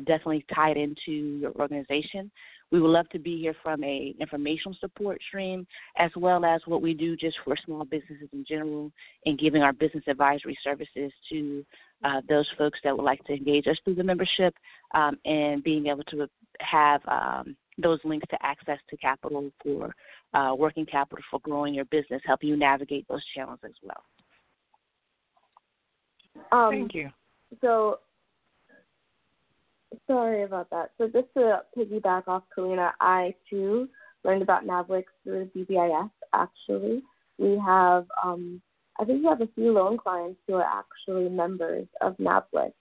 definitely 0.00 0.44
tied 0.54 0.76
into 0.76 1.12
your 1.40 1.52
organization. 1.52 2.30
We 2.70 2.80
would 2.80 2.90
love 2.90 3.08
to 3.10 3.18
be 3.18 3.38
here 3.38 3.54
from 3.62 3.82
a 3.82 4.14
informational 4.20 4.76
support 4.80 5.20
stream 5.26 5.66
as 5.98 6.10
well 6.16 6.44
as 6.44 6.60
what 6.66 6.82
we 6.82 6.94
do 6.94 7.16
just 7.16 7.36
for 7.44 7.56
small 7.64 7.84
businesses 7.84 8.28
in 8.32 8.44
general 8.46 8.92
and 9.26 9.38
giving 9.38 9.62
our 9.62 9.72
business 9.72 10.04
advisory 10.06 10.56
services 10.62 11.12
to 11.30 11.64
uh, 12.04 12.20
those 12.28 12.48
folks 12.56 12.78
that 12.84 12.96
would 12.96 13.04
like 13.04 13.22
to 13.24 13.34
engage 13.34 13.66
us 13.66 13.76
through 13.84 13.96
the 13.96 14.04
membership 14.04 14.54
um, 14.94 15.18
and 15.24 15.62
being 15.64 15.86
able 15.86 16.04
to 16.04 16.28
have 16.60 17.00
um, 17.08 17.56
those 17.78 17.98
links 18.04 18.26
to 18.30 18.38
access 18.42 18.78
to 18.88 18.96
capital 18.96 19.50
for 19.62 19.94
uh, 20.34 20.54
working 20.56 20.86
capital 20.86 21.22
for 21.30 21.40
growing 21.40 21.74
your 21.74 21.84
business, 21.86 22.22
help 22.24 22.42
you 22.42 22.56
navigate 22.56 23.06
those 23.08 23.24
challenges 23.34 23.64
as 23.64 23.72
well. 23.82 24.04
Um, 26.52 26.70
Thank 26.70 26.94
you. 26.94 27.10
So, 27.60 27.98
sorry 30.10 30.42
about 30.42 30.68
that. 30.70 30.90
So, 30.98 31.06
just 31.06 31.28
to 31.34 31.62
piggyback 31.76 32.26
off 32.26 32.42
Caleena, 32.56 32.90
I 33.00 33.34
too 33.48 33.88
learned 34.24 34.42
about 34.42 34.66
NABWIC 34.66 35.04
through 35.22 35.50
BBIF. 35.56 36.10
Actually, 36.34 37.02
we 37.38 37.60
have, 37.64 38.06
um, 38.22 38.60
I 38.98 39.04
think 39.04 39.22
we 39.22 39.28
have 39.28 39.40
a 39.40 39.48
few 39.54 39.72
loan 39.72 39.96
clients 39.96 40.40
who 40.46 40.54
are 40.54 40.66
actually 40.66 41.28
members 41.28 41.86
of 42.00 42.16
NABWIC, 42.16 42.72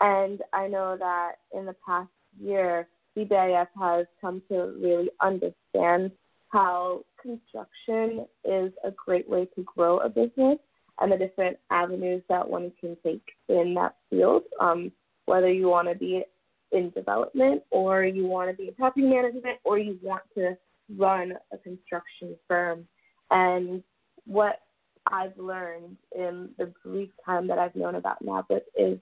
and 0.00 0.40
I 0.52 0.66
know 0.66 0.96
that 0.98 1.34
in 1.56 1.66
the 1.66 1.76
past 1.86 2.10
year, 2.40 2.88
BBIF 3.16 3.68
has 3.78 4.06
come 4.20 4.42
to 4.48 4.74
really 4.80 5.10
understand 5.20 6.10
how 6.48 7.04
construction 7.20 8.26
is 8.44 8.72
a 8.84 8.90
great 8.90 9.28
way 9.28 9.46
to 9.54 9.62
grow 9.62 9.98
a 9.98 10.08
business 10.08 10.58
and 11.00 11.10
the 11.10 11.16
different 11.16 11.56
avenues 11.70 12.22
that 12.28 12.46
one 12.46 12.72
can 12.78 12.96
take 13.02 13.22
in 13.48 13.74
that 13.74 13.96
field. 14.10 14.42
Um, 14.60 14.92
whether 15.26 15.50
you 15.50 15.68
want 15.68 15.88
to 15.88 15.94
be 15.94 16.24
in 16.72 16.90
development 16.90 17.62
or 17.70 18.04
you 18.04 18.26
want 18.26 18.50
to 18.50 18.56
be 18.56 18.68
in 18.68 18.74
property 18.74 19.06
management 19.06 19.58
or 19.64 19.78
you 19.78 19.98
want 20.02 20.22
to 20.34 20.56
run 20.96 21.34
a 21.52 21.58
construction 21.58 22.36
firm. 22.48 22.86
And 23.30 23.82
what 24.26 24.60
I've 25.06 25.36
learned 25.36 25.96
in 26.16 26.50
the 26.58 26.72
brief 26.84 27.10
time 27.24 27.46
that 27.48 27.58
I've 27.58 27.76
known 27.76 27.96
about 27.96 28.24
NABWIC 28.24 28.62
is 28.76 28.98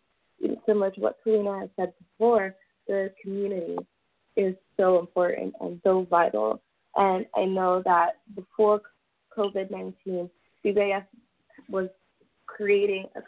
similar 0.67 0.91
to 0.93 1.01
what 1.01 1.19
Caleena 1.25 1.61
has 1.61 1.71
said 1.77 1.93
before, 1.99 2.55
the 2.87 3.13
community 3.23 3.77
is 4.37 4.55
so 4.77 4.99
important 4.99 5.55
and 5.61 5.81
so 5.85 6.07
vital. 6.09 6.61
And 6.97 7.27
I 7.37 7.45
know 7.45 7.83
that 7.85 8.19
before 8.35 8.81
COVID 9.37 9.71
19, 9.71 10.31
BBIF 10.65 11.05
was 11.69 11.89
creating 12.47 13.07
a 13.17 13.21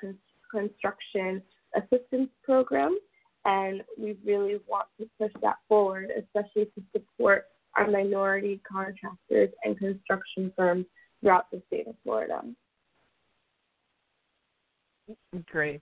construction 0.50 1.42
assistance 1.76 2.28
program, 2.42 2.98
and 3.44 3.82
we 3.98 4.16
really 4.24 4.60
want 4.68 4.86
to 5.00 5.08
push 5.18 5.32
that 5.42 5.56
forward, 5.68 6.10
especially 6.16 6.66
to 6.66 6.82
support 6.92 7.46
our 7.76 7.90
minority 7.90 8.60
contractors 8.70 9.50
and 9.64 9.78
construction 9.78 10.52
firms 10.56 10.86
throughout 11.20 11.50
the 11.50 11.62
state 11.68 11.86
of 11.86 11.94
Florida. 12.04 12.42
Great. 15.46 15.80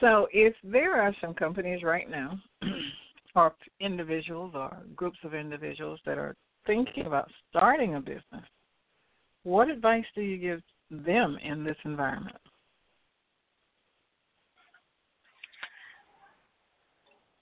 So, 0.00 0.28
if 0.32 0.54
there 0.62 1.00
are 1.00 1.14
some 1.20 1.34
companies 1.34 1.82
right 1.82 2.08
now 2.08 2.38
or 3.34 3.54
individuals 3.80 4.52
or 4.54 4.76
groups 4.94 5.18
of 5.24 5.34
individuals 5.34 6.00
that 6.06 6.18
are 6.18 6.36
thinking 6.66 7.06
about 7.06 7.30
starting 7.50 7.96
a 7.96 8.00
business, 8.00 8.44
what 9.42 9.68
advice 9.70 10.04
do 10.14 10.22
you 10.22 10.36
give 10.36 10.60
them 10.90 11.38
in 11.42 11.64
this 11.64 11.76
environment? 11.84 12.36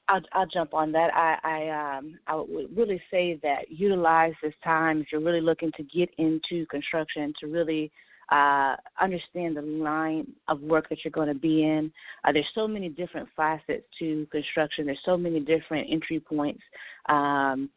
I'll, 0.09 0.21
I'll 0.33 0.47
jump 0.47 0.73
on 0.75 0.93
that. 0.93 1.11
I 1.15 1.39
I, 1.43 1.97
um, 1.99 2.19
I 2.27 2.37
would 2.37 2.77
really 2.77 3.01
say 3.11 3.39
that 3.43 3.71
utilize 3.71 4.35
this 4.43 4.55
time 4.63 5.01
if 5.01 5.09
you're 5.11 5.21
really 5.21 5.41
looking 5.41 5.73
to 5.73 5.83
get 5.83 6.09
into 6.19 6.67
construction 6.67 7.33
to 7.41 7.47
really 7.47 7.91
uh, 8.31 8.75
understand 9.01 9.57
the 9.57 9.63
line 9.63 10.27
of 10.49 10.61
work 10.61 10.89
that 10.89 10.99
you're 11.05 11.13
going 11.13 11.29
to 11.29 11.35
be 11.35 11.63
in. 11.63 11.93
Uh, 12.25 12.33
there's 12.33 12.47
so 12.55 12.67
many 12.67 12.89
different 12.89 13.29
facets 13.37 13.85
to 13.99 14.27
construction. 14.33 14.87
There's 14.87 14.99
so 15.05 15.17
many 15.17 15.41
different 15.41 15.89
entry 15.91 16.21
points 16.21 16.63
um, 17.09 17.71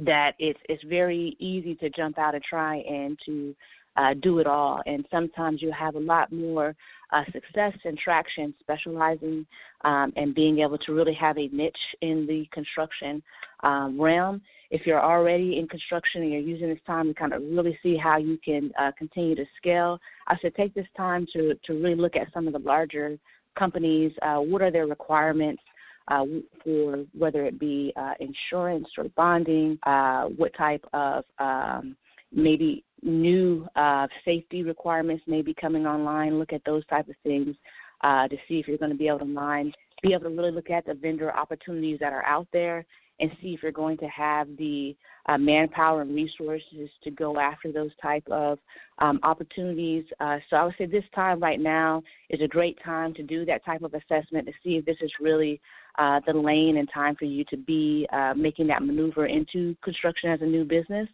that 0.00 0.34
it's 0.38 0.58
it's 0.68 0.82
very 0.84 1.36
easy 1.38 1.74
to 1.76 1.90
jump 1.90 2.18
out 2.18 2.34
and 2.34 2.42
try 2.42 2.78
and 2.78 3.16
to 3.26 3.54
uh, 3.96 4.14
do 4.22 4.38
it 4.38 4.46
all. 4.46 4.82
And 4.86 5.04
sometimes 5.10 5.62
you 5.62 5.72
have 5.72 5.94
a 5.94 6.00
lot 6.00 6.32
more 6.32 6.74
uh, 7.12 7.24
success 7.32 7.72
and 7.84 7.98
traction 7.98 8.54
specializing 8.60 9.46
um, 9.84 10.12
and 10.16 10.34
being 10.34 10.60
able 10.60 10.78
to 10.78 10.92
really 10.92 11.14
have 11.14 11.38
a 11.38 11.48
niche 11.48 11.76
in 12.00 12.26
the 12.26 12.46
construction 12.52 13.22
um, 13.62 14.00
realm 14.00 14.42
if 14.74 14.86
you're 14.86 15.00
already 15.00 15.58
in 15.60 15.68
construction 15.68 16.22
and 16.22 16.32
you're 16.32 16.40
using 16.40 16.68
this 16.68 16.80
time 16.84 17.06
to 17.06 17.14
kind 17.14 17.32
of 17.32 17.42
really 17.42 17.78
see 17.80 17.96
how 17.96 18.18
you 18.18 18.36
can 18.44 18.72
uh, 18.76 18.90
continue 18.98 19.36
to 19.36 19.44
scale, 19.56 20.00
I 20.26 20.36
should 20.40 20.56
take 20.56 20.74
this 20.74 20.88
time 20.96 21.28
to, 21.32 21.54
to 21.66 21.74
really 21.74 21.94
look 21.94 22.16
at 22.16 22.32
some 22.34 22.48
of 22.48 22.52
the 22.52 22.58
larger 22.58 23.16
companies. 23.56 24.10
Uh, 24.20 24.38
what 24.38 24.62
are 24.62 24.72
their 24.72 24.88
requirements? 24.88 25.62
Uh, 26.08 26.24
for 26.62 27.06
whether 27.16 27.46
it 27.46 27.58
be 27.58 27.90
uh, 27.96 28.12
insurance 28.20 28.86
or 28.98 29.04
bonding, 29.16 29.78
uh, 29.84 30.24
what 30.24 30.52
type 30.54 30.84
of 30.92 31.24
um, 31.38 31.96
maybe 32.30 32.84
new 33.04 33.66
uh, 33.76 34.06
safety 34.24 34.62
requirements 34.62 35.22
may 35.26 35.42
be 35.42 35.54
coming 35.54 35.86
online. 35.86 36.38
Look 36.38 36.52
at 36.52 36.64
those 36.64 36.84
type 36.86 37.08
of 37.08 37.14
things 37.22 37.54
uh, 38.02 38.28
to 38.28 38.36
see 38.48 38.58
if 38.58 38.68
you're 38.68 38.78
going 38.78 38.90
to 38.90 38.96
be 38.96 39.08
able 39.08 39.20
to 39.20 39.24
mine, 39.24 39.72
be 40.02 40.12
able 40.12 40.24
to 40.24 40.36
really 40.36 40.50
look 40.50 40.70
at 40.70 40.86
the 40.86 40.94
vendor 40.94 41.34
opportunities 41.34 41.98
that 42.00 42.12
are 42.12 42.24
out 42.24 42.48
there 42.52 42.84
and 43.20 43.30
see 43.40 43.54
if 43.54 43.62
you're 43.62 43.72
going 43.72 43.96
to 43.98 44.06
have 44.06 44.48
the 44.58 44.96
uh, 45.26 45.38
manpower 45.38 46.02
and 46.02 46.14
resources 46.14 46.90
to 47.02 47.10
go 47.10 47.38
after 47.38 47.70
those 47.70 47.92
type 48.02 48.24
of 48.30 48.58
um, 48.98 49.20
opportunities. 49.22 50.04
Uh, 50.20 50.38
so 50.50 50.56
I 50.56 50.64
would 50.64 50.74
say 50.76 50.86
this 50.86 51.04
time 51.14 51.40
right 51.40 51.60
now 51.60 52.02
is 52.28 52.40
a 52.42 52.48
great 52.48 52.76
time 52.84 53.14
to 53.14 53.22
do 53.22 53.44
that 53.46 53.64
type 53.64 53.82
of 53.82 53.94
assessment 53.94 54.46
to 54.46 54.52
see 54.62 54.76
if 54.76 54.84
this 54.84 54.96
is 55.00 55.12
really 55.20 55.60
uh, 55.98 56.20
the 56.26 56.32
lane 56.32 56.76
and 56.78 56.88
time 56.92 57.14
for 57.16 57.24
you 57.24 57.44
to 57.50 57.56
be 57.56 58.06
uh, 58.12 58.34
making 58.34 58.66
that 58.66 58.82
maneuver 58.82 59.26
into 59.26 59.76
construction 59.82 60.30
as 60.30 60.42
a 60.42 60.46
new 60.46 60.64
business. 60.64 61.08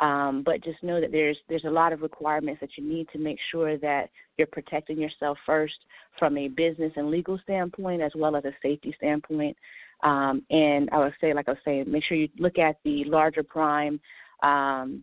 Um, 0.00 0.42
but 0.44 0.64
just 0.64 0.82
know 0.82 0.98
that 1.00 1.12
there's 1.12 1.36
there's 1.48 1.64
a 1.64 1.70
lot 1.70 1.92
of 1.92 2.00
requirements 2.00 2.60
that 2.62 2.70
you 2.76 2.84
need 2.84 3.08
to 3.12 3.18
make 3.18 3.38
sure 3.50 3.76
that 3.78 4.08
you're 4.38 4.46
protecting 4.46 4.98
yourself 4.98 5.36
first 5.44 5.74
from 6.18 6.38
a 6.38 6.48
business 6.48 6.92
and 6.96 7.10
legal 7.10 7.38
standpoint 7.42 8.00
as 8.00 8.12
well 8.16 8.34
as 8.34 8.44
a 8.46 8.52
safety 8.62 8.94
standpoint. 8.96 9.56
Um, 10.02 10.42
and 10.48 10.88
I 10.92 10.98
would 10.98 11.12
say, 11.20 11.34
like 11.34 11.48
I 11.48 11.52
was 11.52 11.60
saying, 11.64 11.84
make 11.86 12.04
sure 12.04 12.16
you 12.16 12.28
look 12.38 12.58
at 12.58 12.76
the 12.84 13.04
larger 13.04 13.42
prime 13.42 14.00
um, 14.42 15.02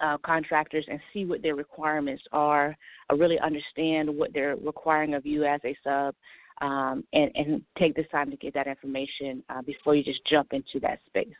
uh, 0.00 0.18
contractors 0.18 0.84
and 0.90 1.00
see 1.12 1.24
what 1.24 1.42
their 1.42 1.54
requirements 1.54 2.22
are. 2.32 2.76
Uh, 3.10 3.16
really 3.16 3.38
understand 3.38 4.10
what 4.10 4.34
they're 4.34 4.56
requiring 4.56 5.14
of 5.14 5.24
you 5.24 5.44
as 5.44 5.60
a 5.64 5.76
sub, 5.82 6.14
um, 6.60 7.04
and, 7.14 7.30
and 7.34 7.62
take 7.78 7.94
this 7.94 8.06
time 8.12 8.30
to 8.30 8.36
get 8.36 8.52
that 8.52 8.66
information 8.66 9.42
uh, 9.48 9.62
before 9.62 9.94
you 9.94 10.04
just 10.04 10.20
jump 10.26 10.52
into 10.52 10.78
that 10.80 10.98
space. 11.06 11.32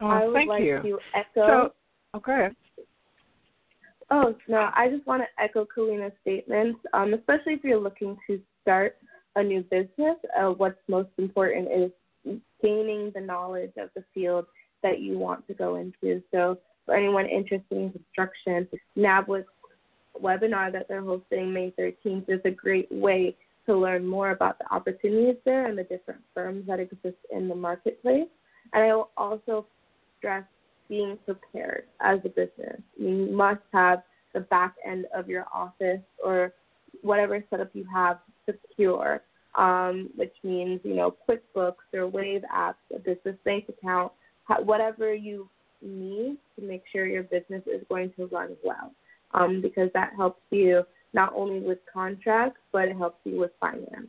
Oh, 0.00 0.06
I 0.06 0.26
would 0.26 0.34
thank 0.34 0.48
like 0.48 0.62
you. 0.62 0.80
to 0.82 0.98
echo. 1.14 1.72
So, 2.14 2.18
okay. 2.18 2.48
Oh 4.10 4.34
no, 4.48 4.70
I 4.74 4.88
just 4.88 5.06
want 5.06 5.22
to 5.22 5.42
echo 5.42 5.66
Caleena's 5.66 6.12
statements. 6.22 6.80
Um, 6.94 7.14
especially 7.14 7.54
if 7.54 7.64
you're 7.64 7.80
looking 7.80 8.16
to 8.26 8.40
start 8.62 8.96
a 9.36 9.42
new 9.42 9.62
business, 9.62 10.16
uh, 10.38 10.50
what's 10.50 10.78
most 10.88 11.10
important 11.18 11.68
is 11.70 12.38
gaining 12.62 13.12
the 13.14 13.20
knowledge 13.20 13.72
of 13.76 13.90
the 13.94 14.04
field 14.14 14.46
that 14.82 15.00
you 15.00 15.18
want 15.18 15.46
to 15.46 15.54
go 15.54 15.76
into. 15.76 16.22
So 16.30 16.58
for 16.86 16.96
anyone 16.96 17.26
interested 17.26 17.76
in 17.76 17.92
construction, 17.92 18.66
NABWIC's 18.96 19.46
webinar 20.20 20.72
that 20.72 20.86
they're 20.88 21.02
hosting 21.02 21.52
May 21.52 21.72
13th 21.78 22.28
is 22.28 22.40
a 22.44 22.50
great 22.50 22.90
way 22.90 23.36
to 23.66 23.76
learn 23.76 24.06
more 24.06 24.30
about 24.30 24.58
the 24.58 24.74
opportunities 24.74 25.36
there 25.44 25.66
and 25.66 25.76
the 25.76 25.84
different 25.84 26.20
firms 26.34 26.66
that 26.66 26.80
exist 26.80 27.18
in 27.30 27.48
the 27.48 27.54
marketplace. 27.54 28.28
And 28.72 28.82
I 28.82 28.94
will 28.94 29.10
also 29.16 29.66
stress 30.18 30.44
being 30.88 31.18
prepared 31.24 31.84
as 32.00 32.18
a 32.24 32.28
business. 32.28 32.80
You 32.98 33.30
must 33.30 33.60
have 33.72 34.02
the 34.34 34.40
back 34.40 34.74
end 34.86 35.06
of 35.14 35.28
your 35.28 35.46
office 35.52 36.00
or 36.22 36.52
whatever 37.02 37.42
setup 37.50 37.70
you 37.74 37.86
have 37.92 38.18
secure, 38.46 39.22
um, 39.56 40.10
which 40.16 40.34
means, 40.42 40.80
you 40.84 40.94
know, 40.94 41.14
QuickBooks 41.28 41.94
or 41.94 42.06
Wave 42.06 42.42
apps, 42.54 42.74
a 42.94 42.98
business 42.98 43.36
bank 43.44 43.66
account, 43.68 44.12
whatever 44.64 45.14
you 45.14 45.48
need 45.82 46.38
to 46.58 46.64
make 46.64 46.82
sure 46.90 47.06
your 47.06 47.22
business 47.24 47.62
is 47.66 47.82
going 47.88 48.12
to 48.16 48.26
run 48.26 48.56
well. 48.64 48.92
Um, 49.34 49.60
because 49.60 49.90
that 49.92 50.14
helps 50.16 50.40
you 50.50 50.84
not 51.12 51.34
only 51.34 51.60
with 51.60 51.78
contracts, 51.92 52.60
but 52.72 52.88
it 52.88 52.96
helps 52.96 53.18
you 53.24 53.38
with 53.38 53.50
finance 53.60 54.08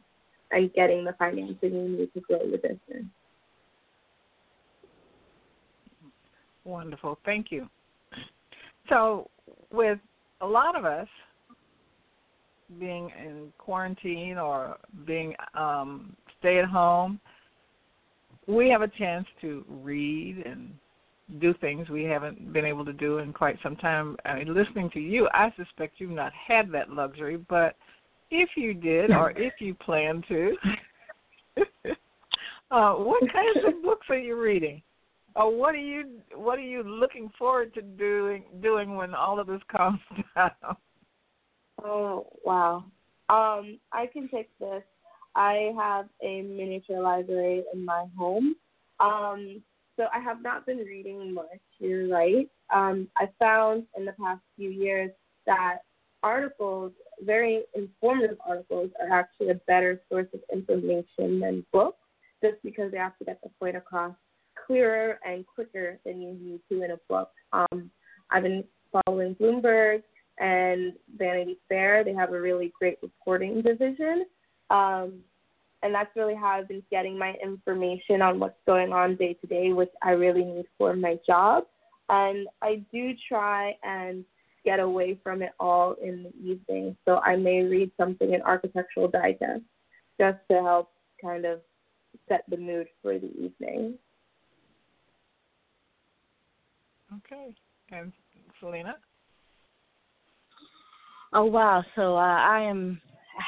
and 0.51 0.73
getting 0.73 1.03
the 1.03 1.13
financing 1.19 1.73
you 1.73 1.89
need 1.89 2.13
to 2.13 2.21
grow 2.21 2.41
your 2.43 2.57
business. 2.57 3.03
Wonderful. 6.69 7.17
Thank 7.25 7.47
you. 7.51 7.67
So, 8.89 9.27
with 9.71 9.97
a 10.41 10.45
lot 10.45 10.77
of 10.77 10.85
us 10.85 11.07
being 12.79 13.11
in 13.19 13.51
quarantine 13.57 14.37
or 14.37 14.77
being 15.07 15.33
um, 15.55 16.15
stay 16.37 16.59
at 16.59 16.65
home, 16.65 17.19
we 18.47 18.69
have 18.69 18.83
a 18.83 18.87
chance 18.87 19.25
to 19.41 19.65
read 19.67 20.43
and 20.45 20.71
do 21.39 21.55
things 21.55 21.89
we 21.89 22.03
haven't 22.03 22.53
been 22.53 22.65
able 22.65 22.85
to 22.85 22.93
do 22.93 23.17
in 23.17 23.33
quite 23.33 23.57
some 23.63 23.75
time. 23.75 24.15
I 24.25 24.35
mean, 24.35 24.53
listening 24.53 24.91
to 24.91 24.99
you, 24.99 25.27
I 25.33 25.51
suspect 25.57 25.95
you've 25.97 26.11
not 26.11 26.31
had 26.33 26.71
that 26.71 26.91
luxury, 26.91 27.37
but 27.49 27.75
if 28.29 28.49
you 28.55 28.75
did 28.75 29.09
or 29.09 29.31
if 29.35 29.53
you 29.59 29.73
plan 29.73 30.23
to, 30.27 30.55
uh, 32.71 32.93
what 32.93 33.21
kinds 33.33 33.65
of 33.67 33.81
books 33.81 34.05
are 34.09 34.17
you 34.19 34.39
reading? 34.39 34.83
Or 35.35 35.55
what 35.55 35.75
are 35.75 35.77
you 35.77 36.21
what 36.35 36.57
are 36.57 36.63
you 36.63 36.83
looking 36.83 37.29
forward 37.37 37.73
to 37.75 37.81
doing 37.81 38.43
doing 38.61 38.95
when 38.95 39.13
all 39.13 39.39
of 39.39 39.47
this 39.47 39.61
calms 39.71 39.99
down? 40.35 40.51
Oh 41.83 42.27
wow. 42.43 42.85
Um, 43.29 43.79
I 43.91 44.07
can 44.11 44.27
take 44.29 44.49
this. 44.59 44.83
I 45.35 45.71
have 45.77 46.07
a 46.23 46.41
miniature 46.41 47.01
library 47.01 47.63
in 47.73 47.85
my 47.85 48.05
home. 48.17 48.55
Um, 48.99 49.61
so 49.99 50.05
I 50.13 50.19
have 50.19 50.41
not 50.41 50.65
been 50.65 50.77
reading 50.77 51.33
much, 51.33 51.59
you're 51.77 52.07
right. 52.07 52.49
Um, 52.73 53.09
I 53.17 53.27
found 53.37 53.83
in 53.97 54.05
the 54.05 54.13
past 54.13 54.41
few 54.55 54.69
years 54.69 55.11
that 55.45 55.79
articles, 56.23 56.93
very 57.21 57.63
informative 57.75 58.37
articles, 58.47 58.91
are 59.01 59.11
actually 59.11 59.49
a 59.49 59.55
better 59.67 60.01
source 60.09 60.27
of 60.33 60.39
information 60.53 61.41
than 61.41 61.65
books, 61.73 61.97
just 62.41 62.55
because 62.63 62.91
they 62.91 62.97
have 62.97 63.17
to 63.19 63.25
get 63.25 63.41
the 63.43 63.49
point 63.59 63.75
across 63.75 64.15
clearer 64.69 65.19
and 65.25 65.45
quicker 65.47 65.97
than 66.05 66.21
you 66.21 66.37
need 66.39 66.61
to 66.69 66.83
in 66.83 66.91
a 66.91 66.99
book. 67.09 67.31
Um, 67.53 67.89
I've 68.29 68.43
been 68.43 68.63
following 68.91 69.35
Bloomberg 69.35 70.03
and 70.37 70.93
Vanity 71.17 71.57
Fair. 71.67 72.03
They 72.03 72.13
have 72.13 72.31
a 72.31 72.39
really 72.39 72.71
great 72.77 72.99
reporting 73.01 73.63
division. 73.63 74.25
Um, 74.69 75.21
and 75.81 75.93
that's 75.93 76.15
really 76.15 76.35
how 76.35 76.49
I've 76.49 76.67
been 76.67 76.83
getting 76.91 77.17
my 77.17 77.33
information 77.43 78.21
on 78.21 78.39
what's 78.39 78.59
going 78.67 78.93
on 78.93 79.15
day 79.15 79.33
to 79.33 79.47
day, 79.47 79.73
which 79.73 79.89
I 80.03 80.11
really 80.11 80.43
need 80.43 80.65
for 80.77 80.95
my 80.95 81.17
job. 81.25 81.63
And 82.09 82.47
I 82.61 82.83
do 82.93 83.13
try 83.27 83.75
and 83.83 84.23
get 84.65 84.79
away 84.79 85.17
from 85.23 85.41
it 85.41 85.51
all 85.59 85.95
in 86.03 86.23
the 86.23 86.51
evening. 86.51 86.95
So 87.05 87.17
I 87.19 87.37
may 87.37 87.63
read 87.63 87.91
something 87.97 88.33
in 88.33 88.41
Architectural 88.43 89.07
Digest 89.07 89.63
just 90.19 90.37
to 90.51 90.61
help 90.61 90.91
kind 91.23 91.45
of 91.45 91.61
set 92.27 92.43
the 92.49 92.57
mood 92.57 92.87
for 93.01 93.17
the 93.17 93.31
evening. 93.39 93.97
Okay. 97.17 97.53
And 97.91 98.11
Caleena? 98.61 98.93
Oh 101.33 101.45
wow! 101.45 101.83
So 101.95 102.15
uh, 102.15 102.19
I 102.19 102.61
am 102.61 102.99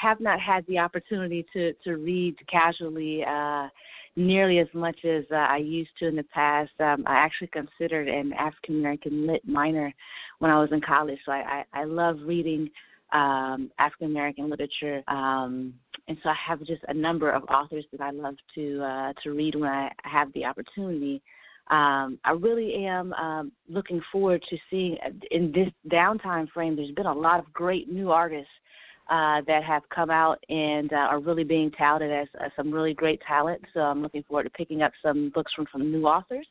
have 0.01 0.19
not 0.19 0.39
had 0.39 0.65
the 0.67 0.79
opportunity 0.79 1.45
to 1.53 1.73
to 1.83 1.97
read 1.97 2.35
casually 2.49 3.23
uh, 3.27 3.67
nearly 4.15 4.59
as 4.59 4.67
much 4.73 5.03
as 5.05 5.23
uh, 5.31 5.35
I 5.35 5.57
used 5.57 5.91
to 5.99 6.07
in 6.07 6.15
the 6.15 6.23
past. 6.23 6.71
Um, 6.79 7.03
I 7.07 7.15
actually 7.15 7.47
considered 7.47 8.07
an 8.07 8.33
African 8.33 8.79
American 8.79 9.27
lit 9.27 9.47
minor 9.47 9.93
when 10.39 10.51
I 10.51 10.59
was 10.59 10.69
in 10.71 10.81
college, 10.81 11.19
so 11.25 11.31
I 11.31 11.63
I, 11.73 11.81
I 11.81 11.83
love 11.85 12.17
reading 12.23 12.69
um, 13.13 13.71
African 13.79 14.07
American 14.07 14.49
literature. 14.49 15.03
Um, 15.07 15.73
and 16.07 16.17
so 16.23 16.29
I 16.29 16.35
have 16.47 16.59
just 16.59 16.81
a 16.87 16.93
number 16.93 17.31
of 17.31 17.43
authors 17.45 17.85
that 17.91 18.01
I 18.01 18.11
love 18.11 18.35
to 18.55 18.83
uh, 18.83 19.13
to 19.23 19.31
read 19.31 19.55
when 19.55 19.69
I 19.69 19.91
have 20.03 20.31
the 20.33 20.45
opportunity. 20.45 21.21
Um, 21.71 22.19
I 22.25 22.31
really 22.37 22.85
am 22.85 23.13
um, 23.13 23.51
looking 23.69 24.01
forward 24.11 24.43
to 24.49 24.57
seeing 24.69 24.97
uh, 25.05 25.09
in 25.31 25.53
this 25.53 25.69
downtime 25.89 26.49
frame. 26.49 26.75
There's 26.75 26.91
been 26.91 27.05
a 27.05 27.13
lot 27.13 27.39
of 27.39 27.51
great 27.53 27.89
new 27.89 28.11
artists 28.11 28.51
uh, 29.09 29.41
that 29.47 29.63
have 29.63 29.83
come 29.89 30.09
out 30.09 30.43
and 30.49 30.91
uh, 30.91 30.97
are 30.97 31.19
really 31.19 31.45
being 31.45 31.71
touted 31.71 32.11
as 32.11 32.27
uh, 32.41 32.49
some 32.57 32.71
really 32.71 32.93
great 32.93 33.21
talent. 33.25 33.61
So 33.73 33.79
I'm 33.79 34.01
looking 34.01 34.23
forward 34.23 34.43
to 34.43 34.49
picking 34.49 34.81
up 34.81 34.91
some 35.01 35.31
books 35.33 35.53
from 35.53 35.65
some 35.71 35.91
new 35.91 36.05
authors. 36.05 36.47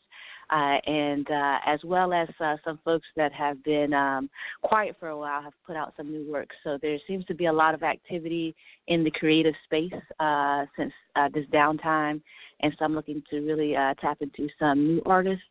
Uh, 0.50 0.78
and 0.84 1.30
uh, 1.30 1.58
as 1.64 1.78
well 1.84 2.12
as 2.12 2.28
uh, 2.40 2.56
some 2.64 2.76
folks 2.84 3.06
that 3.14 3.32
have 3.32 3.62
been 3.62 3.94
um, 3.94 4.28
quiet 4.62 4.96
for 4.98 5.10
a 5.10 5.16
while 5.16 5.40
have 5.40 5.52
put 5.64 5.76
out 5.76 5.94
some 5.96 6.10
new 6.10 6.28
work. 6.28 6.48
So 6.64 6.76
there 6.82 6.98
seems 7.06 7.24
to 7.26 7.34
be 7.34 7.46
a 7.46 7.52
lot 7.52 7.72
of 7.72 7.84
activity 7.84 8.56
in 8.88 9.04
the 9.04 9.12
creative 9.12 9.54
space 9.64 9.92
uh, 10.18 10.66
since 10.76 10.92
uh, 11.14 11.28
this 11.32 11.46
downtime, 11.52 12.20
and 12.60 12.74
so 12.78 12.84
I'm 12.84 12.94
looking 12.94 13.22
to 13.30 13.40
really 13.40 13.76
uh, 13.76 13.94
tap 14.00 14.18
into 14.20 14.48
some 14.58 14.86
new 14.86 15.02
artists, 15.06 15.44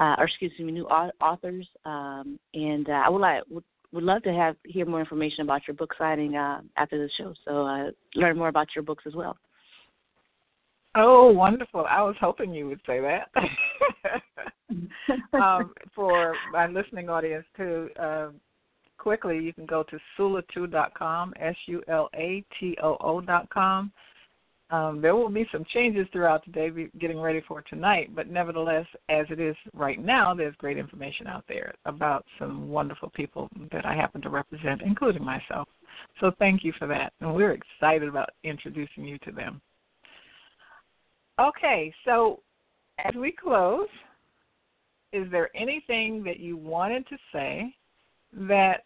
uh, 0.00 0.16
or 0.18 0.24
excuse 0.24 0.52
me, 0.58 0.72
new 0.72 0.86
authors. 0.86 1.66
Um, 1.84 2.38
and 2.54 2.88
uh, 2.88 3.02
I 3.04 3.08
would 3.08 3.20
like 3.20 3.42
would 3.50 3.64
would 3.92 4.04
love 4.04 4.22
to 4.22 4.32
have 4.32 4.56
hear 4.64 4.84
more 4.84 5.00
information 5.00 5.42
about 5.42 5.66
your 5.66 5.74
book 5.74 5.94
signing 5.98 6.36
uh, 6.36 6.60
after 6.76 6.98
the 6.98 7.10
show. 7.16 7.32
So 7.44 7.66
uh, 7.66 7.90
learn 8.14 8.36
more 8.36 8.48
about 8.48 8.68
your 8.74 8.82
books 8.82 9.04
as 9.06 9.14
well. 9.14 9.36
Oh, 10.94 11.30
wonderful! 11.30 11.84
I 11.88 12.02
was 12.02 12.16
hoping 12.20 12.52
you 12.52 12.68
would 12.68 12.80
say 12.86 13.00
that. 13.00 13.30
um, 15.40 15.72
for 15.94 16.34
my 16.52 16.66
listening 16.66 17.08
audience 17.08 17.44
too, 17.56 17.88
uh, 18.00 18.28
quickly 18.98 19.38
you 19.38 19.52
can 19.52 19.66
go 19.66 19.84
to 19.84 19.98
sulatoo.com, 20.18 21.34
s 21.38 21.56
u 21.66 21.82
l 21.88 22.08
a 22.14 22.44
t 22.58 22.76
o 22.82 22.96
o 23.00 23.20
dot 23.20 23.48
com 23.50 23.92
um, 24.70 25.00
there 25.00 25.14
will 25.16 25.30
be 25.30 25.46
some 25.50 25.64
changes 25.72 26.06
throughout 26.12 26.44
the 26.44 26.52
day, 26.52 26.70
getting 27.00 27.18
ready 27.18 27.42
for 27.48 27.62
tonight, 27.62 28.14
but 28.14 28.28
nevertheless, 28.28 28.84
as 29.08 29.24
it 29.30 29.40
is 29.40 29.56
right 29.72 29.98
now, 29.98 30.34
there's 30.34 30.54
great 30.56 30.76
information 30.76 31.26
out 31.26 31.44
there 31.48 31.72
about 31.86 32.26
some 32.38 32.68
wonderful 32.68 33.08
people 33.10 33.48
that 33.72 33.86
I 33.86 33.94
happen 33.94 34.20
to 34.22 34.28
represent, 34.28 34.82
including 34.82 35.24
myself. 35.24 35.68
So 36.20 36.32
thank 36.38 36.64
you 36.64 36.72
for 36.78 36.86
that, 36.86 37.14
and 37.20 37.34
we're 37.34 37.52
excited 37.52 38.08
about 38.08 38.30
introducing 38.44 39.04
you 39.04 39.18
to 39.20 39.32
them. 39.32 39.60
Okay, 41.40 41.92
so 42.04 42.40
as 43.02 43.14
we 43.14 43.32
close, 43.32 43.88
is 45.14 45.30
there 45.30 45.48
anything 45.56 46.22
that 46.24 46.40
you 46.40 46.58
wanted 46.58 47.06
to 47.08 47.16
say 47.32 47.74
that 48.34 48.84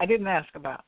I 0.00 0.06
didn't 0.06 0.26
ask 0.26 0.48
about? 0.54 0.84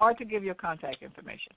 Or 0.00 0.14
to 0.14 0.24
give 0.24 0.44
your 0.44 0.54
contact 0.54 1.02
information? 1.02 1.52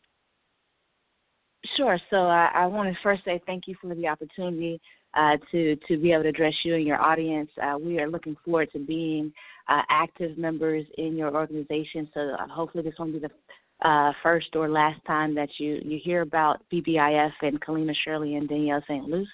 Sure. 1.75 1.99
So 2.09 2.17
uh, 2.17 2.49
I 2.53 2.65
want 2.65 2.93
to 2.93 2.97
first 3.03 3.25
say 3.25 3.41
thank 3.45 3.67
you 3.67 3.75
for 3.81 3.93
the 3.93 4.07
opportunity 4.07 4.79
uh, 5.13 5.37
to 5.51 5.75
to 5.87 5.97
be 5.97 6.11
able 6.13 6.23
to 6.23 6.29
address 6.29 6.53
you 6.63 6.75
and 6.75 6.85
your 6.85 7.01
audience. 7.01 7.49
Uh, 7.61 7.77
we 7.77 7.99
are 7.99 8.09
looking 8.09 8.35
forward 8.45 8.69
to 8.71 8.79
being 8.79 9.33
uh, 9.67 9.81
active 9.89 10.37
members 10.37 10.85
in 10.97 11.17
your 11.17 11.35
organization. 11.35 12.09
So 12.13 12.35
uh, 12.39 12.47
hopefully 12.47 12.83
this 12.83 12.93
won't 12.97 13.13
be 13.13 13.19
the 13.19 13.87
uh, 13.87 14.13
first 14.23 14.55
or 14.55 14.69
last 14.69 15.03
time 15.05 15.35
that 15.35 15.49
you 15.57 15.81
you 15.83 15.99
hear 16.01 16.21
about 16.21 16.61
BBIF 16.71 17.31
and 17.41 17.59
Caleena 17.61 17.93
Shirley 18.03 18.35
and 18.35 18.47
Danielle 18.47 18.83
St. 18.87 19.05
Luce. 19.05 19.27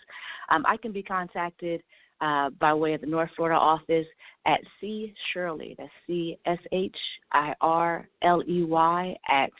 Um, 0.49 0.65
I 0.67 0.77
can 0.77 0.91
be 0.91 1.03
contacted 1.03 1.81
uh, 2.21 2.49
by 2.59 2.73
way 2.73 2.93
of 2.93 3.01
the 3.01 3.07
North 3.07 3.29
Florida 3.35 3.59
office 3.59 4.07
at 4.45 4.61
C 4.79 5.13
Shirley. 5.33 5.75
That's 5.77 5.91
C 6.07 6.37
S 6.45 6.59
H 6.71 6.95
I 7.31 7.53
R 7.61 8.07
L 8.21 8.41
E 8.47 8.63
Y 8.63 9.17
at 9.29 9.51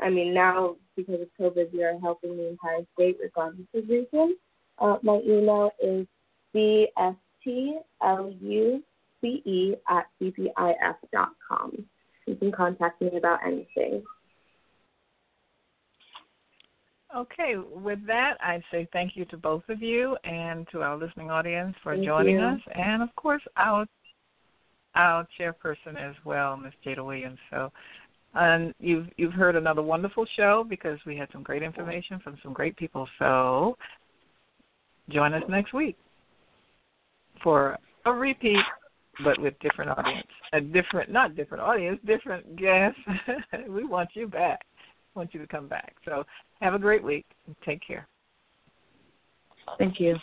I 0.00 0.08
mean, 0.08 0.32
now 0.32 0.76
because 0.96 1.20
of 1.20 1.28
COVID, 1.38 1.72
we 1.72 1.82
are 1.82 1.98
helping 1.98 2.36
the 2.36 2.48
entire 2.48 2.86
state 2.94 3.18
regardless 3.20 3.66
of 3.74 3.88
region. 3.88 4.36
Uh, 4.78 4.98
my 5.02 5.20
email 5.26 5.72
is 5.82 6.06
bstluce 6.54 7.22
at 9.88 10.06
bbif.com. 10.20 11.84
You 12.26 12.36
can 12.36 12.52
contact 12.52 13.02
me 13.02 13.10
about 13.16 13.40
anything. 13.44 14.04
Okay, 17.14 17.56
with 17.70 17.98
that, 18.06 18.38
I 18.40 18.62
say 18.70 18.88
thank 18.92 19.16
you 19.16 19.26
to 19.26 19.36
both 19.36 19.62
of 19.68 19.82
you 19.82 20.16
and 20.24 20.66
to 20.72 20.80
our 20.80 20.96
listening 20.96 21.30
audience 21.30 21.74
for 21.82 21.94
thank 21.94 22.06
joining 22.06 22.36
you. 22.36 22.44
us, 22.44 22.60
and 22.74 23.02
of 23.02 23.14
course 23.16 23.42
our 23.56 23.86
our 24.94 25.26
chairperson 25.38 25.96
as 25.96 26.14
well, 26.24 26.56
Ms. 26.56 26.72
Jada 26.84 27.04
Williams. 27.04 27.38
So, 27.50 27.70
and 28.34 28.74
you've 28.78 29.08
you've 29.18 29.34
heard 29.34 29.56
another 29.56 29.82
wonderful 29.82 30.26
show 30.36 30.64
because 30.66 30.98
we 31.04 31.16
had 31.16 31.28
some 31.32 31.42
great 31.42 31.62
information 31.62 32.18
from 32.20 32.38
some 32.42 32.54
great 32.54 32.76
people. 32.76 33.06
So, 33.18 33.76
join 35.10 35.34
us 35.34 35.42
next 35.50 35.74
week 35.74 35.96
for 37.42 37.76
a 38.06 38.12
repeat, 38.12 38.64
but 39.22 39.38
with 39.38 39.52
different 39.60 39.90
audience, 39.90 40.28
a 40.54 40.62
different 40.62 41.10
not 41.10 41.36
different 41.36 41.62
audience, 41.62 42.00
different 42.06 42.56
guests. 42.56 43.00
we 43.68 43.84
want 43.84 44.08
you 44.14 44.28
back. 44.28 44.60
Want 45.14 45.34
you 45.34 45.40
to 45.40 45.46
come 45.46 45.68
back. 45.68 45.94
So 46.04 46.24
have 46.60 46.74
a 46.74 46.78
great 46.78 47.02
week. 47.02 47.24
And 47.46 47.56
take 47.64 47.80
care. 47.86 48.06
Thank 49.78 50.00
you. 50.00 50.16